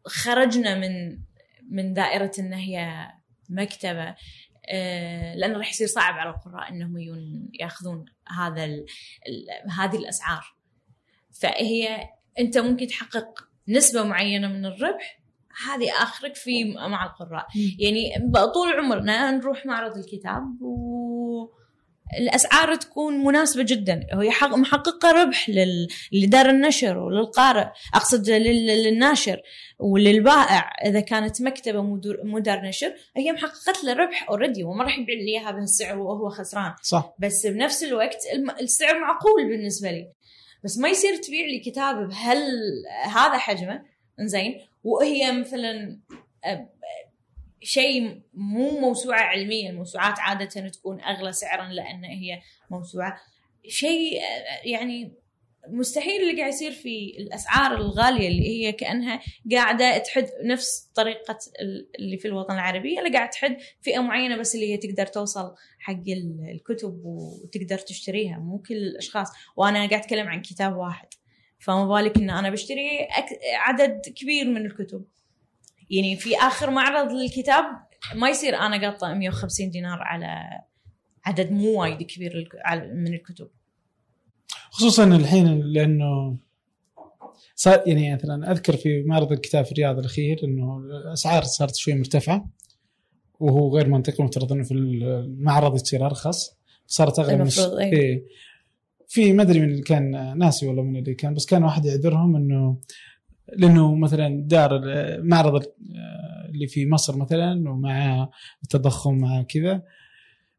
[0.06, 1.18] خرجنا من
[1.70, 3.08] من دائرة إن هي
[3.50, 4.14] مكتبة
[4.72, 6.94] آه، لأنه راح يصير صعب على القراء إنهم
[7.60, 8.04] يأخذون
[8.38, 8.86] هذا ال
[9.70, 10.54] هذه الأسعار.
[11.40, 12.08] فهي
[12.38, 15.20] أنت ممكن تحقق نسبة معينة من الربح
[15.66, 17.46] هذه آخرك في مع القراء.
[17.78, 21.09] يعني طول عمرنا نروح معرض الكتاب و
[22.18, 24.06] الأسعار تكون مناسبة جدا.
[24.12, 25.50] هي حق- محققة ربح.
[26.12, 28.66] لدار النشر وللقارئ أقصد لل...
[28.66, 29.42] للناشر
[29.78, 30.70] وللبائع.
[30.84, 31.82] إذا كانت مكتبة
[32.24, 36.28] مو دار نشر هي محققت له ربح اوريدي وما راح يبيع لي إياها بهالسعر وهو
[36.28, 36.74] خسران.
[36.82, 37.14] صح.
[37.18, 38.16] بس بنفس الوقت
[38.60, 40.08] السعر معقول بالنسبة لي.
[40.64, 42.38] بس ما يصير تبيع لي كتاب بهال
[43.04, 43.82] هذا حجمه
[44.20, 45.98] إنزين وهي مثلا
[47.62, 53.20] شيء مو موسوعة علميه الموسوعات عادة تكون أغلى سعرا لأن هي موسوعة.
[53.68, 54.20] شيء
[54.64, 55.12] يعني
[55.68, 59.20] مستحيل اللي قاعد يصير في الأسعار الغالية اللي هي كأنها
[59.52, 62.98] قاعدة تحد نفس طريقة ال- اللي في الوطن العربي.
[62.98, 68.38] اللي قاعد تحد فئة معينة بس اللي هي تقدر توصل حق ال- الكتب وتقدر تشتريها
[68.38, 69.28] مو كل الأشخاص.
[69.56, 71.08] وأنا قاعد أتكلم عن كتاب واحد.
[71.58, 73.08] فما بالك إن أنا بشتري
[73.54, 75.04] عدد كبير من الكتب.
[75.90, 77.64] يعني في آخر معرض للكتاب
[78.14, 80.60] ما يصير أنا قاطة 150 دينار على
[81.24, 82.48] عدد مو وايد كبير
[82.94, 83.48] من الكتب
[84.70, 86.36] خصوصا الحين لأنه
[87.54, 92.50] صار يعني مثلا أذكر في معرض الكتاب في الرياض الأخير إنه الأسعار صارت شوي مرتفعة
[93.40, 96.56] وهو غير منطقي المفترض انه في المعرض تصير أرخص
[96.86, 97.50] صارت أغلى من
[97.80, 97.92] إيه.
[97.92, 98.24] إيه.
[99.08, 102.36] في ما أدري من اللي كان ناسي والله من اللي كان بس كان واحد يعذرهم
[102.36, 102.76] إنه
[103.56, 105.62] لأنه مثلا دار المعرض
[106.48, 108.28] اللي في مصر مثلا ومع
[108.62, 109.82] التضخم مع كذا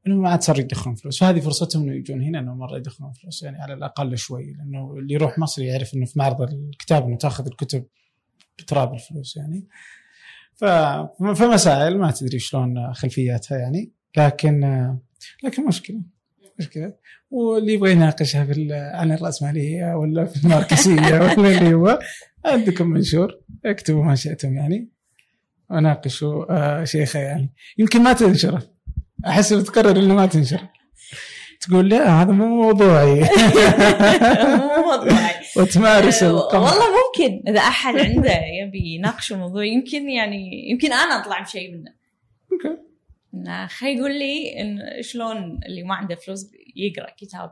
[0.07, 3.43] إنه ما عاد صار يدخلون فلوس فهذه فرصتهم إنه يجون هنا إنه مرة يدخلون فلوس
[3.43, 7.47] يعني على الأقل شوي لأنه اللي يروح مصر يعرف إنه في معرض الكتاب إنه تأخذ
[7.47, 7.85] الكتب
[8.59, 9.67] بتراب الفلوس يعني.
[11.19, 14.61] فمسائل ما تدري شلون خلفياتها يعني لكن
[15.43, 16.01] لكن مشكلة
[16.59, 16.93] مشكلة
[17.31, 21.99] واللي يبغى يناقشها في عن الرأسمالية ولا في الماركسية ولا اللي هو
[22.45, 24.89] عندكم منشور اكتبوا ما شئتم يعني.
[25.69, 27.53] وناقشوا آه شيخة يعني.
[27.77, 28.63] يمكن ما تنشره
[29.27, 30.67] أحس بتقرر إنه ما تنشر.
[31.61, 33.19] تقول لا هذا مو موضوعي.
[34.57, 35.35] مو موضوعي.
[35.57, 37.49] وتمارس القمع والله ممكن.
[37.49, 38.31] إذا أحد عنده
[38.61, 41.91] يبي يناقش الموضوع يمكن يعني يمكن أنا أطلع بشيء منه.
[43.33, 47.51] إنه خي يقول لي إن شلون اللي ما عنده فلوس يقرأ كتاب.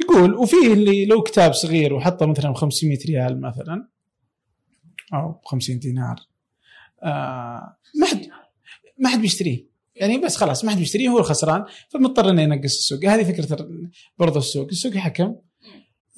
[0.00, 3.88] يقول وفي اللي لو كتاب صغير وحطه مثلا ب 500 ريال مثلا
[5.14, 6.16] أو 50 دينار
[7.02, 8.26] آه ما حد
[8.98, 9.66] ما حد بيشتريه.
[9.96, 13.04] يعني بس خلاص ما حد بيشتريه هو الخسران فمضطر إنه ينقص السوق.
[13.04, 13.68] هذه فكرة
[14.18, 14.66] برضو السوق.
[14.66, 15.36] السوق يحكم.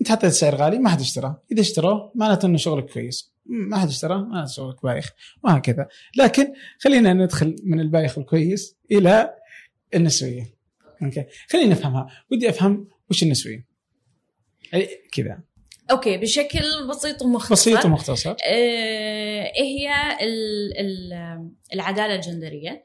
[0.00, 1.42] أنت حطيت سعر غالي ما حد اشتراه.
[1.52, 3.32] إذا اشتروه معناته إنه شغلك كويس.
[3.46, 5.12] ما حد اشتراه معناته شغلك بايخ.
[5.44, 5.88] وهكذا.
[6.16, 9.34] لكن خلينا ندخل من البايخ الكويس إلى
[9.94, 10.54] النسوية.
[11.02, 11.24] okay.
[11.50, 12.06] خلينا نفهمها.
[12.32, 13.66] ودي أفهم وش النسويه
[14.72, 15.38] يعني كذا.
[15.90, 17.52] okay بشكل بسيط ومختصر.
[17.52, 18.30] بسيط ومختصر.
[18.30, 22.84] آه، إيه هي ال- ال- العدالة الجندرية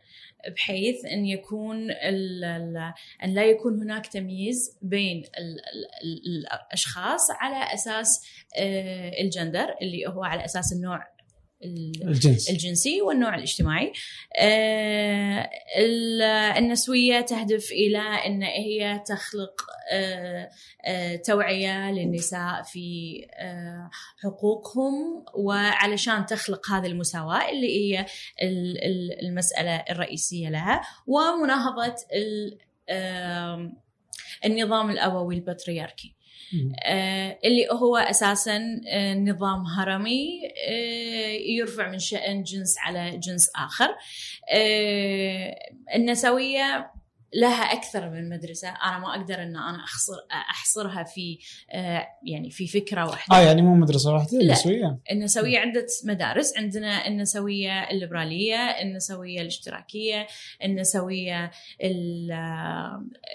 [0.55, 2.93] بحيث أن يكون ال- ال-
[3.23, 8.21] أن لا يكون هناك تمييز بين ال- ال- ال- الأشخاص على أساس
[8.57, 11.20] آه، الجندر اللي هو على أساس النوع ال-
[11.63, 12.49] الجنس.
[12.49, 13.93] الجنسي والنوع الاجتماعي.
[14.39, 16.21] آه، ال-
[16.57, 19.61] النسوية تهدف إلى أن هي تخلق
[19.93, 20.49] آه،
[20.85, 23.89] آه، توعية للنساء في آه،
[24.23, 28.05] حقوقهم وعلشان تخلق هذه المساواة اللي هي
[28.41, 31.95] ال- ال- المسألة الرئيسية لها ومناهضة
[34.45, 36.15] النظام الأبوي البطريركي.
[37.45, 43.95] اللي هو أساسا آه، نظام هرمي آه، يرفع من شأن جنس على جنس آخر.
[44.53, 45.55] آه،
[45.95, 46.91] النسوية
[47.35, 48.69] لها أكثر من مدرسة.
[48.69, 50.13] أنا ما أقدر إن أنا احصر
[50.49, 51.37] أحصرها في
[51.71, 53.35] آه، يعني في فكرة واحدة.
[53.37, 54.39] آه يعني مو مدرسة واحدة.
[54.41, 56.57] النسويه النسوية عدة مدارس.
[56.57, 60.27] عندنا النسوية الليبرالية النسوية الاشتراكية
[60.63, 61.51] النسوية
[61.83, 62.31] ال-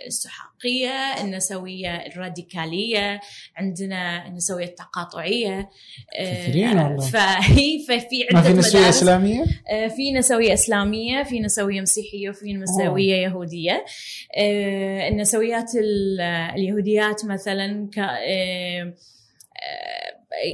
[0.06, 3.20] السحاقية النسوية الراديكالية.
[3.56, 5.68] عندنا النسوية التقاطعية.
[6.20, 7.10] كثيرين آه، والله.
[7.10, 8.97] فهي ففي ما عدة في نسوية مدارس.
[8.97, 13.73] إسلامية؟ آه، في نسوية إسلامية في نسوية مسيحية وفي نسوية يهودية.
[13.73, 13.85] آه،
[15.08, 16.20] النسويات ال-
[16.54, 18.02] اليهوديات مثلا آه،
[18.82, 18.92] آه،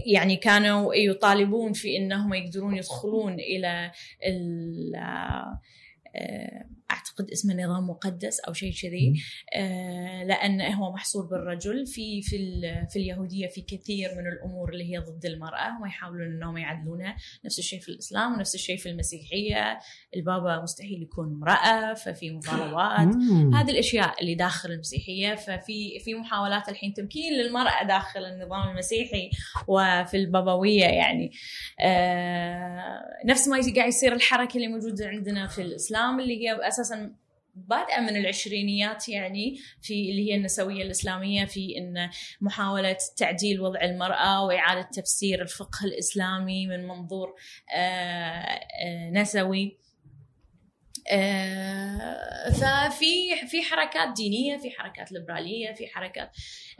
[0.07, 3.91] يعني كانوا يطالبون في إنهم يقدرون يدخلون إلى
[4.27, 4.95] ال-
[6.17, 9.15] آه، أعتقد اسمه نظام مقدس أو شيء كذي.
[9.55, 11.87] آه، لأن هو محصور بالرجل.
[11.87, 12.37] في في
[12.91, 15.69] في اليهودية في كثير من الأمور اللي هي ضد المرأة.
[15.71, 17.17] هم يحاولون إنهم يعدلونها.
[17.45, 19.79] نفس الشيء في الإسلام ونفس الشيء في المسيحية.
[20.17, 23.55] البابا مستحيل يكون امرأة ففي مطالبات مم.
[23.55, 25.35] هذه الأشياء اللي داخل المسيحية.
[25.35, 29.31] ففي في محاولات الحين تمكين للمرأة داخل النظام المسيحي
[29.69, 31.33] وفي البابوية يعني.
[31.81, 37.15] آه نفس ما قاعد يصير الحركة اللي موجودة عندنا في الإسلام اللي هي أساسا
[37.55, 42.11] بادئه من العشرينيات يعني في اللي هي النسوية الإسلامية في إن
[42.41, 47.35] محاولة تعديل وضع المرأة وإعادة تفسير الفقه الإسلامي من منظور
[47.75, 49.79] آه آه نسوي.
[52.53, 56.31] ففي في حركات دينية في حركات ليبرالية في حركات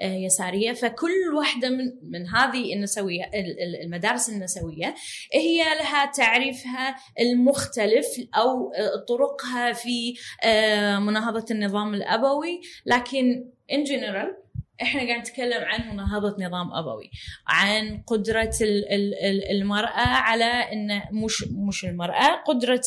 [0.01, 0.73] آه، يسارية.
[0.73, 4.95] فكل واحدة من من هذه النسوية ال- ال- المدارس النسوية
[5.35, 12.61] هي لها تعريفها المختلف أو آه، طرقها في آه، مناهضة النظام الأبوي.
[12.87, 14.37] لكن ان جنرال
[14.83, 17.11] إحنا قاعد نتكلم عن مناهضه نظام أبوي
[17.47, 22.81] عن قدرة ال- ال- ال- المرأة على إن مش مش المرأة قدرة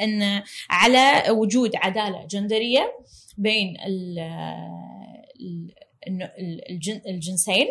[0.00, 2.98] ان على وجود عدالة جندرية
[3.38, 4.18] بين ال
[5.40, 7.66] ال- ال- الجن- الجنسين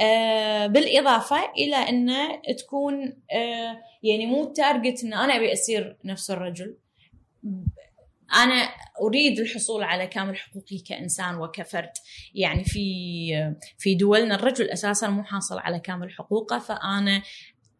[0.00, 2.10] آه، بالإضافة إلى إن
[2.58, 6.76] تكون آه، يعني مو تارجت إن أنا أبي أصير نفس الرجل
[8.34, 8.68] أنا
[9.02, 11.92] أريد الحصول على كامل حقوقي كإنسان وكفرد.
[12.34, 17.22] يعني في في دولنا الرجل أساسا مو حاصل على كامل حقوقه فأنا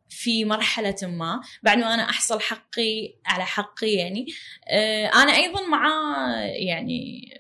[0.08, 4.26] في مرحلة ما بعد ما أنا أحصل حقي على حقي يعني
[4.68, 5.88] آه، أنا أيضا مع
[6.44, 7.30] يعني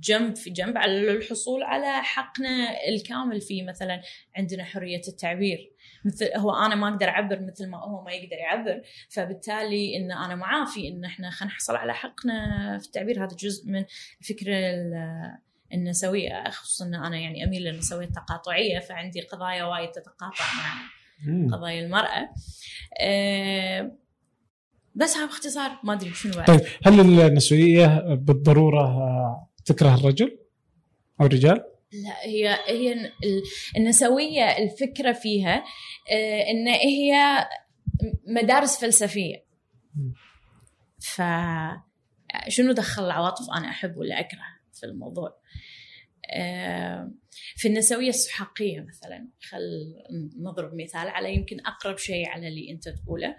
[0.00, 4.02] جنب في جنب على الحصول على حقنا الكامل في مثلا
[4.36, 5.73] عندنا حرية التعبير.
[6.04, 10.34] مثل هو أنا ما أقدر أعبر مثل ما هو ما يقدر يعبر فبالتالي إن أنا
[10.34, 13.84] معاه في إن إحنا خلينا نحصل على حقنا في التعبير هذا جزء من
[14.20, 15.38] الفكرة ال-
[15.74, 21.56] النسويه خصوصا إن أنا يعني أميل للنسويه التقاطعيه فعندي قضايا وايد تتقاطع مع.
[21.56, 22.28] قضايا المرأة
[23.00, 23.92] أه
[24.94, 30.38] بس هذا باختصار ما أدري شنو بعد طيب هل النسوية بالضرورة آه، تكره الرجل
[31.20, 31.64] أو الرجال؟
[32.02, 33.12] لا هي هي ال-
[33.76, 35.64] النسوية الفكرة فيها
[36.12, 37.46] آه، إن هي
[38.26, 39.44] مدارس فلسفية.
[39.94, 40.12] مم.
[41.00, 41.22] ف
[42.48, 44.42] شنو دخل العواطف؟ أنا أحب ولا أكره
[44.72, 45.36] في الموضوع.
[47.56, 49.94] في النسوية السحاقية مثلا خل
[50.42, 53.36] نضرب مثال على يمكن أقرب شيء على اللي أنت تقوله.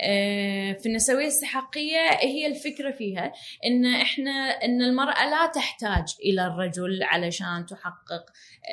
[0.00, 3.32] آه، في النسوية السحاقية هي الفكرة فيها
[3.66, 4.30] إن إحنا
[4.64, 8.24] إن المرأة لا تحتاج إلى الرجل علشان تحقق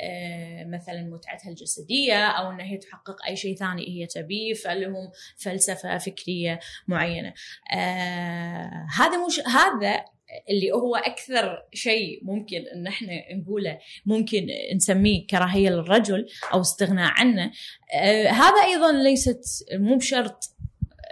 [0.02, 5.98] آه، مثلا متعتها الجسدية أو إن هي تحقق أي شيء ثاني هي تبيه فلهم فلسفة
[5.98, 7.34] فكرية معينة.
[7.72, 10.04] آه، هذا مش هذا
[10.50, 17.50] اللي هو أكثر شيء ممكن إن إحنا نقوله ممكن نسميه كراهية للرجل أو استغناء عنه.
[17.94, 20.44] آه، هذا أيضا ليست مو بشرط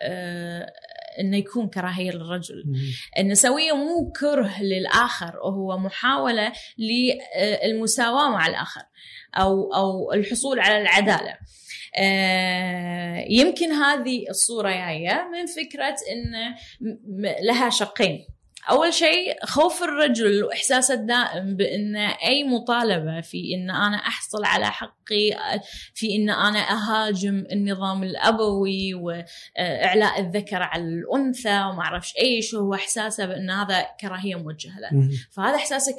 [0.00, 0.72] آه،
[1.20, 2.64] إنه يكون كراهية للرجل.
[3.18, 8.82] النسويه مو كره للآخر وهو محاولة للمساواة مع الآخر
[9.34, 11.34] أو أو الحصول على العدالة.
[11.96, 16.54] آه، يمكن هذه الصورة جاية من فكرة إن
[17.42, 18.26] لها شقين.
[18.70, 25.30] أول شيء خوف الرجل واحساسه الدائم بإن أي مطالبة في إن أنا أحصل على حقي
[25.94, 33.26] في إن أنا أهاجم النظام الأبوي وإعلاء الذكر على الأنثى وما أعرفش إيش هو إحساسه
[33.26, 35.08] بإن هذا كراهية موجهة له.
[35.30, 35.96] فهذا إحساسك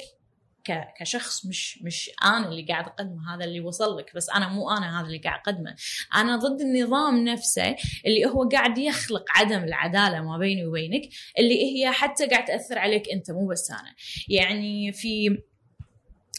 [1.00, 5.00] كشخص مش مش أنا اللي قاعد أقدمه هذا اللي وصل لك بس أنا مو أنا
[5.00, 5.76] هذا اللي قاعد أقدمه.
[6.14, 7.76] أنا ضد النظام نفسه
[8.06, 11.02] اللي هو قاعد يخلق عدم العدالة ما بيني وبينك
[11.38, 13.94] اللي هي حتى قاعد تأثر عليك أنت مو بس أنا.
[14.28, 15.38] يعني في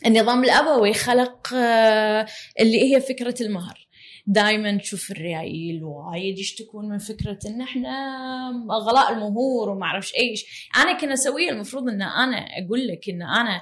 [0.05, 2.27] النظام الأبوي خلق آه،
[2.59, 3.87] اللي هي فكرة المهر.
[4.27, 7.89] دائما تشوف الريايل وايد يشتكون من فكرة إن إحنا
[8.69, 10.69] غلاء المهور وما أعرفش إيش.
[10.75, 13.61] أنا كنسويه المفروض إن أنا أقول لك إن أنا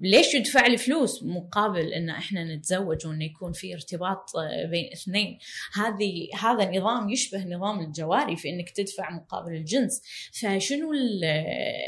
[0.00, 5.38] ليش يدفع لي فلوس؟ مقابل إن إحنا نتزوج وإن يكون في ارتباط آه، بين اثنين.
[5.74, 10.02] هذه هذا نظام يشبه نظام الجواري في إنك تدفع مقابل الجنس.
[10.32, 10.92] فشنو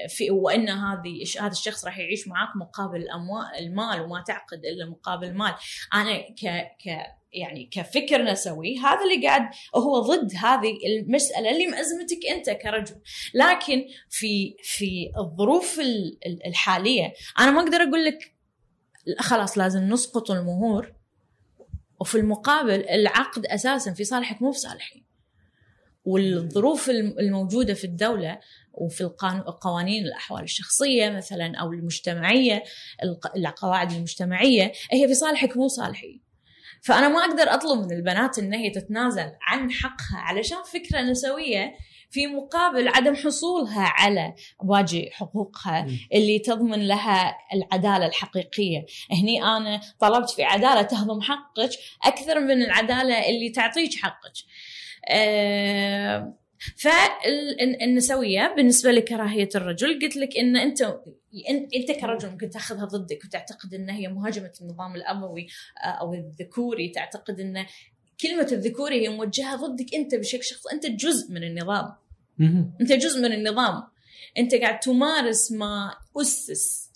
[0.09, 3.07] في وإن هذه هذا الشخص راح يعيش معك مقابل
[3.59, 5.55] المال وما تعقد إلا مقابل مال.
[5.95, 9.43] أنا ك ك يعني كفكر نسوي هذا اللي قاعد
[9.75, 12.97] هو ضد هذه المسألة اللي مأزمتك أنت كرجل.
[13.35, 15.81] لكن في في الظروف
[16.47, 18.35] الحالية أنا ما أقدر أقول لك
[19.19, 20.95] خلاص لازم نسقط المهور.
[22.01, 25.05] وفي المقابل العقد أساسا في صالحك مو في صالحي.
[26.05, 28.41] والظروف الموجودة في الدولة
[28.73, 32.63] وفي القوانين الأحوال الشخصية مثلا أو المجتمعية
[33.37, 36.21] القواعد المجتمعية هي في صالحك مو صالحي.
[36.83, 41.75] فأنا ما أقدر أطلب من البنات إن هي تتنازل عن حقها علشان فكرة نسوية
[42.17, 50.31] في مقابل عدم حصولها على باقي حقوقها اللي تضمن لها العدالة الحقيقية، هني أنا طلبت
[50.31, 51.71] في عدالة تهضم حقك
[52.05, 54.33] أكثر من العدالة اللي تعطيك حقك.
[55.09, 56.35] أه
[56.77, 60.83] فالنسوية بالنسبة لكراهيه الرجل قلت لك إن انت
[61.77, 65.47] أنت كرجل ممكن تأخذها ضدك وتعتقد إن هي مهاجمة النظام الابوي
[65.85, 66.89] آه، أو الذكوري.
[66.89, 67.67] تعتقد إن
[68.21, 70.69] كلمة الذكوري هي موجهة ضدك أنت بشكل شخصي.
[70.73, 72.06] أنت جزء من النظام.
[72.81, 73.83] انت جزء من النظام.
[74.39, 76.91] انت قاعد تمارس ما أسس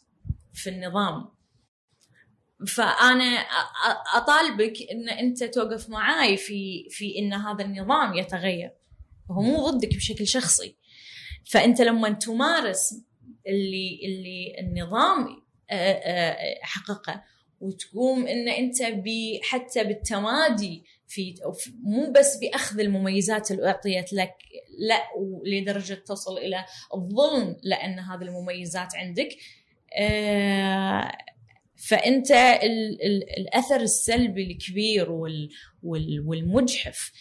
[0.55, 1.29] في النظام.
[2.67, 3.25] فأنا
[4.15, 8.71] أطالبك إن أنت توقف معاي في في إن هذا النظام يتغير.
[9.31, 10.77] هو مو ضدك بشكل شخصي.
[11.51, 12.95] فأنت لما تمارس
[13.47, 15.43] اللي اللي النظام
[16.62, 17.25] حققه
[17.61, 18.83] وتقوم إن أنت
[19.43, 21.35] حتى بالتمادي في
[21.82, 24.35] مو بس بأخذ المميزات اللي أعطيت لك
[24.78, 25.03] لا
[25.47, 26.65] لدرجه تصل إلى
[26.95, 29.28] الظلم لأن هذه المميزات عندك.
[29.99, 31.12] آه،
[31.77, 32.31] فأنت
[33.39, 35.11] الأثر السلبي الكبير
[35.82, 37.12] والمجحف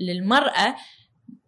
[0.00, 0.76] للمرأة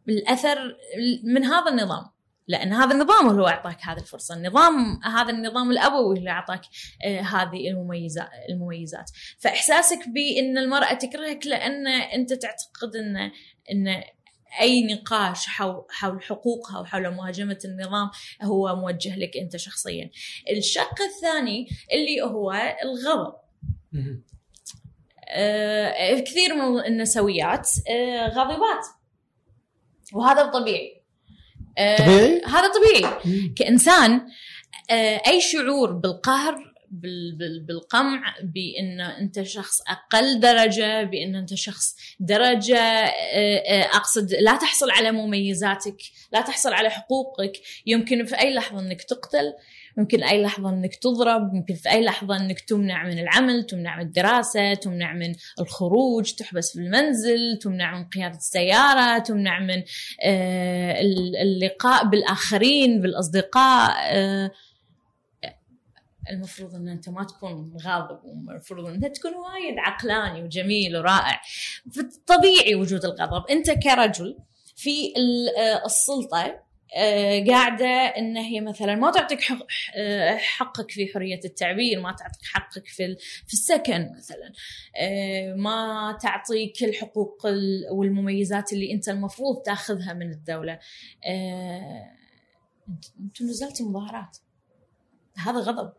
[0.08, 0.76] الأثر
[1.24, 2.11] من هذا النظام.
[2.48, 6.60] لأن هذا النظام هو أعطاك هذه الفرصة، النظام هذا النظام الأبوي اللي أعطاك
[7.04, 13.30] آه هذه المميزات المميزات، فإحساسك بأن المرأة تكرهك لأن أنت تعتقد أن
[13.70, 14.02] أن
[14.60, 18.10] أي نقاش حول حول حقوقها وحول مهاجمة النظام
[18.42, 20.10] هو موجه لك أنت شخصيا.
[20.50, 22.52] الشق الثاني اللي هو
[22.82, 23.34] الغضب.
[25.28, 28.86] آه كثير من النسويات آه غاضبات.
[30.12, 31.01] وهذا طبيعي
[31.78, 33.14] آه، طبيعي؟ هذا طبيعي.
[33.56, 34.20] كإنسان
[34.90, 36.72] آه، أي شعور بالقهر
[37.68, 45.12] بالقمع بإن أنت شخص أقل درجة بإن أنت شخص درجة آه، أقصد لا تحصل على
[45.12, 45.96] مميزاتك
[46.32, 47.52] لا تحصل على حقوقك.
[47.86, 49.52] يمكن في أي لحظة إنك تقتل
[49.96, 54.02] ممكن أي لحظة إنك تضرب ممكن في أي لحظة إنك تمنع من العمل تمنع من
[54.02, 59.82] الدراسة تمنع من الخروج تحبس في المنزل تمنع من قيادة السيارة تمنع من
[60.24, 61.00] آه،
[61.42, 64.50] اللقاء بالآخرين بالأصدقاء آه،
[66.30, 71.40] المفروض إن أنت ما تكون غاضب المفروض إن أنت تكون وايد عقلاني وجميل ورائع.
[72.26, 73.46] طبيعي وجود الغضب.
[73.50, 74.38] أنت كرجل
[74.76, 75.12] في
[75.58, 76.62] آه، السلطة
[77.48, 79.40] قاعدة إن هي مثلا ما تعطيك
[79.96, 83.16] آه، حقك في حرية التعبير، ما تعطيك حقك في
[83.46, 84.52] في السكن مثلا،
[84.96, 87.46] آه، ما تعطيك الحقوق
[87.90, 90.78] والمميزات اللي أنت المفروض تاخذها من الدولة.
[93.20, 94.38] أنتم نزلتوا مظاهرات.
[95.36, 95.92] هذا غضب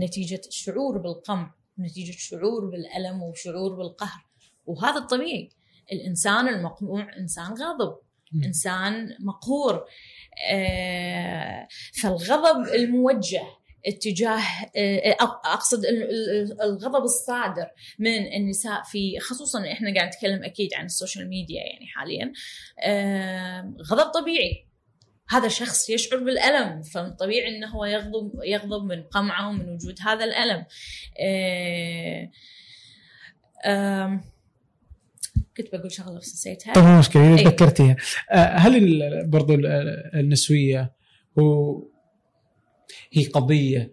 [0.00, 4.26] نتيجة الشعور بالقمع، نتيجة الشعور بالألم وشعور بالقهر،
[4.66, 5.50] وهذا الطبيعي.
[5.92, 7.98] الإنسان المقموع إنسان غاضب،
[8.44, 9.84] إنسان مقهور.
[10.50, 11.68] آه،
[12.02, 13.42] فالغضب الموجه
[13.86, 14.42] اتجاه
[14.76, 15.84] آه، أقصد
[16.62, 17.66] الغضب الصادر
[17.98, 22.32] من النساء في خصوصا إحنا قاعد نتكلم أكيد عن السوشيال ميديا يعني حاليا.
[22.80, 24.66] آه، غضب طبيعي.
[25.28, 30.64] هذا شخص يشعر بالألم فطبيعي إنه هو يغضب يغضب من قمعه ومن وجود هذا الألم.
[35.56, 37.34] كنت بقول شغلة بس نسيتها طيب مو مشكلة إيه.
[37.34, 37.96] إذا تذكرتيها
[38.30, 39.66] آه، هل برضو ال-
[40.14, 40.92] النسوية
[41.38, 41.82] هو
[43.12, 43.92] هي قضية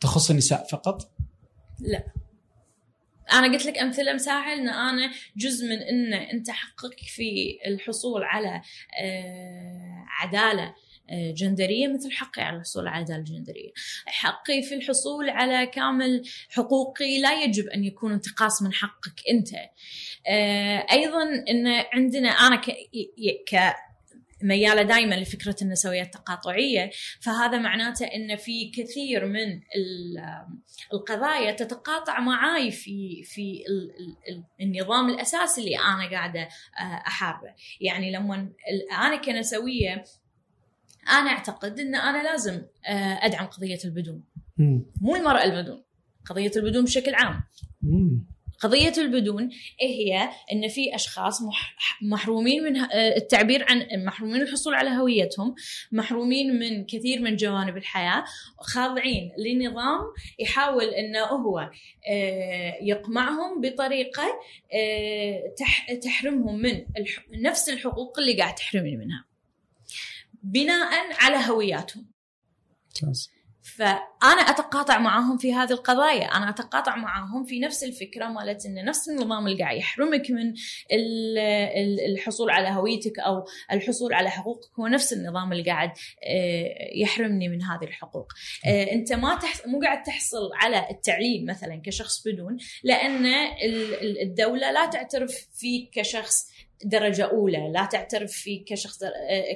[0.00, 1.10] تخص النساء فقط؟
[3.32, 8.62] أنا قلت لك أمثلة مساحه إن أنا جزء من ان أنت حقك في الحصول على
[9.02, 10.74] آه، عدالة
[11.10, 13.70] جندرية مثل حقي على الحصول على عداله جندريه.
[14.06, 19.48] حقي في الحصول على كامل حقوقي لا يجب أن يكون انتقاص من حقك أنت.
[20.28, 22.70] آه، أيضا إن عندنا أنا ك,
[23.52, 23.74] ك
[24.42, 26.90] ميالة دائما لفكرة النسويه التقاطعيه
[27.20, 30.46] فهذا معناته إن في كثير من ال-
[30.92, 36.40] القضايا تتقاطع معاي في في ال- ال- ال- النظام الأساسي اللي أنا قاعدة
[36.80, 38.52] آه، أحاربه، يعني لما
[38.92, 40.04] أنا كنسوية
[41.10, 44.24] أنا أعتقد إن أنا لازم آه، أدعم قضية البدون،.
[45.00, 45.84] مو المرأة البدون،
[46.26, 47.42] قضية البدون بشكل عام.
[47.82, 48.26] مم.
[48.60, 54.90] قضية البدون هي أن في أشخاص مح- محرومين من ه- التعبير عن محرومين الحصول على
[54.90, 55.54] هويتهم
[55.92, 58.24] محرومين من كثير من جوانب الحياة
[58.58, 60.00] خاضعين لنظام
[60.38, 61.70] يحاول أنه هو
[62.10, 64.22] آه، يقمعهم بطريقة
[64.74, 66.84] آه، تح- تحرمهم من
[67.42, 69.24] نفس الحقوق اللي قاعد تحرمني منها
[70.42, 70.90] بناء
[71.20, 72.10] على هوياتهم.
[73.76, 76.24] فأنا أتقاطع معاهم في هذه القضايا.
[76.24, 80.48] أنا أتقاطع معاهم في نفس الفكرة مالت إن نفس النظام اللي قاعد يحرمك من
[80.92, 85.90] ال- ال- الحصول على هويتك أو الحصول على حقوقك هو نفس النظام اللي قاعد
[86.24, 86.68] آه،
[87.02, 88.26] يحرمني من هذه الحقوق.
[88.66, 89.66] آه، أنت ما تحص...
[89.66, 95.90] مو قاعد تحصل على التعليم مثلا كشخص بدون لأن ال- ال- الدولة لا تعترف فيك
[95.94, 96.48] كشخص
[96.84, 98.98] درجة أولى لا تعترف فيك كشخص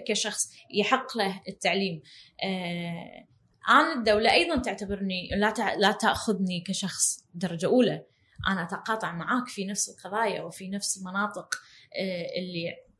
[0.08, 2.02] كشخص يحق له التعليم
[2.44, 3.24] آه،
[3.68, 5.54] أنا الدولة أيضا تعتبرني لا.
[5.76, 8.02] لا تأخذني كشخص درجة أولى
[8.48, 11.54] أنا أتقاطع معاك في نفس القضايا وفي نفس المناطق
[11.96, 12.91] آه، اللي ال- ال-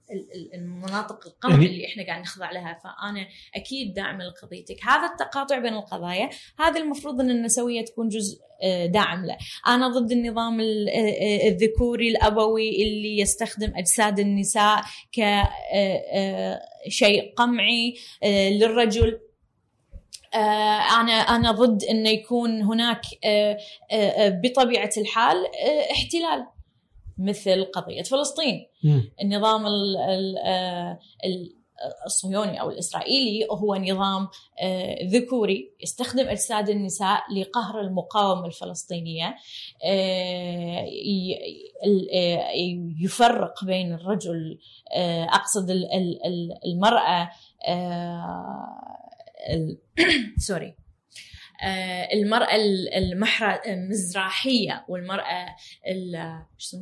[0.55, 3.26] المناطق القمع يعني- اللي إحنا قاعد نخضع لها فأنا
[3.56, 4.76] أكيد داعمه لقضيتك.
[4.84, 9.36] هذا التقاطع بين القضايا هذا المفروض إن النسوية تكون جزء آه، داعم له.
[9.66, 14.82] أنا ضد النظام ال- آه، آه، الذكوري الأبوي اللي يستخدم أجساد النساء
[16.86, 17.94] كشيء قمعي
[18.24, 19.20] للرجل.
[20.34, 23.01] أنا أنا ضد إنه يكون هناك
[24.44, 25.36] بطبيعة الحال
[25.90, 26.47] احتلال.
[27.23, 29.11] مثل قضية فلسطين مم.
[29.23, 31.57] النظام ال- ال- آه، ال-
[32.07, 34.28] الصهيوني أو الإسرائيلي هو نظام
[34.61, 39.35] آه، ذكوري يستخدم أجساد النساء لقهر المقاومة الفلسطينية
[39.85, 40.86] آه،
[43.01, 44.59] يفرق بين الرجل
[45.28, 47.31] أقصد ال- ال- ال- المرأة
[49.51, 49.78] ال-
[50.49, 50.74] سوري
[51.65, 55.47] آه، المرأة ال- المحر المزراحية والمرأة
[55.89, 56.77] ال- شو.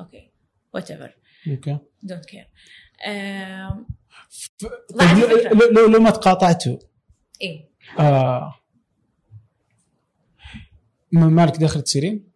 [0.00, 0.30] أوكي
[0.74, 1.16] وات ايفر
[1.50, 2.48] أوكي دونت كير
[4.98, 5.18] طيب
[5.72, 5.86] لو-.
[5.86, 6.78] لو, ما تقاطعتوا.
[7.42, 7.68] إيه.
[7.98, 8.54] آه.
[11.12, 12.28] ما مالك دخل تصيرين؟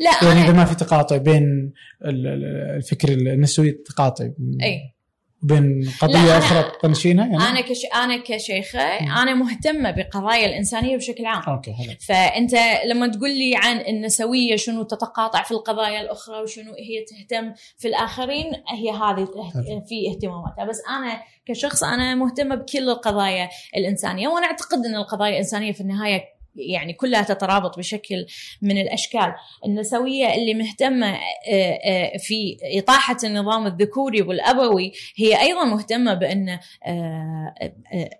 [0.00, 1.72] لا يعني إذا ما في تقاطع بين
[2.04, 2.44] ال- ال-
[2.76, 4.24] الفكر النسوي تقاطع.
[4.62, 4.92] اي
[5.42, 8.80] بين قضية أنا- أخرى تطنشينها يعني؟ أنا كش أنا كشيخة
[9.22, 12.54] أنا مهتمة بقضايا الإنسانية بشكل عام أوكي حلو فأنت
[12.86, 18.46] لما تقول لي عن النسويه شنو تتقاطع في القضايا الأخرى وشنو هي تهتم في الآخرين
[18.68, 19.82] هي هذه.
[19.88, 25.72] في اهتماماتها بس أنا كشخص أنا مهتمة بكل القضايا الإنسانية وأنا أعتقد إن القضايا الإنسانية
[25.72, 28.26] في النهاية يعني كلها تترابط بشكل
[28.62, 29.34] من الأشكال.
[29.66, 31.06] النسوية اللي مهتمة
[31.48, 36.48] آه، آه، في إطاحة النظام الذكوري والأبوي هي أيضا مهتمة بأن
[36.86, 37.54] آه،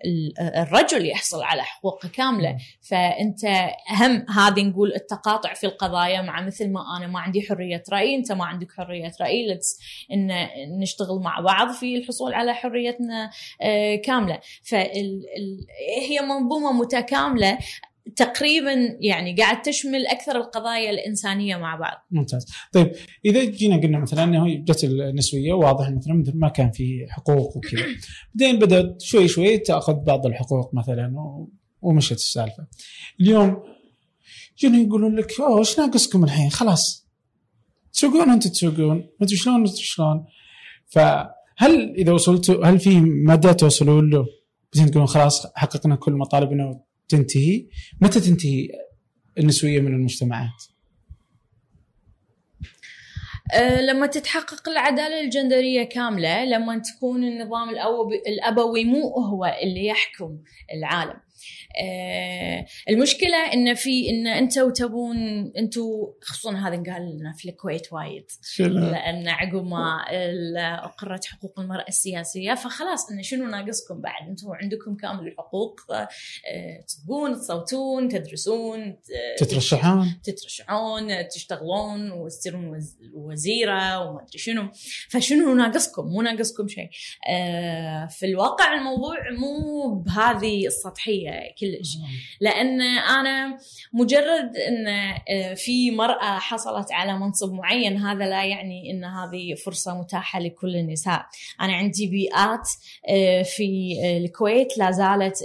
[0.05, 2.57] ال- الرجل يحصل على حقوقه كاملة.
[2.90, 3.44] فأنت
[3.90, 8.32] هم هذه نقول التقاطع في القضايا مع مثل ما أنا ما عندي حرية رأي أنت
[8.32, 9.78] ما عندك حرية رأي لتس
[10.12, 10.48] إن
[10.81, 13.31] نشتغل مع بعض في الحصول على حريتنا
[14.05, 14.40] كاملة.
[14.62, 17.59] فهي منظومة متكاملة
[18.16, 22.06] تقريبا يعني قاعد تشمل أكثر القضايا الإنسانية مع بعض.
[22.10, 22.47] ممتاز.
[22.72, 22.93] طيب
[23.24, 27.82] إذا جينا قلنا مثلا إنه جت النسوية واضح مثلا مثل ما كان في حقوق وكذا.
[28.35, 31.14] بعدين بدات شوي شوي تأخذ بعض الحقوق مثلا
[31.82, 32.66] ومشت السالفة.
[33.20, 33.62] اليوم
[34.62, 37.09] يجون يقولون لك أوه إيش ناقصكم الحين؟ خلاص
[37.93, 40.24] تسوقون أنتم تسوقون ما أدري شلون أنتم شلون.
[40.86, 44.27] فهل إذا وصلتوا هل في مدى توصلون له؟
[44.74, 46.81] بعدين تقولون خلاص حققنا كل مطالبنا
[47.11, 47.66] وتنتهي
[48.01, 48.69] متى تنتهي
[49.39, 50.65] النسوية من المجتمعات؟
[53.55, 57.69] أه لما تتحقق العدالة الجندرية كاملة لما تكون النظام
[58.27, 60.39] الأبوي مو هو اللي يحكم
[60.74, 61.20] العالم
[62.91, 65.17] المشكلة إن في إن أنتم تبون
[65.57, 65.83] أنتم
[66.23, 68.25] خصوصا هذا قال لنا في الكويت وايد؟
[68.91, 70.05] لأن عقب ما
[70.85, 76.09] أقرت حقوق المرأة السياسية فخلاص انه شنو ناقصكم بعد؟ أنتم عندكم كامل الحقوق آه،
[76.87, 78.97] تسوقون تصوتون تدرسون آه،
[79.39, 84.69] تترشحون؟ تترشحون تشتغلون وتصيرون وز- وزيرة وما أدري شنو.
[85.11, 86.89] فشنو ناقصكم؟ مو ناقصكم شيء.
[87.31, 91.31] آه، في الواقع الموضوع مو بهذه السطحية.
[91.61, 91.99] كلش.
[92.41, 93.59] لأن أنا
[93.93, 94.87] مجرد إن
[95.28, 100.77] آه، في مرأة حصلت على منصب معين هذا لا يعني إن هذه فرصة متاحة لكل
[100.77, 101.27] النساء.
[101.61, 102.69] أنا عندي بيئات
[103.09, 105.45] آه، في آه، الكويت لا زالت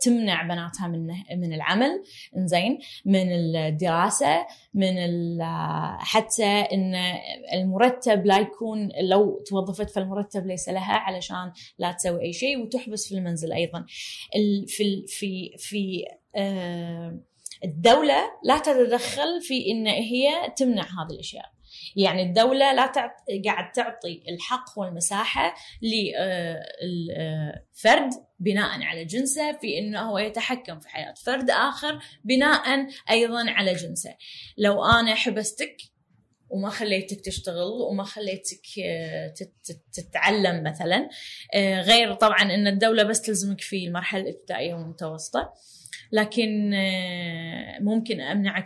[0.00, 1.06] تمنع بناتها من
[1.36, 2.02] من العمل.
[2.36, 4.96] إنزين من الدراسة من
[5.98, 6.94] حتى إن
[7.52, 13.14] المرتب لا يكون لو توظفت فالمرتب ليس لها علشان لا تسوي أي شيء وتحبس في
[13.14, 13.86] المنزل أيضا.
[14.66, 16.04] في في في
[16.36, 17.20] آه،
[17.64, 21.56] الدولة لا تتدخل في إن هي تمنع هذه الأشياء
[21.96, 23.10] يعني الدولة لا تعط...
[23.44, 25.54] قاعد تعطي الحق والمساحة
[27.02, 33.72] للفرد بناء على جنسه في إنه هو يتحكم في حياة فرد آخر بناء أيضا على
[33.72, 34.14] جنسه.
[34.58, 35.76] لو أنا حبستك
[36.50, 41.08] وما خليتك تشتغل وما خليتك آه، تت- تت- تتعلم مثلا.
[41.54, 45.52] آه، غير طبعا إن الدولة بس تلزمك في المرحلة الابتدائية والمتوسطة.
[46.12, 48.64] لكن آه، ممكن أمنعك.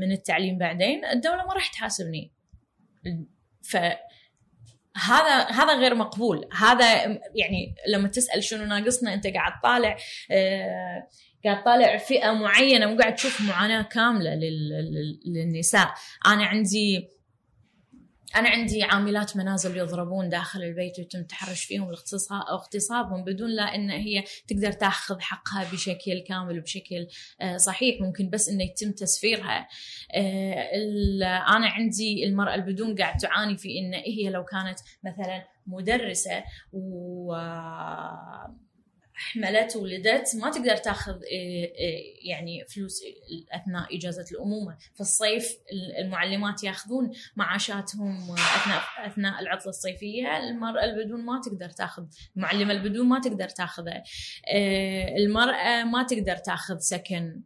[0.00, 1.04] من التعليم بعدين.
[1.04, 2.32] الدولة ما راح تحاسبني.
[3.62, 3.76] ف
[4.96, 6.48] هذا هذا غير مقبول.
[6.52, 7.04] هذا
[7.34, 9.96] يعني لما تسأل شنو ناقصنا أنت قاعد طالع
[11.44, 15.94] قاعد طالع فئة معينة مو قاعد تشوف معاناة كاملة لل- لل- للنساء.
[16.26, 17.08] أنا عندي
[18.36, 21.92] أنا عندي عاملات منازل يضربون داخل البيت ويتم التحرش فيهم
[22.50, 27.06] اغتصابهم بدون لا إن هي تقدر تاخذ حقها بشكل كامل وبشكل
[27.40, 28.00] آه، صحيح.
[28.00, 29.68] ممكن بس إنه يتم تسفيرها.
[30.14, 30.54] آه،
[31.56, 37.32] أنا عندي المرأة البدون قاعد تعاني في إن هي لو كانت مثلا مدرسة و
[39.14, 43.00] حملت ولدت ما تقدر تاخذ إيه، إيه، يعني فلوس
[43.52, 45.58] أثناء إجازة الأمومة، في الصيف
[45.98, 52.04] المعلمات ياخذون معاشاتهم أثناء أثناء العطلة الصيفية، المرأة البدون ما تقدر تاخذ،
[52.36, 54.02] المعلمة البدون ما تقدر تاخذه.
[54.48, 57.40] إيه، المرأة ما تقدر تاخذ سكن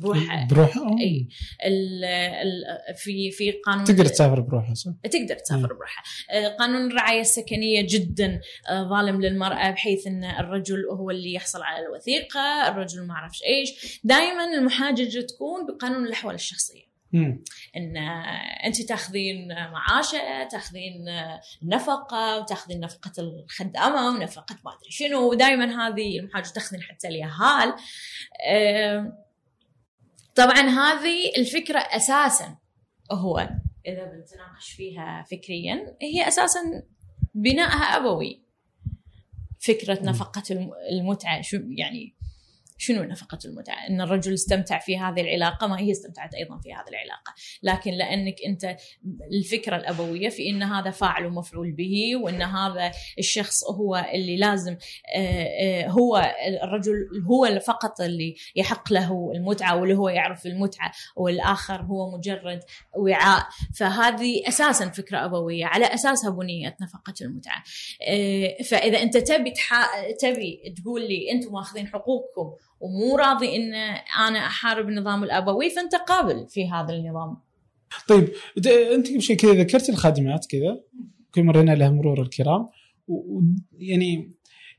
[0.00, 0.46] بروحها.
[0.50, 1.28] بروحها إي.
[1.66, 7.20] ال- ال- في في قانون تقدر تسافر بروحها صح؟ تقدر تسافر بروحها آه، قانون الرعاية
[7.20, 13.14] السكنية جدا آه، ظالم للمرأة بحيث أن الرجل هو اللي يحصل على الوثيقة الرجل ما
[13.14, 14.00] أعرفش إيش.
[14.04, 16.92] دائما المحاججة تكون بقانون الأحوال الشخصية.
[17.12, 17.44] مم.
[17.76, 17.96] إن
[18.64, 21.04] أنت تاخذين معاشة تاخذين
[21.62, 25.30] نفقة وتاخذين نفقة الخدامه ونفقه ما أدري شنو.
[25.30, 27.74] ودائما هذه المحاجة تاخذين حتى اليهال.
[28.48, 29.12] آم،
[30.34, 32.56] طبعا هذه الفكرة أساسا.
[33.12, 33.38] هو
[33.86, 36.60] إذا بنتناقش فيها فكريا هي أساسا
[37.34, 38.42] بنائها أبوي.
[39.60, 42.14] فكرة نفقة الم- المتعة شو يعني
[42.82, 46.88] شنو نفقة المتعة؟ أن الرجل استمتع في هذه العلاقة ما هي استمتعت أيضا في هذه
[46.88, 48.76] العلاقة لكن لأنك أنت
[49.32, 54.76] الفكرة الأبوية في أن هذا فاعل ومفعول به وأن هذا الشخص هو اللي لازم
[55.16, 61.82] آه، آه، هو الرجل هو فقط اللي يحق له المتعة واللي هو يعرف المتعة والآخر
[61.82, 62.60] هو مجرد
[62.96, 67.62] وعاء فهذه أساسا فكرة أبوية على أساسها بنيت نفقة المتعة
[68.08, 69.52] آه، فإذا أنت تبي.
[70.20, 72.52] تبي تقول لي أنتم ماخذين حقوقكم
[72.82, 73.74] ومو راضي ان
[74.28, 77.36] أنا أحارب النظام الأبوي فأنت قابل في هذا النظام.
[78.08, 78.28] طيب
[78.94, 80.80] أنت قبل شوي كذا ذكرت الخادمات كذا
[81.34, 82.68] كل مرينا لها مرور الكرام
[83.08, 84.32] ويعني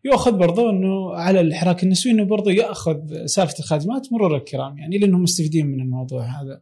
[0.06, 5.24] يؤخذ برضو إنه على الحراك النسوي إنه برضو يأخذ سالفة الخادمات مرور الكرام يعني لأنهم
[5.24, 6.62] مستفيدين من الموضوع هذا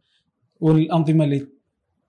[0.60, 1.46] والأنظمة اللي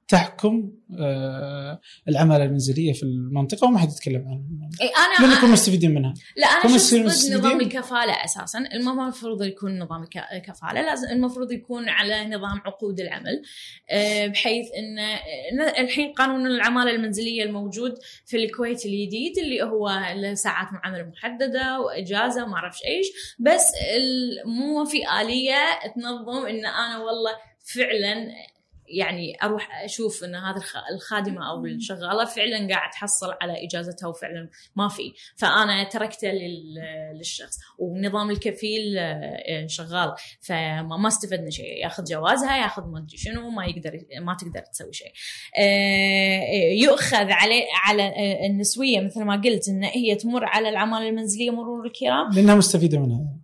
[0.08, 4.70] تحكم آه، العمالة المنزلية في المنطقة وما حد يتكلم عنها.
[4.82, 6.14] إي أنا لانكم مستفيدين منها.
[6.38, 8.60] لا أنا يصير ضد؟ نظام الكفاله أساسا.
[8.60, 10.06] ما المفروض يكون نظام
[10.46, 13.42] كفالة لازم المفروض يكون على نظام عقود العمل
[13.90, 15.00] آه، بحيث إن
[15.78, 17.94] الحين قانون العمالة المنزلية الموجود
[18.26, 19.92] في الكويت الجديد اللي هو
[20.34, 23.08] ساعات معاملة محددة وإجازة وما أعرفش إيش
[23.40, 23.72] بس
[24.46, 25.56] مو في آلية
[25.96, 27.32] تنظم إن أنا والله
[27.66, 28.32] فعلا
[28.98, 34.50] يعني أروح أشوف إن هذا الخ- الخادمة أو الشغالة فعلا قاعد تحصل على إجازتها وفعلا
[34.76, 35.14] ما في.
[35.38, 37.58] فأنا تركته لل- للشخص.
[37.80, 40.14] ونظام الكفيل آه، شغال.
[40.42, 41.84] فما ما استفدنا شيء.
[41.84, 45.12] ياخذ جوازها ياخذ ما أدري شنو ما يقدر ما تقدر تسوي شيء.
[45.60, 51.52] آه، يؤخذ عليه على آه، النسوية مثل ما قلت إن هي تمر على العماله المنزلية
[51.52, 52.30] مرور الكرام.
[52.34, 53.43] لأنها مستفيدة منها.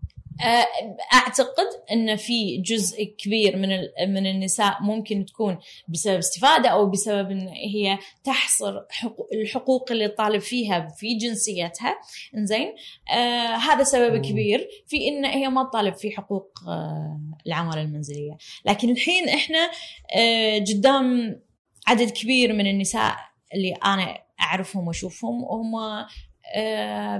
[1.13, 3.69] أعتقد إن في جزء كبير من
[4.13, 10.41] من النساء ممكن تكون بسبب استفادة أو بسبب إن هي تحصر حقوق الحقوق اللي تطالب
[10.41, 11.99] فيها في جنسيتها
[12.37, 12.73] إنزين
[13.11, 14.25] آه هذا سبب.
[14.25, 19.71] كبير في إن هي ما تطالب في حقوق آه العماله المنزلية لكن الحين إحنا
[20.15, 21.39] آه قدام
[21.87, 23.15] عدد كبير من النساء
[23.53, 26.07] اللي أنا أعرفهم وأشوفهم وهم آه،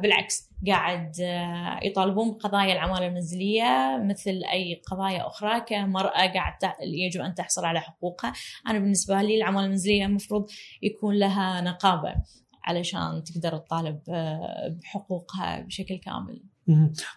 [0.02, 7.36] بالعكس قاعد آه، يطالبون بقضايا العماله المنزلية مثل أي قضايا أخرى كمرأة قاعد يجب أن
[7.36, 8.34] تحصل على حقوقها،
[8.68, 10.50] أنا بالنسبة لي العماله المنزلية المفروض
[10.82, 12.16] يكون لها نقابة
[12.64, 16.44] علشان تقدر تطالب آه، بحقوقها بشكل كامل.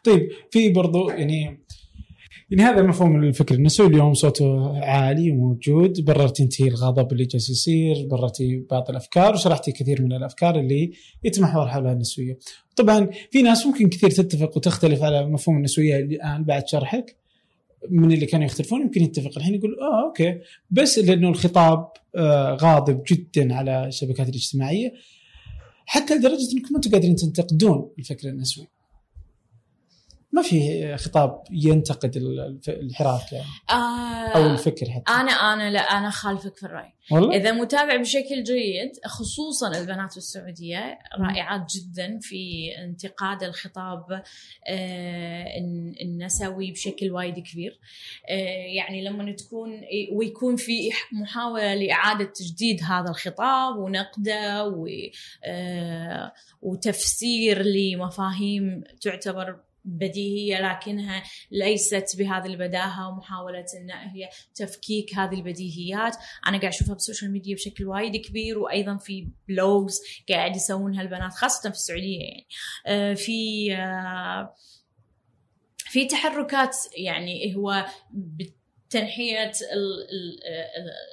[0.05, 1.65] طيب في برضو يعني
[2.53, 3.55] يعني هذا مفهوم الفكر.
[3.55, 6.05] النسوي اليوم صوته عالي وموجود.
[6.05, 10.93] بررتي أنت الغضب اللي جالس يصير بررتي بعض الأفكار وشرحتي كثير من الأفكار اللي
[11.25, 12.39] يتمحور حولها النسوية.
[12.77, 15.97] طبعا في ناس ممكن كثير تتفق وتختلف على مفهوم النسوية.
[15.97, 17.17] الآن بعد شرحك
[17.91, 19.39] من اللي كانوا يختلفون يمكن يتفق.
[19.39, 20.39] الحين يقول آه أوكي.
[20.71, 24.93] بس لأنه الخطاب آه غاضب جدا على الشبكات الاجتماعية.
[25.87, 28.67] حتى لدرجة إنكم ما أنتم قادرين تنتقدون الفكر النسوي.
[30.33, 32.17] ما في خطاب ينتقد
[32.69, 33.45] الحراك يعني.
[33.71, 35.13] آه أو الفكر حتى.
[35.13, 36.93] أنا أنا لا أنا خالفك في الرأي.
[37.11, 44.23] والله؟ إذا متابع بشكل جيد خصوصا البنات السعودية رائعات جدا في انتقاد الخطاب
[44.69, 47.79] آه، الن- النسوي بشكل وايد كبير.
[48.29, 48.33] آه،
[48.77, 49.81] يعني لما تكون
[50.13, 54.87] ويكون في محاولة لإعادة تجديد هذا الخطاب ونقده و-
[55.45, 56.33] آه،
[56.63, 66.17] وتفسير لمفاهيم تعتبر بديهية لكنها ليست بهذه البداهة ومحاولة إن هي تفكيك هذه البديهيات.
[66.47, 71.33] أنا قاعد أشوفها بال social media بشكل وايد كبير وأيضا في blogs قاعد يسوونها البنات
[71.33, 72.47] خاصة في السعودية يعني.
[72.87, 74.55] آه، في آه،
[75.79, 77.87] في تحركات يعني هو
[79.73, 80.41] ال-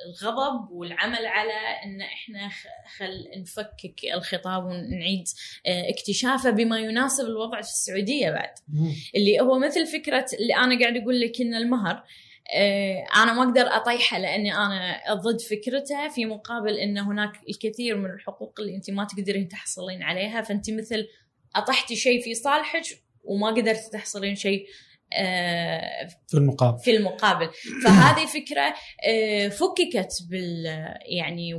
[0.05, 1.53] الغضب والعمل على
[1.85, 2.49] إن إحنا
[2.97, 5.27] خل نفكك الخطاب ونعيد
[5.65, 8.53] آه، اكتشافه بما يناسب الوضع في السعودية بعد.
[9.15, 12.03] اللي هو مثل فكرة اللي أنا قاعد أقول لك إن المهر
[12.53, 18.09] آه، أنا ما أقدر أطيحه لأني أنا ضد فكرته في مقابل إن هناك الكثير من
[18.11, 21.07] الحقوق اللي أنت ما تقدرين تحصلين عليها فأنت مثل
[21.55, 22.83] أطحتي شيء في صالحك
[23.23, 24.67] وما قدرت تحصلين شيء
[26.27, 27.49] في المقابل في المقابل
[27.83, 28.73] فهذه فكرة
[29.07, 30.65] آه، فككت بال
[31.19, 31.53] يعني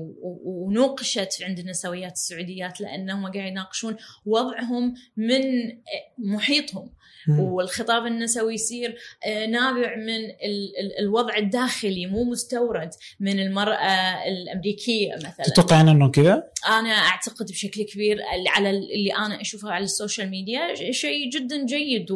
[0.44, 3.96] ونوقشت عند النسويات السعوديات لأنهم قاعد يناقشون
[4.26, 6.90] وضعهم من آه، محيطهم.
[7.38, 8.96] والخطاب النسوي يصير
[9.26, 12.90] آه، نابع من ال- ال- الوضع الداخلي مو مستورد
[13.20, 18.18] من المرأة الأمريكية مثلا تتوقعين أنه كذا؟ أنا أعتقد بشكل كبير
[18.48, 22.10] على اللي أنا اشوفه على ال social media شيء جدا جيد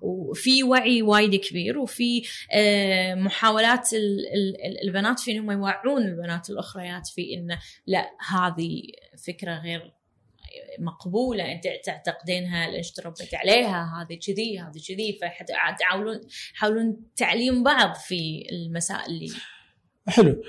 [0.00, 2.22] وفي وعي وايد كبير وفي
[2.52, 8.82] آه، محاولات ال- ال- البنات في إنهم يوعون البنات الأخريات في إن لا هذه
[9.26, 9.92] فكرة غير
[10.78, 16.20] مقبولة أنت تعتقدينها ليش تربيت عليها؟ هذه كذي هذه كذي فحتى تحاولون
[16.54, 19.28] تحاولون تعليم بعض في المسائل اللي
[20.08, 20.42] حلو.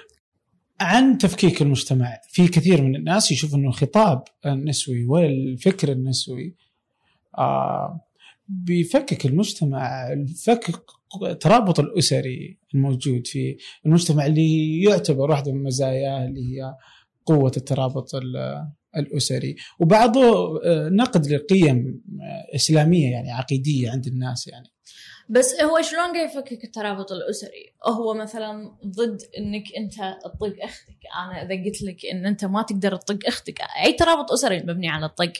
[0.79, 2.19] عن تفكيك المجتمع.
[2.29, 6.55] في كثير من الناس يشوف إنه الخطاب النسوي والفكر النسوي
[7.37, 8.01] آه
[8.47, 10.81] بيفكك المجتمع الفكك
[11.23, 16.75] الترابط الأسري الموجود في المجتمع اللي يعتبر واحدة من مزاياه اللي هي
[17.25, 19.55] قوة الترابط ال- الأسري.
[19.79, 20.21] وبعضه
[20.65, 24.67] آه، نقد لقيم آه، إسلامية يعني عقيدية عند الناس يعني.
[25.29, 31.41] بس هو شلون قاعد يفكك الترابط الأسري؟ هو مثلا ضد إنك أنت تطق أختك، أنا
[31.41, 35.33] إذا قلت لك إن أنت ما تقدر تطق أختك، أي ترابط أسري مبني على الطق.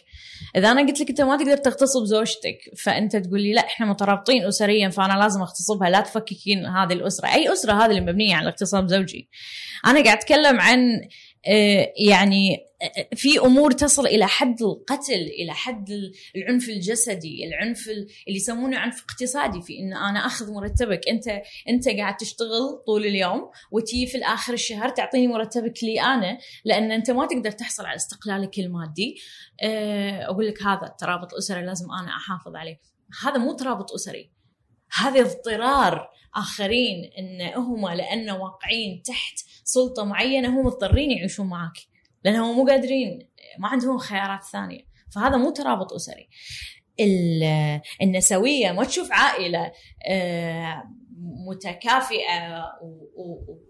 [0.55, 4.45] إذا أنا قلت لك أنت ما تقدر تغتصب زوجتك، فأنت تقول لي لا إحنا مترابطين
[4.45, 8.87] اسريا فأنا لازم أغتصبها، لا تفككين هذه الأسرة، أي أسرة هذه اللي مبنية على اغتصاب
[8.87, 9.29] زوجي.
[9.85, 11.01] أنا قاعد أتكلم عن
[12.09, 15.89] يعني آه، في أمور تصل إلى حد القتل إلى حد
[16.35, 21.89] العنف الجسدي العنف ال- اللي يسمونه عنف اقتصادي في إن أنا أخذ مرتبك أنت أنت
[21.89, 27.25] قاعد تشتغل طول اليوم وتي في الآخر الشهر تعطيني مرتبك لي أنا لأن أنت ما
[27.25, 29.15] تقدر تحصل على استقلالك المادي.
[29.63, 32.79] آه، أقول لك هذا الترابط الاسري لازم أنا أحافظ عليه.
[33.23, 34.34] هذا مو ترابط أسري.
[34.91, 41.77] هذا اضطرار آخرين إن هم لأن واقعين تحت سلطة معينة هم مضطرين يعيشون معك
[42.23, 43.29] لانهم مو قادرين
[43.59, 44.87] ما عندهم خيارات ثانية.
[45.15, 46.29] فهذا مو ترابط أسري.
[48.01, 49.71] النسوية ما تشوف عائلة
[50.09, 50.83] آه،
[51.47, 52.65] متكافئة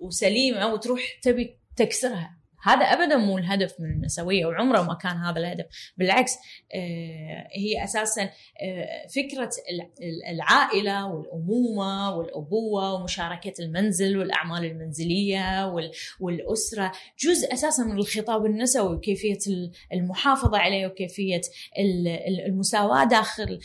[0.01, 2.37] وسليمة وتروح تبي تكسرها.
[2.63, 5.65] هذا ابدا مو الهدف من النسويه وعمره ما كان هذا الهدف.
[5.97, 6.31] بالعكس
[6.75, 9.49] آه، هي أساسا آه، فكرة
[10.29, 15.73] العائلة والأمومة والأبوة ومشاركة المنزل والأعمال المنزلية
[16.19, 19.37] والأسرة جزء أساسا من الخطاب النسوي وكيفية
[19.93, 21.41] المحافظة عليه وكيفية
[22.47, 23.59] المساواة داخل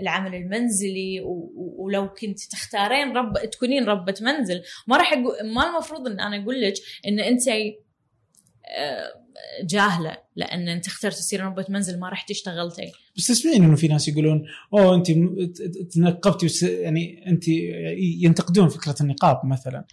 [0.00, 1.20] العمل المنزلي.
[1.78, 4.62] ولو كنت تختارين رب تكونين ربة منزل.
[4.86, 5.14] ما راح
[5.44, 6.74] ما المفروض إن أنا أقول لك
[7.06, 7.48] إن أنت
[9.64, 12.92] جاهلة لأن أنت اخترت تصير ربة منزل ما رحتي اشتغلتي.
[13.16, 14.42] بس تسمعين إنه في ناس يقولون
[14.74, 15.06] أوه أنت
[15.92, 17.48] تنقبتي يعني أنت
[17.98, 19.84] ينتقدون فكرة النقاب مثلا.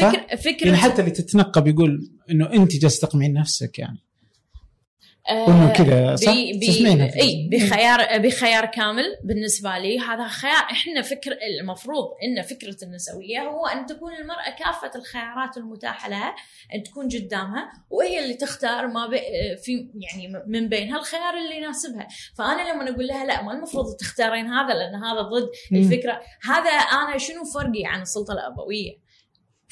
[0.00, 3.98] فكر فكرة يعني حتى اللي تتنقب يقول إنه أنت جالس تقمعين نفسك يعني.
[5.30, 9.98] آه كذا صح؟ إي بخيار بخيار كامل بالنسبة لي.
[9.98, 16.08] هذا خيار إحنا فكر المفروض إن فكرة النسوية هو أن تكون المرأة كافة الخيارات المتاحة
[16.08, 16.34] لها
[16.74, 19.10] أن تكون قدامها وهي اللي تختار ما
[19.62, 22.08] في يعني من بين هالخيار اللي يناسبها.
[22.38, 26.20] فأنا لما أقول لها لا ما المفروض تختارين هذا لأن هذا ضد الفكرة.
[26.44, 29.03] هذا أنا شنو فرقي عن السلطة الأبوية؟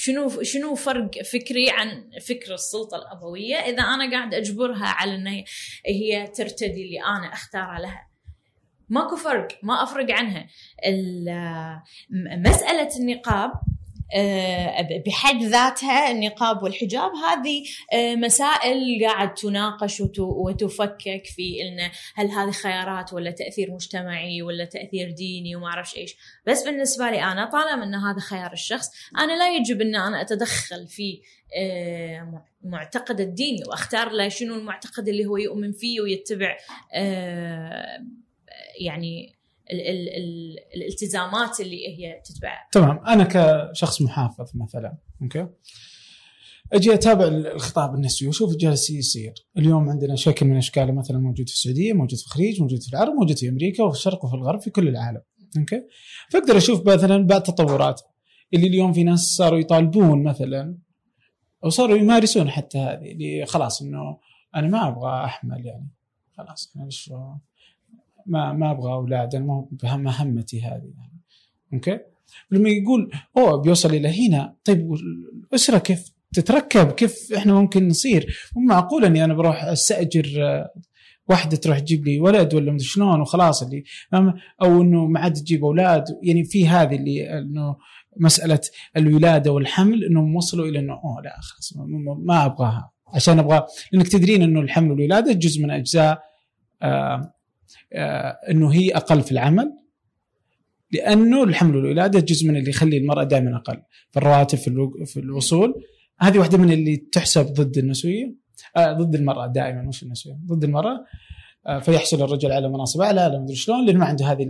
[0.04, 5.44] شنو شنو فرق فكري عن فكر السلطة الأبوية؟ إذا أنا قاعد أجبرها على ان
[5.86, 8.08] هي ترتدي اللي أنا اختاره لها.
[8.88, 10.46] ماكو فرق ما أفرق عنها.
[12.36, 13.52] مسألة النقاب
[15.06, 17.10] بحد ذاتها النقاب والحجاب.
[17.14, 24.64] هذه آه، مسائل قاعد تناقش وتفكك في إن هل هذه خيارات ولا تأثير مجتمعي ولا
[24.64, 26.16] تأثير ديني وما اعرف إيش.
[26.47, 28.86] بس بالنسبة لي أنا طالما إن هذا خيار الشخص
[29.18, 31.20] أنا لا يجب إن أنا أتدخل في
[31.56, 36.56] آه، معتقد الديني وأختار له شنو المعتقد اللي هو يؤمن فيه ويتبع
[38.80, 39.41] يعني
[39.73, 43.07] ال ال ال الالتزامات اللي هي تتبعها تمام.
[43.07, 45.47] أنا كشخص محافظ مثلا أوكي؟
[46.73, 49.35] أجي أتابع الخطاب النسوي وأشوف جالس يصير.
[49.59, 53.12] اليوم عندنا شكل من اشكاله مثلا موجود في السعودية موجود في الخليج موجود في العرب
[53.12, 55.20] موجود في أمريكا وفي الشرق وفي الغرب في كل العالم
[55.59, 55.82] okay؟
[56.31, 58.01] فأقدر أشوف مثلا بعض التطورات
[58.55, 60.78] اللي اليوم في ناس صاروا يطالبون مثلا
[61.65, 64.19] أو صاروا يمارسون حتى هذه اللي خلاص إنه
[64.57, 65.90] أنا ما أبغى أحمل يعني.
[66.36, 67.12] خلاص معلش
[68.27, 70.93] ما ما أبغى أولاد أنا ما مهمتي هذه.
[70.99, 71.20] يعني
[71.74, 71.98] okay؟
[72.51, 74.93] لما يقول أوه بيوصل إلى هنا طيب
[75.53, 80.70] الاسره كيف تتركب؟ كيف إحنا ممكن نصير؟ مو معقول إني أنا بروح أستأجر آه،
[81.28, 83.85] واحدة تروح تجيب لي ولد ولا مدري شلون وخلاص اللي
[84.62, 86.05] أو إنه ما عاد تجيب أولاد.
[86.23, 87.77] يعني في هذه اللي إنه
[88.16, 88.61] مسألة
[88.97, 91.73] الولادة والحمل إنهم وصلوا إلى إنه أوه لا خلاص
[92.19, 92.93] ما أبغاها.
[93.15, 96.23] عشان أبغى لأنك تدرين إنه الحمل والولادة جزء من أجزاء
[96.82, 97.35] آه،
[98.51, 99.78] إنه هي أقل في العمل
[100.93, 103.82] لأنه الحمل والولادة جزء من اللي يخلي المرأة دائما أقل.
[104.11, 104.59] في الرواتب
[105.05, 105.74] في الوصول
[106.20, 108.35] هذه واحدة من اللي تحسب ضد النسوية
[108.77, 111.05] آه ضد المرأة دائما مش النسوية ضد المرأة.
[111.66, 114.49] آه فيحصل الرجل على مناصب أعلى على مدري شلون لأنه ما عنده هذه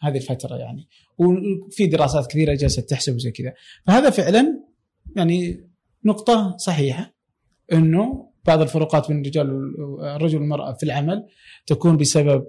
[0.00, 0.88] هذه الفترة يعني.
[1.18, 3.52] وفي دراسات كثيرة جالسة تحسب زي كذا.
[3.86, 4.64] فهذا فعلا
[5.16, 5.70] يعني
[6.04, 7.14] نقطة صحيحة
[7.72, 11.26] إنه بعض الفروقات بين الرجال الرجل والمرأة في العمل
[11.66, 12.48] تكون بسبب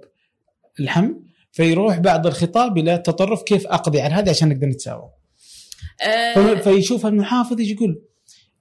[0.80, 5.10] الحمل فيروح بعض الخطاب إلى تطرف كيف أقضي على هذا عشان نقدر نتساوى.
[6.02, 6.54] أه.
[6.54, 8.02] فيشوف المحافظ يجي يقول؟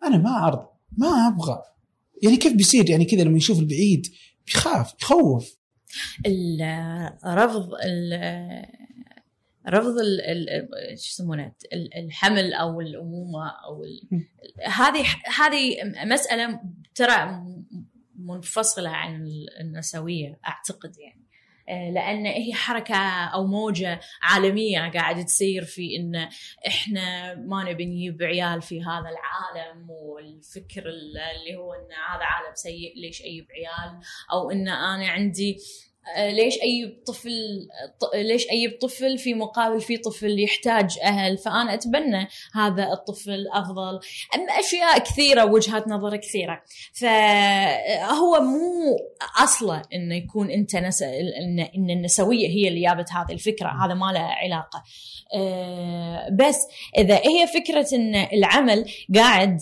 [0.04, 0.68] أنا ما أرضى
[0.98, 1.62] ما أبغى.
[2.24, 4.08] يعني كيف بيصير؟ يعني كذا لما يشوف البعيد
[4.48, 5.58] بيخاف يخوف.
[9.70, 9.96] رفض رفض
[10.88, 13.86] شو يسمونه؟ الحمل أو الأمومة أو
[14.68, 15.06] هذه
[15.40, 16.62] هذه مسألة
[16.96, 17.44] ترى
[18.16, 19.28] منفصلة عن
[19.60, 21.22] النسوية أعتقد يعني.
[21.70, 26.30] آه، لأن هي حركة أو موجة عالمية قاعدة تصير في إن
[26.68, 32.94] إحنا ما نبي نجيب عيال في هذا العالم والفكر اللي هو إن هذا عالم سيء
[32.96, 34.00] ليش أجيب عيال؟
[34.32, 35.58] أو إن أنا عندي
[36.18, 37.32] ليش أي طفل
[38.14, 44.00] ليش أي طفل في مقابل في طفل يحتاج أهل؟ فأنا أتبنى هذا الطفل أفضل.
[44.36, 46.64] اما أشياء كثيرة وجهات نظر كثيرة.
[46.94, 48.98] فهو مو
[49.44, 51.02] أصله إنه يكون أنت نس...
[51.02, 53.86] ان النسوية هي اللي جابت هذه الفكرة.
[53.86, 54.84] هذا ما له علاقة.
[55.36, 56.68] آه، بس
[56.98, 59.60] إذا هي فكرة إن العمل قاعد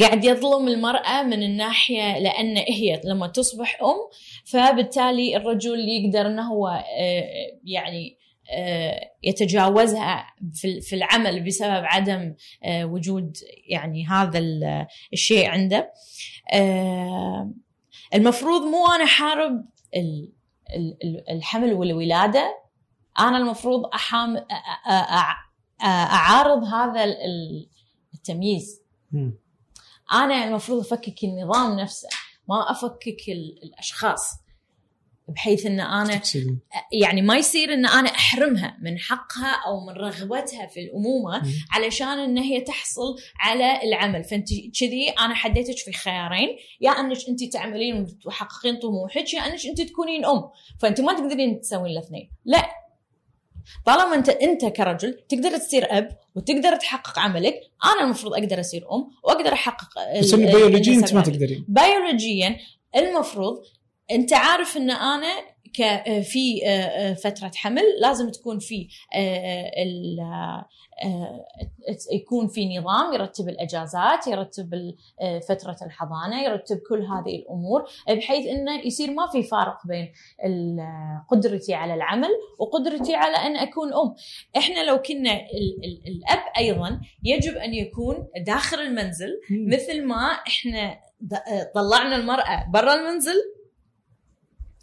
[0.00, 3.96] قاعد يظلم المرأة من الناحية لأن هي لما تصبح أم
[4.44, 7.24] فبالتالي الرجل يقدر أنه هو آه،
[7.64, 8.18] يعني
[8.52, 10.26] آه، يتجاوزها
[10.80, 12.34] في العمل بسبب عدم
[12.64, 13.36] آه، وجود
[13.68, 15.92] يعني هذا ال- الشيء عنده.
[18.14, 19.64] المفروض مو أنا حارب
[19.96, 20.32] ال-
[20.76, 22.58] ال- ال- الحمل والولادة.
[23.18, 25.10] أنا المفروض أحام أ- أ-
[25.80, 27.68] أ- أعارض هذا ال- ال-
[28.14, 28.82] التمييز.
[30.12, 32.08] أنا المفروض أفكك النظام نفسه
[32.48, 34.30] ما أفكك ال- الأشخاص
[35.28, 36.20] بحيث إن أنا.
[36.92, 41.42] يعني ما يصير إن أنا أحرمها من حقها أو من رغبتها في الأمومة.
[41.70, 44.48] علشان إن هي تحصل على العمل فأنت
[44.80, 46.48] كذي أنا حديتك في خيارين
[46.80, 50.42] يا أنك أنت تعملين وتحققين طموحك يا أنك أنت تكونين أم
[50.80, 52.68] فأنت ما تقدرين تسوين الاثنين لا
[53.86, 57.54] طالما انت أنت كرجل تقدر تصير أب وتقدر تحقق عملك
[57.84, 61.20] أنا المفروض أقدر أصير أم وأقدر أحقق بس بيولوجيا أنت ما.
[61.22, 62.56] تقدرين بيولوجيا
[62.96, 63.62] المفروض
[64.10, 65.32] أنت عارف إن أنا
[66.22, 67.82] في آه، فترة حمل.
[68.00, 69.72] لازم تكون في آه،
[71.04, 71.44] آه،
[72.12, 74.74] يكون في نظام يرتب الأجازات يرتب
[75.20, 80.12] آه، فترة الحضانة يرتب كل هذه الأمور بحيث إنه يصير ما في فارق بين
[81.28, 82.28] قدرتي على العمل
[82.58, 84.14] وقدرتي على أن أكون أم.
[84.56, 89.40] إحنا لو كنا ال- ال- الأب أيضا يجب أن يكون داخل المنزل.
[89.50, 90.98] مثل ما إحنا
[91.74, 93.34] طلعنا المرأة برا المنزل.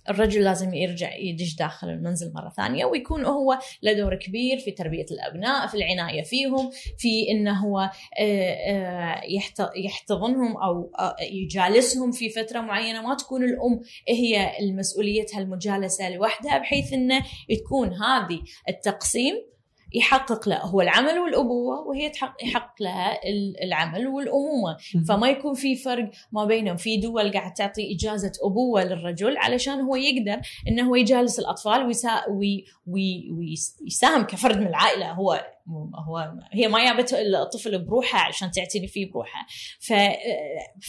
[0.09, 5.05] الرجل لازم يرجع يدش داخل المنزل مرة ثانية ويكون هو له دور كبير في تربية
[5.11, 12.29] الأبناء في العناية فيهم في أنه هو آه، آه، يحت- يحتضنهم أو آه، يجالسهم في
[12.29, 13.01] فترة معينة.
[13.07, 17.23] ما تكون الأم هي مسؤوليتها المجالسة لوحدها بحيث أنه
[17.65, 19.35] تكون هذه التقسيم
[19.95, 22.11] يحقق له هو العمل والأبوة وهي
[22.43, 24.77] يحقق لها ال- العمل والأمومة.
[25.07, 26.77] فما يكون في فرق ما بينهم.
[26.77, 32.23] في دول قاعد تعطي إجازة أبوة للرجل علشان هو يقدر إنه هو يجالس الأطفال ويسا
[32.29, 33.29] وي وي
[33.81, 35.11] ويساهم كفرد من العائلة.
[35.11, 35.45] هو
[36.09, 39.45] هو هي ما جابت الطفل بروحها عشان تعتني فيه بروحها.
[39.79, 39.93] ف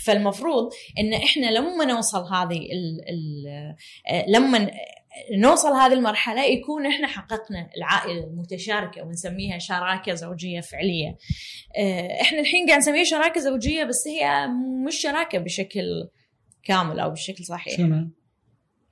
[0.04, 4.70] فالمفروض إن إحنا لما نوصل هذه ال ال لما
[5.38, 11.16] نوصل هذه المرحلة يكون إحنا حققنا العائلة المتشاركة ونسميها شراكة زوجية فعلية.
[11.78, 14.46] آه، إحنا الحين قاعد نسميها شراكة زوجية بس هي
[14.86, 15.84] مش شراكة بشكل
[16.64, 17.76] كامل أو بشكل صحيح.
[17.76, 17.96] شنو؟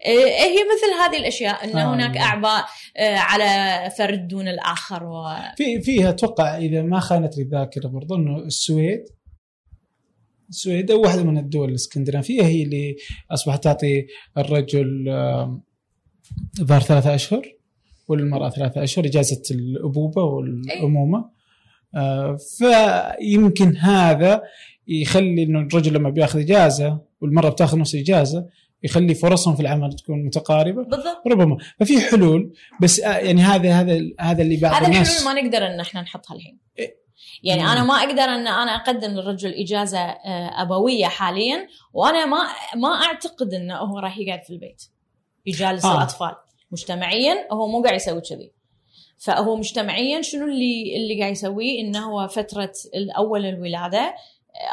[0.06, 0.09] آه،
[0.44, 1.94] هي مثل هذه الأشياء إن آه.
[1.94, 2.64] هناك اعباء
[2.96, 5.24] آه، على فرد دون الآخر و...
[5.56, 9.05] في فيها أتوقع إذا ما خانت الذاكرة برضو إنه السويد
[10.48, 12.96] السويد واحدة من الدول الإسكندنافية هي اللي
[13.30, 14.06] أصبحت تعطي
[14.38, 15.62] الرجل آم،
[16.60, 17.55] ظهر ثلاثة أشهر
[18.09, 21.30] والمرأة ثلاثة أشهر إجازة الأبوبة والأمومة.
[21.94, 24.42] آه، فيمكن هذا
[24.88, 28.46] يخلي إنه الرجل لما بياخذ إجازة والمرأة بتاخذ نفس الإجازة
[28.82, 30.82] يخلي فرصهم في العمل تكون متقاربة.
[30.82, 31.22] بالضبط.
[31.26, 31.56] ربما.
[31.80, 35.66] ففي حلول بس آه، يعني هذا هذا هذا اللي بعض هذا الناس الحلول ما نقدر
[35.66, 36.59] إن إحنا نحطها الحين.
[36.78, 36.96] إيه.
[37.42, 37.68] يعني مم.
[37.68, 42.38] أنا ما أقدر إن أنا أقدم للرجل إجازة آه، أبوية حاليا وأنا ما
[42.76, 44.82] ما أعتقد إنه هو راح يقعد في البيت.
[45.46, 45.96] يجالس آه.
[45.96, 46.34] الأطفال.
[46.72, 48.52] مجتمعيا هو مو قاعد يسوي كذي.
[49.18, 54.14] فهو مجتمعيا شنو اللي اللي قاعد يسويه؟ إنه هو فترة الأول الولادة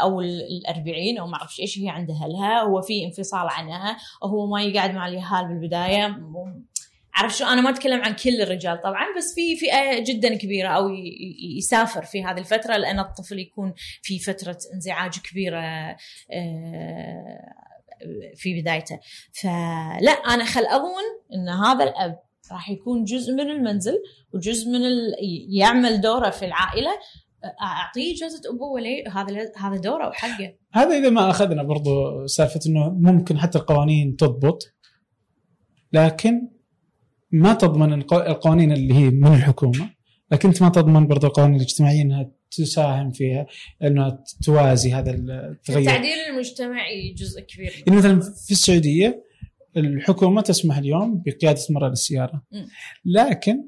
[0.01, 2.61] أو ال- الأربعين أو ما أعرف إيش هي عند أهلها.
[2.61, 3.97] هو في انفصال عنها.
[4.23, 6.07] هو ما يقعد مع اليهال بالبداية.
[6.07, 6.61] مو-
[7.13, 10.89] عرف شو أنا ما أتكلم عن كل الرجال طبعا بس في فئه جدا كبيرة أو
[11.57, 15.95] يسافر في هذه الفترة لأن الطفل يكون في فترة انزعاج كبيرة
[16.31, 17.53] آه،
[18.35, 18.99] في بدايته.
[19.41, 22.19] فلا أنا خل أظن إن هذا الأب
[22.51, 23.93] راح يكون جزء من المنزل
[24.33, 25.13] وجزء من ال...
[25.49, 26.91] يعمل دوره في العائلة.
[27.61, 30.53] أعطيه إجازة أبوه ليه هذا هذا دوره وحقه.
[30.73, 34.63] هذا إذا ما أخذنا برضو سالفة إنه ممكن حتى القوانين تضبط
[35.93, 36.47] لكن
[37.31, 39.89] ما تضمن الق- القوانين اللي هي من الحكومة
[40.31, 43.45] لكن انت ما تضمن برضو القوانين الاجتماعية إنها تساهم فيها
[43.83, 47.83] إنها توازي هذا التغير التعديل المجتمعي جزء كبير.
[47.87, 49.23] يعني مثلا في السعودية
[49.77, 52.43] الحكومة تسمح اليوم بقيادة المراه للسيارة.
[53.05, 53.63] لكن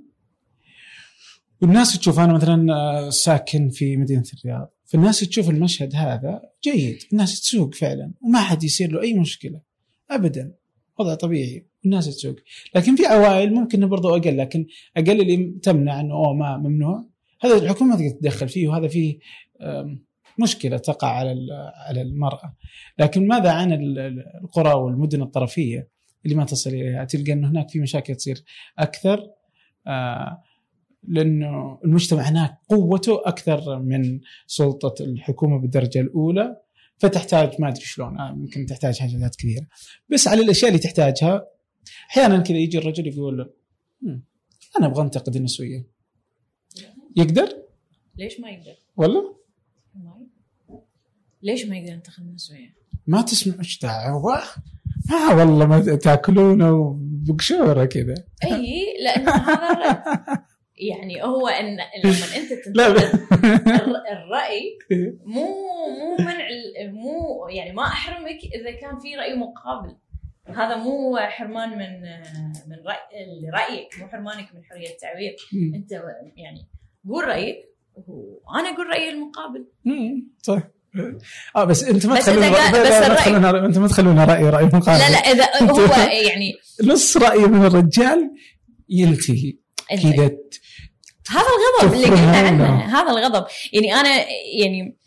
[1.61, 4.73] والناس تشوف أنا مثلا آه، ساكن في مدينة الرياض.
[4.85, 6.99] فالناس تشوف المشهد هذا جيد.
[7.13, 8.13] الناس تسوق فعلا.
[8.21, 9.61] وما حد يصير له أي مشكلة.
[10.09, 10.53] ابدا.
[10.99, 11.67] وضع طبيعي.
[11.85, 12.35] الناس تسوق.
[12.75, 14.37] لكن في عوائل ممكن برضو أقل.
[14.37, 14.65] لكن
[14.97, 17.12] أقل اللي تمنع إنه أوه ما ممنوع.
[17.43, 19.19] هذا الحكومة ما تقدر تتدخل فيه وهذا فيه
[19.61, 20.03] آم،
[20.39, 21.35] مشكلة تقع على
[21.87, 22.55] على المرأة.
[22.99, 25.87] لكن ماذا عن ال- ال- القرى والمدن الطرفية
[26.25, 28.43] اللي ما تصل إليها؟ تلقى انه هناك في مشاكل تصير
[28.79, 29.27] أكثر
[29.87, 30.41] آه،
[31.07, 36.57] لأنه المجتمع هناك قوته أكثر من سلطة الحكومة بالدرجة الأولى
[36.97, 39.67] فتحتاج ما أدري شلون آه، ممكن تحتاج حاجات كثيره
[40.09, 41.47] بس على الأشياء اللي تحتاجها
[42.09, 43.53] أحيانا كذا يجي الرجل يقول
[44.01, 44.23] "مم،
[44.79, 45.92] أنا أبغى أنتقد النسوية.
[47.15, 47.63] يقدر؟
[48.17, 49.33] ليش ما يقدر؟ ولا
[49.95, 50.27] ما.
[51.41, 52.75] ليش ما يقدر ينتقد النسويه؟
[53.07, 54.43] ما تسمع إيش دعوه
[55.09, 58.15] ما والله ما تاكلونه بقشورة كذا.
[58.43, 60.03] إي لأن هذا
[60.75, 62.51] يعني هو إن لما أنت
[64.13, 64.77] الرأي
[65.25, 65.47] مو
[65.99, 66.47] مو منع
[66.91, 69.95] مو يعني ما أحرمك إذا كان في رأي مقابل.
[70.47, 72.01] هذا مو حرمان من
[72.67, 75.35] من راي رايك مو حرمانك من حرية التعبير.
[75.75, 75.91] أنت
[76.35, 76.67] يعني
[77.09, 77.55] قول رايك
[78.07, 79.67] وأنا أقول رأيي المقابل.
[79.85, 80.61] مم، صح
[81.55, 82.51] آه بس أنت ما تخلون
[83.15, 84.99] تخلون أنت ما تخلون راي رأي مقابل.
[84.99, 86.53] لا لا إذا هو يعني
[86.83, 88.31] نص رأي من الرجال
[88.89, 89.53] ينتهي
[89.93, 90.37] إنت- كذا
[91.29, 91.45] هذا
[91.81, 92.37] الغضب اللي قلنا.
[92.37, 93.45] عنه هذا الغضب.
[93.73, 94.25] يعني أنا
[94.61, 94.97] يعني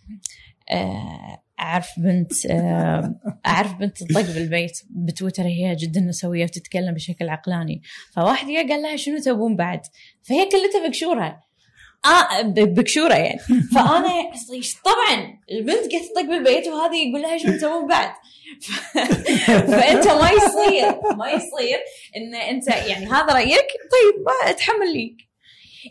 [0.70, 3.14] آه، أعرف بنت آه،
[3.46, 7.82] أعرف بنت تطق بالبيت بتويتر هي جدا نسوية وتتكلم بشكل عقلاني.
[8.12, 9.80] فواحد جاء قال لها شنو تبون بعد؟
[10.22, 11.45] فهي كلتها بكشورها
[12.42, 13.38] ب- بكشورة يعني.
[13.74, 14.08] فأنا
[14.84, 18.10] طبعا البنت قاعدة تطق بالبيت وهذه يقول لها شنو تبون بعد؟
[18.62, 18.98] ف-
[19.76, 21.78] فأنت ما يصير ما يصير
[22.16, 25.16] إن أنت يعني هذا رأيك؟ طيب ما أتحمل ليك.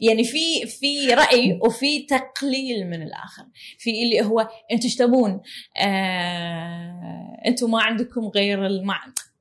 [0.02, 3.44] يعني في في رأي وفي تقليل من الآخر.
[3.80, 4.40] في اللي هو
[4.72, 5.42] أنتم إيش تبون؟
[5.78, 8.92] آه أنتم ما عندكم غير الم...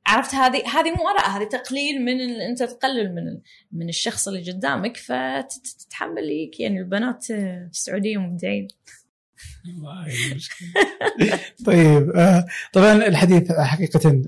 [0.07, 2.41] عرفت هذه هذه مو آراء هذه تقليل من ال...
[2.41, 3.43] أنت تقلل من ال...
[3.73, 8.69] من الشخص اللي قدامك فتتحمل ليك يعني البنات في السعودية مبدعين.
[11.67, 14.23] طيب آه طبعا الحديث حقيقة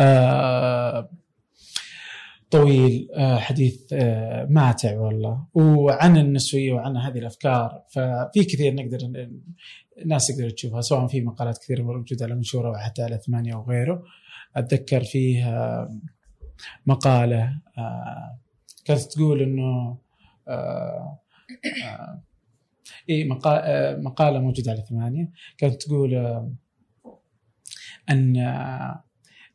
[0.00, 1.10] آه
[2.54, 5.46] طويل آه حديث آه ماتع والله.
[5.54, 7.82] وعن النسوية وعن هذه الأفكار.
[7.88, 9.28] ففي كثير نقدر
[9.98, 14.02] الناس تقدر تشوفها سواء في مقالات كثيرة موجودة على منشورة وحتى على ثمانية وغيره
[14.56, 15.98] أتذكر فيه آه
[16.86, 18.38] مقالة آه
[18.84, 19.58] كانت تقول
[20.48, 21.18] آه
[23.10, 23.24] إي
[23.98, 25.30] مقالة موجودة على ثمانية.
[25.58, 26.52] كانت تقول آه،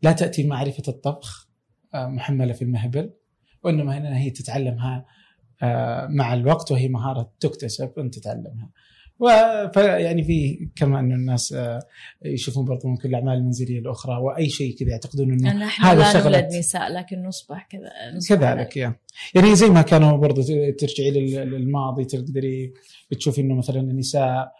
[0.01, 1.48] لا تأتي معرفة الطبخ
[1.93, 3.09] آه، محملة في المهبل
[3.63, 5.05] وإنما هنا هي تتعلمها
[5.63, 8.69] آه، مع الوقت وهي مهارة تكتسب أن تتعلمها.
[9.19, 11.79] ويعني في كما أن الناس آه،
[12.25, 16.55] يشوفون برضو ممكن الأعمال المنزلية الأخرى وأي شيء كذا يعتقدون نحن هذا لا شغلة- نولد
[16.55, 17.89] نساء لكن نصبح كذا
[18.29, 18.95] كذلك يا.
[19.35, 20.41] يعني زي ما كانوا برضو
[20.71, 22.73] ترجعي لل- للماضي تقدري
[23.17, 24.51] تشوفي إنه مثلا النساء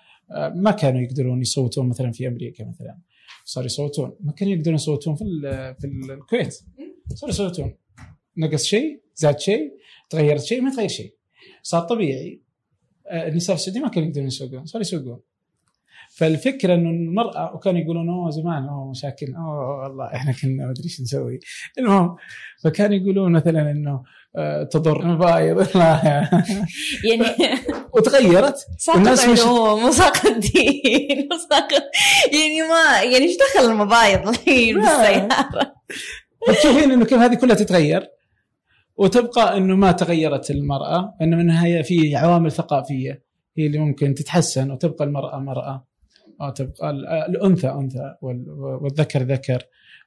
[0.56, 2.98] ما كانوا يقدرون يصوتون مثلا في أمريكا مثلا.
[3.46, 4.16] صاروا يصوتون.
[4.20, 5.24] ما كانوا يقدرون يصوتون في
[5.80, 6.56] في الكويت.
[7.16, 7.74] صاروا يصوتون
[8.38, 9.72] نقص شيء زاد شيء
[10.10, 11.14] تغيرت شيء ما تغير شيء.
[11.64, 12.42] صار طبيعي.
[13.08, 14.66] آه، النساء في السعودية ما كانوا يقدرون يسوقون.
[14.66, 15.20] صاروا يسوقون.
[16.16, 20.84] فالفكرة إنه المرأة وكانوا يقولون أوه زمان أوه مشاكل أوه والله إحنا كنا ما أدري
[20.84, 21.40] إيش نسوي.
[21.80, 22.16] المهم
[22.64, 24.04] فكانوا يقولون مثلا إنه
[24.36, 25.60] آه، تضر المبايض.
[25.78, 26.30] لا.
[27.06, 27.24] يعني
[27.96, 28.56] وتغيرت.
[28.78, 31.84] ساقط الناس مش- علوم وساقط دين وساقط
[32.34, 34.76] يعني ما يعني إيش دخل المبايض الحين.
[34.76, 35.74] بالسيارة؟
[36.48, 38.08] فتشوفين إنه كيف هذه كلها تتغير
[38.98, 43.24] وتبقى إنه ما تغيرت المرأة انما انها هي في عوامل ثقافية
[43.58, 45.86] هي اللي ممكن تتحسن وتبقى المرأة مرأة
[46.42, 48.50] وتبقى ال- الأنثى أنثى وال-
[48.82, 49.64] والذكر ذكر.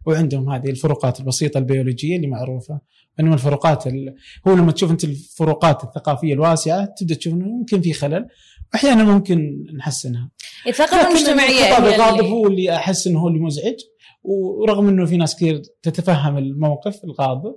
[0.06, 2.80] وعندهم هذه الفروقات البسيطة البيولوجية اللي معروفة.
[3.20, 4.14] إنما الفروقات ال...
[4.48, 8.26] هو لما تشوف أنت الفروقات الثقافية الواسعة تبدأ تشوف إنه يمكن في خلل
[8.72, 10.30] وأحيانا ممكن نحسنها.
[10.66, 13.74] الثقافه لكن المجتمعيه الخطاب الغاضب هو اللي أحس إنه هو اللي مزعج.
[14.24, 17.54] ورغم إنه في ناس كثير تتفهم الموقف الغاضب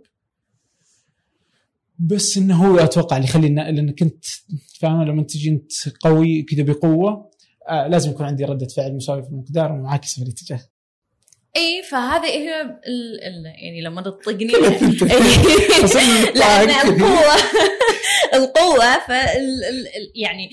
[2.00, 4.26] بس إنه هو أتوقع اللي يخلي لانك انت
[4.80, 5.72] فاهم؟ لما تجي أنت
[6.02, 7.32] قوي كذا بقوة
[7.70, 10.60] آه لازم يكون عندي ردة فعل مساوية في المقدار ومعاكسة في الاتجاه.
[11.58, 13.24] إي فهذه هي ال...
[13.24, 13.46] ال...
[13.46, 14.48] يعني لما تطقني.
[16.40, 16.70] لأن.
[16.70, 17.36] القوة
[18.34, 19.64] القوة فال...
[19.70, 19.88] ال...
[19.88, 20.50] ال- يعني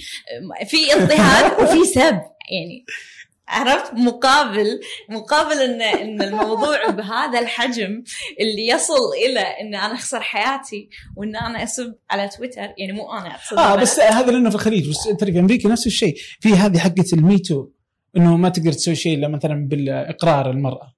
[0.67, 2.21] في اضطهاد وفي سب
[2.51, 2.85] يعني.
[3.49, 8.03] عرفت؟ مقابل مقابل إن إن الموضوع بهذا الحجم
[8.41, 13.35] اللي يصل إلى ان أنا أخسر حياتي وإن أنا أسب على تويتر يعني مو أنا
[13.35, 13.77] أقصد آه.
[13.77, 16.15] بس هذا لأنه في الخليج بس ترى في أمريكا نفس الشيء.
[16.41, 17.69] في هذه حقة الميتو
[18.17, 20.95] إنه ما تقدر تسوي شيء إلا مثلا بالإقرار المرأة.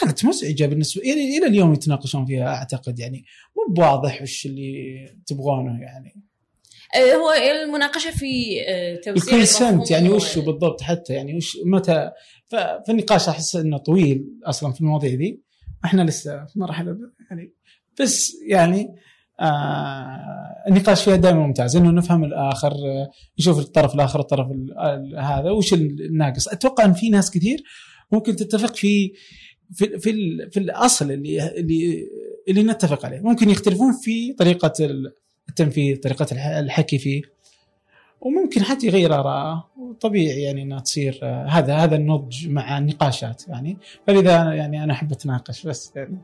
[0.00, 3.24] كانت مزعجة بالنسبة إلى اليوم يتناقشون فيها أعتقد يعني.
[3.56, 6.24] مو بواضح وش اللي تبغونه يعني.
[6.96, 7.32] هو
[7.64, 12.10] المناقشة في آه، توسيع الكونسنت يعني وش بالضبط حتى يعني وش متى
[12.86, 15.42] فالنقاش أحس إنه طويل أصلا في المواضيع دي
[15.84, 16.96] إحنا لسه في مرحلة
[17.30, 17.54] يعني
[18.00, 18.88] بس يعني
[19.40, 21.76] آه النقاش فيها دائما ممتاز.
[21.76, 26.48] إنه نفهم الآخر آه، نشوف الطرف الآخر الطرف ال- ال- هذا وش الناقص.
[26.48, 27.62] أتوقع إن في ناس كثير
[28.12, 29.12] ممكن تتفق في
[29.74, 30.12] في في,
[30.50, 32.06] في الأصل اللي اللي
[32.48, 33.20] اللي نتفق عليه.
[33.20, 34.72] ممكن يختلفون في طريقة
[35.48, 37.22] التنفيذ طريقة الحكي فيه.
[38.20, 39.70] وممكن حتى يغير آراءه.
[39.80, 43.78] وطبيعي يعني إنها تصير آه، هذا هذا النضج مع النقاشات يعني.
[44.06, 46.18] فلذا يعني أنا أحب أتناقش بس يعني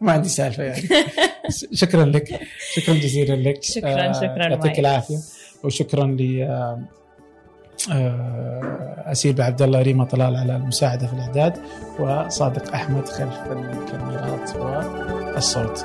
[0.00, 0.82] ما عندي سالفة يعني.
[1.72, 2.40] شكرا لك.
[2.74, 3.62] شكرا جزيلا لك.
[3.62, 5.18] شكرا آه، شكرا يعطيك العافية.
[5.64, 6.42] وشكرا ل
[7.90, 11.58] آه، اسيل عبد الله ريما طلال على المساعدة في الإعداد.
[12.00, 15.78] وصادق أحمد خلف الكاميرات والصوت.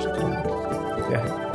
[0.00, 1.53] شكرا لك.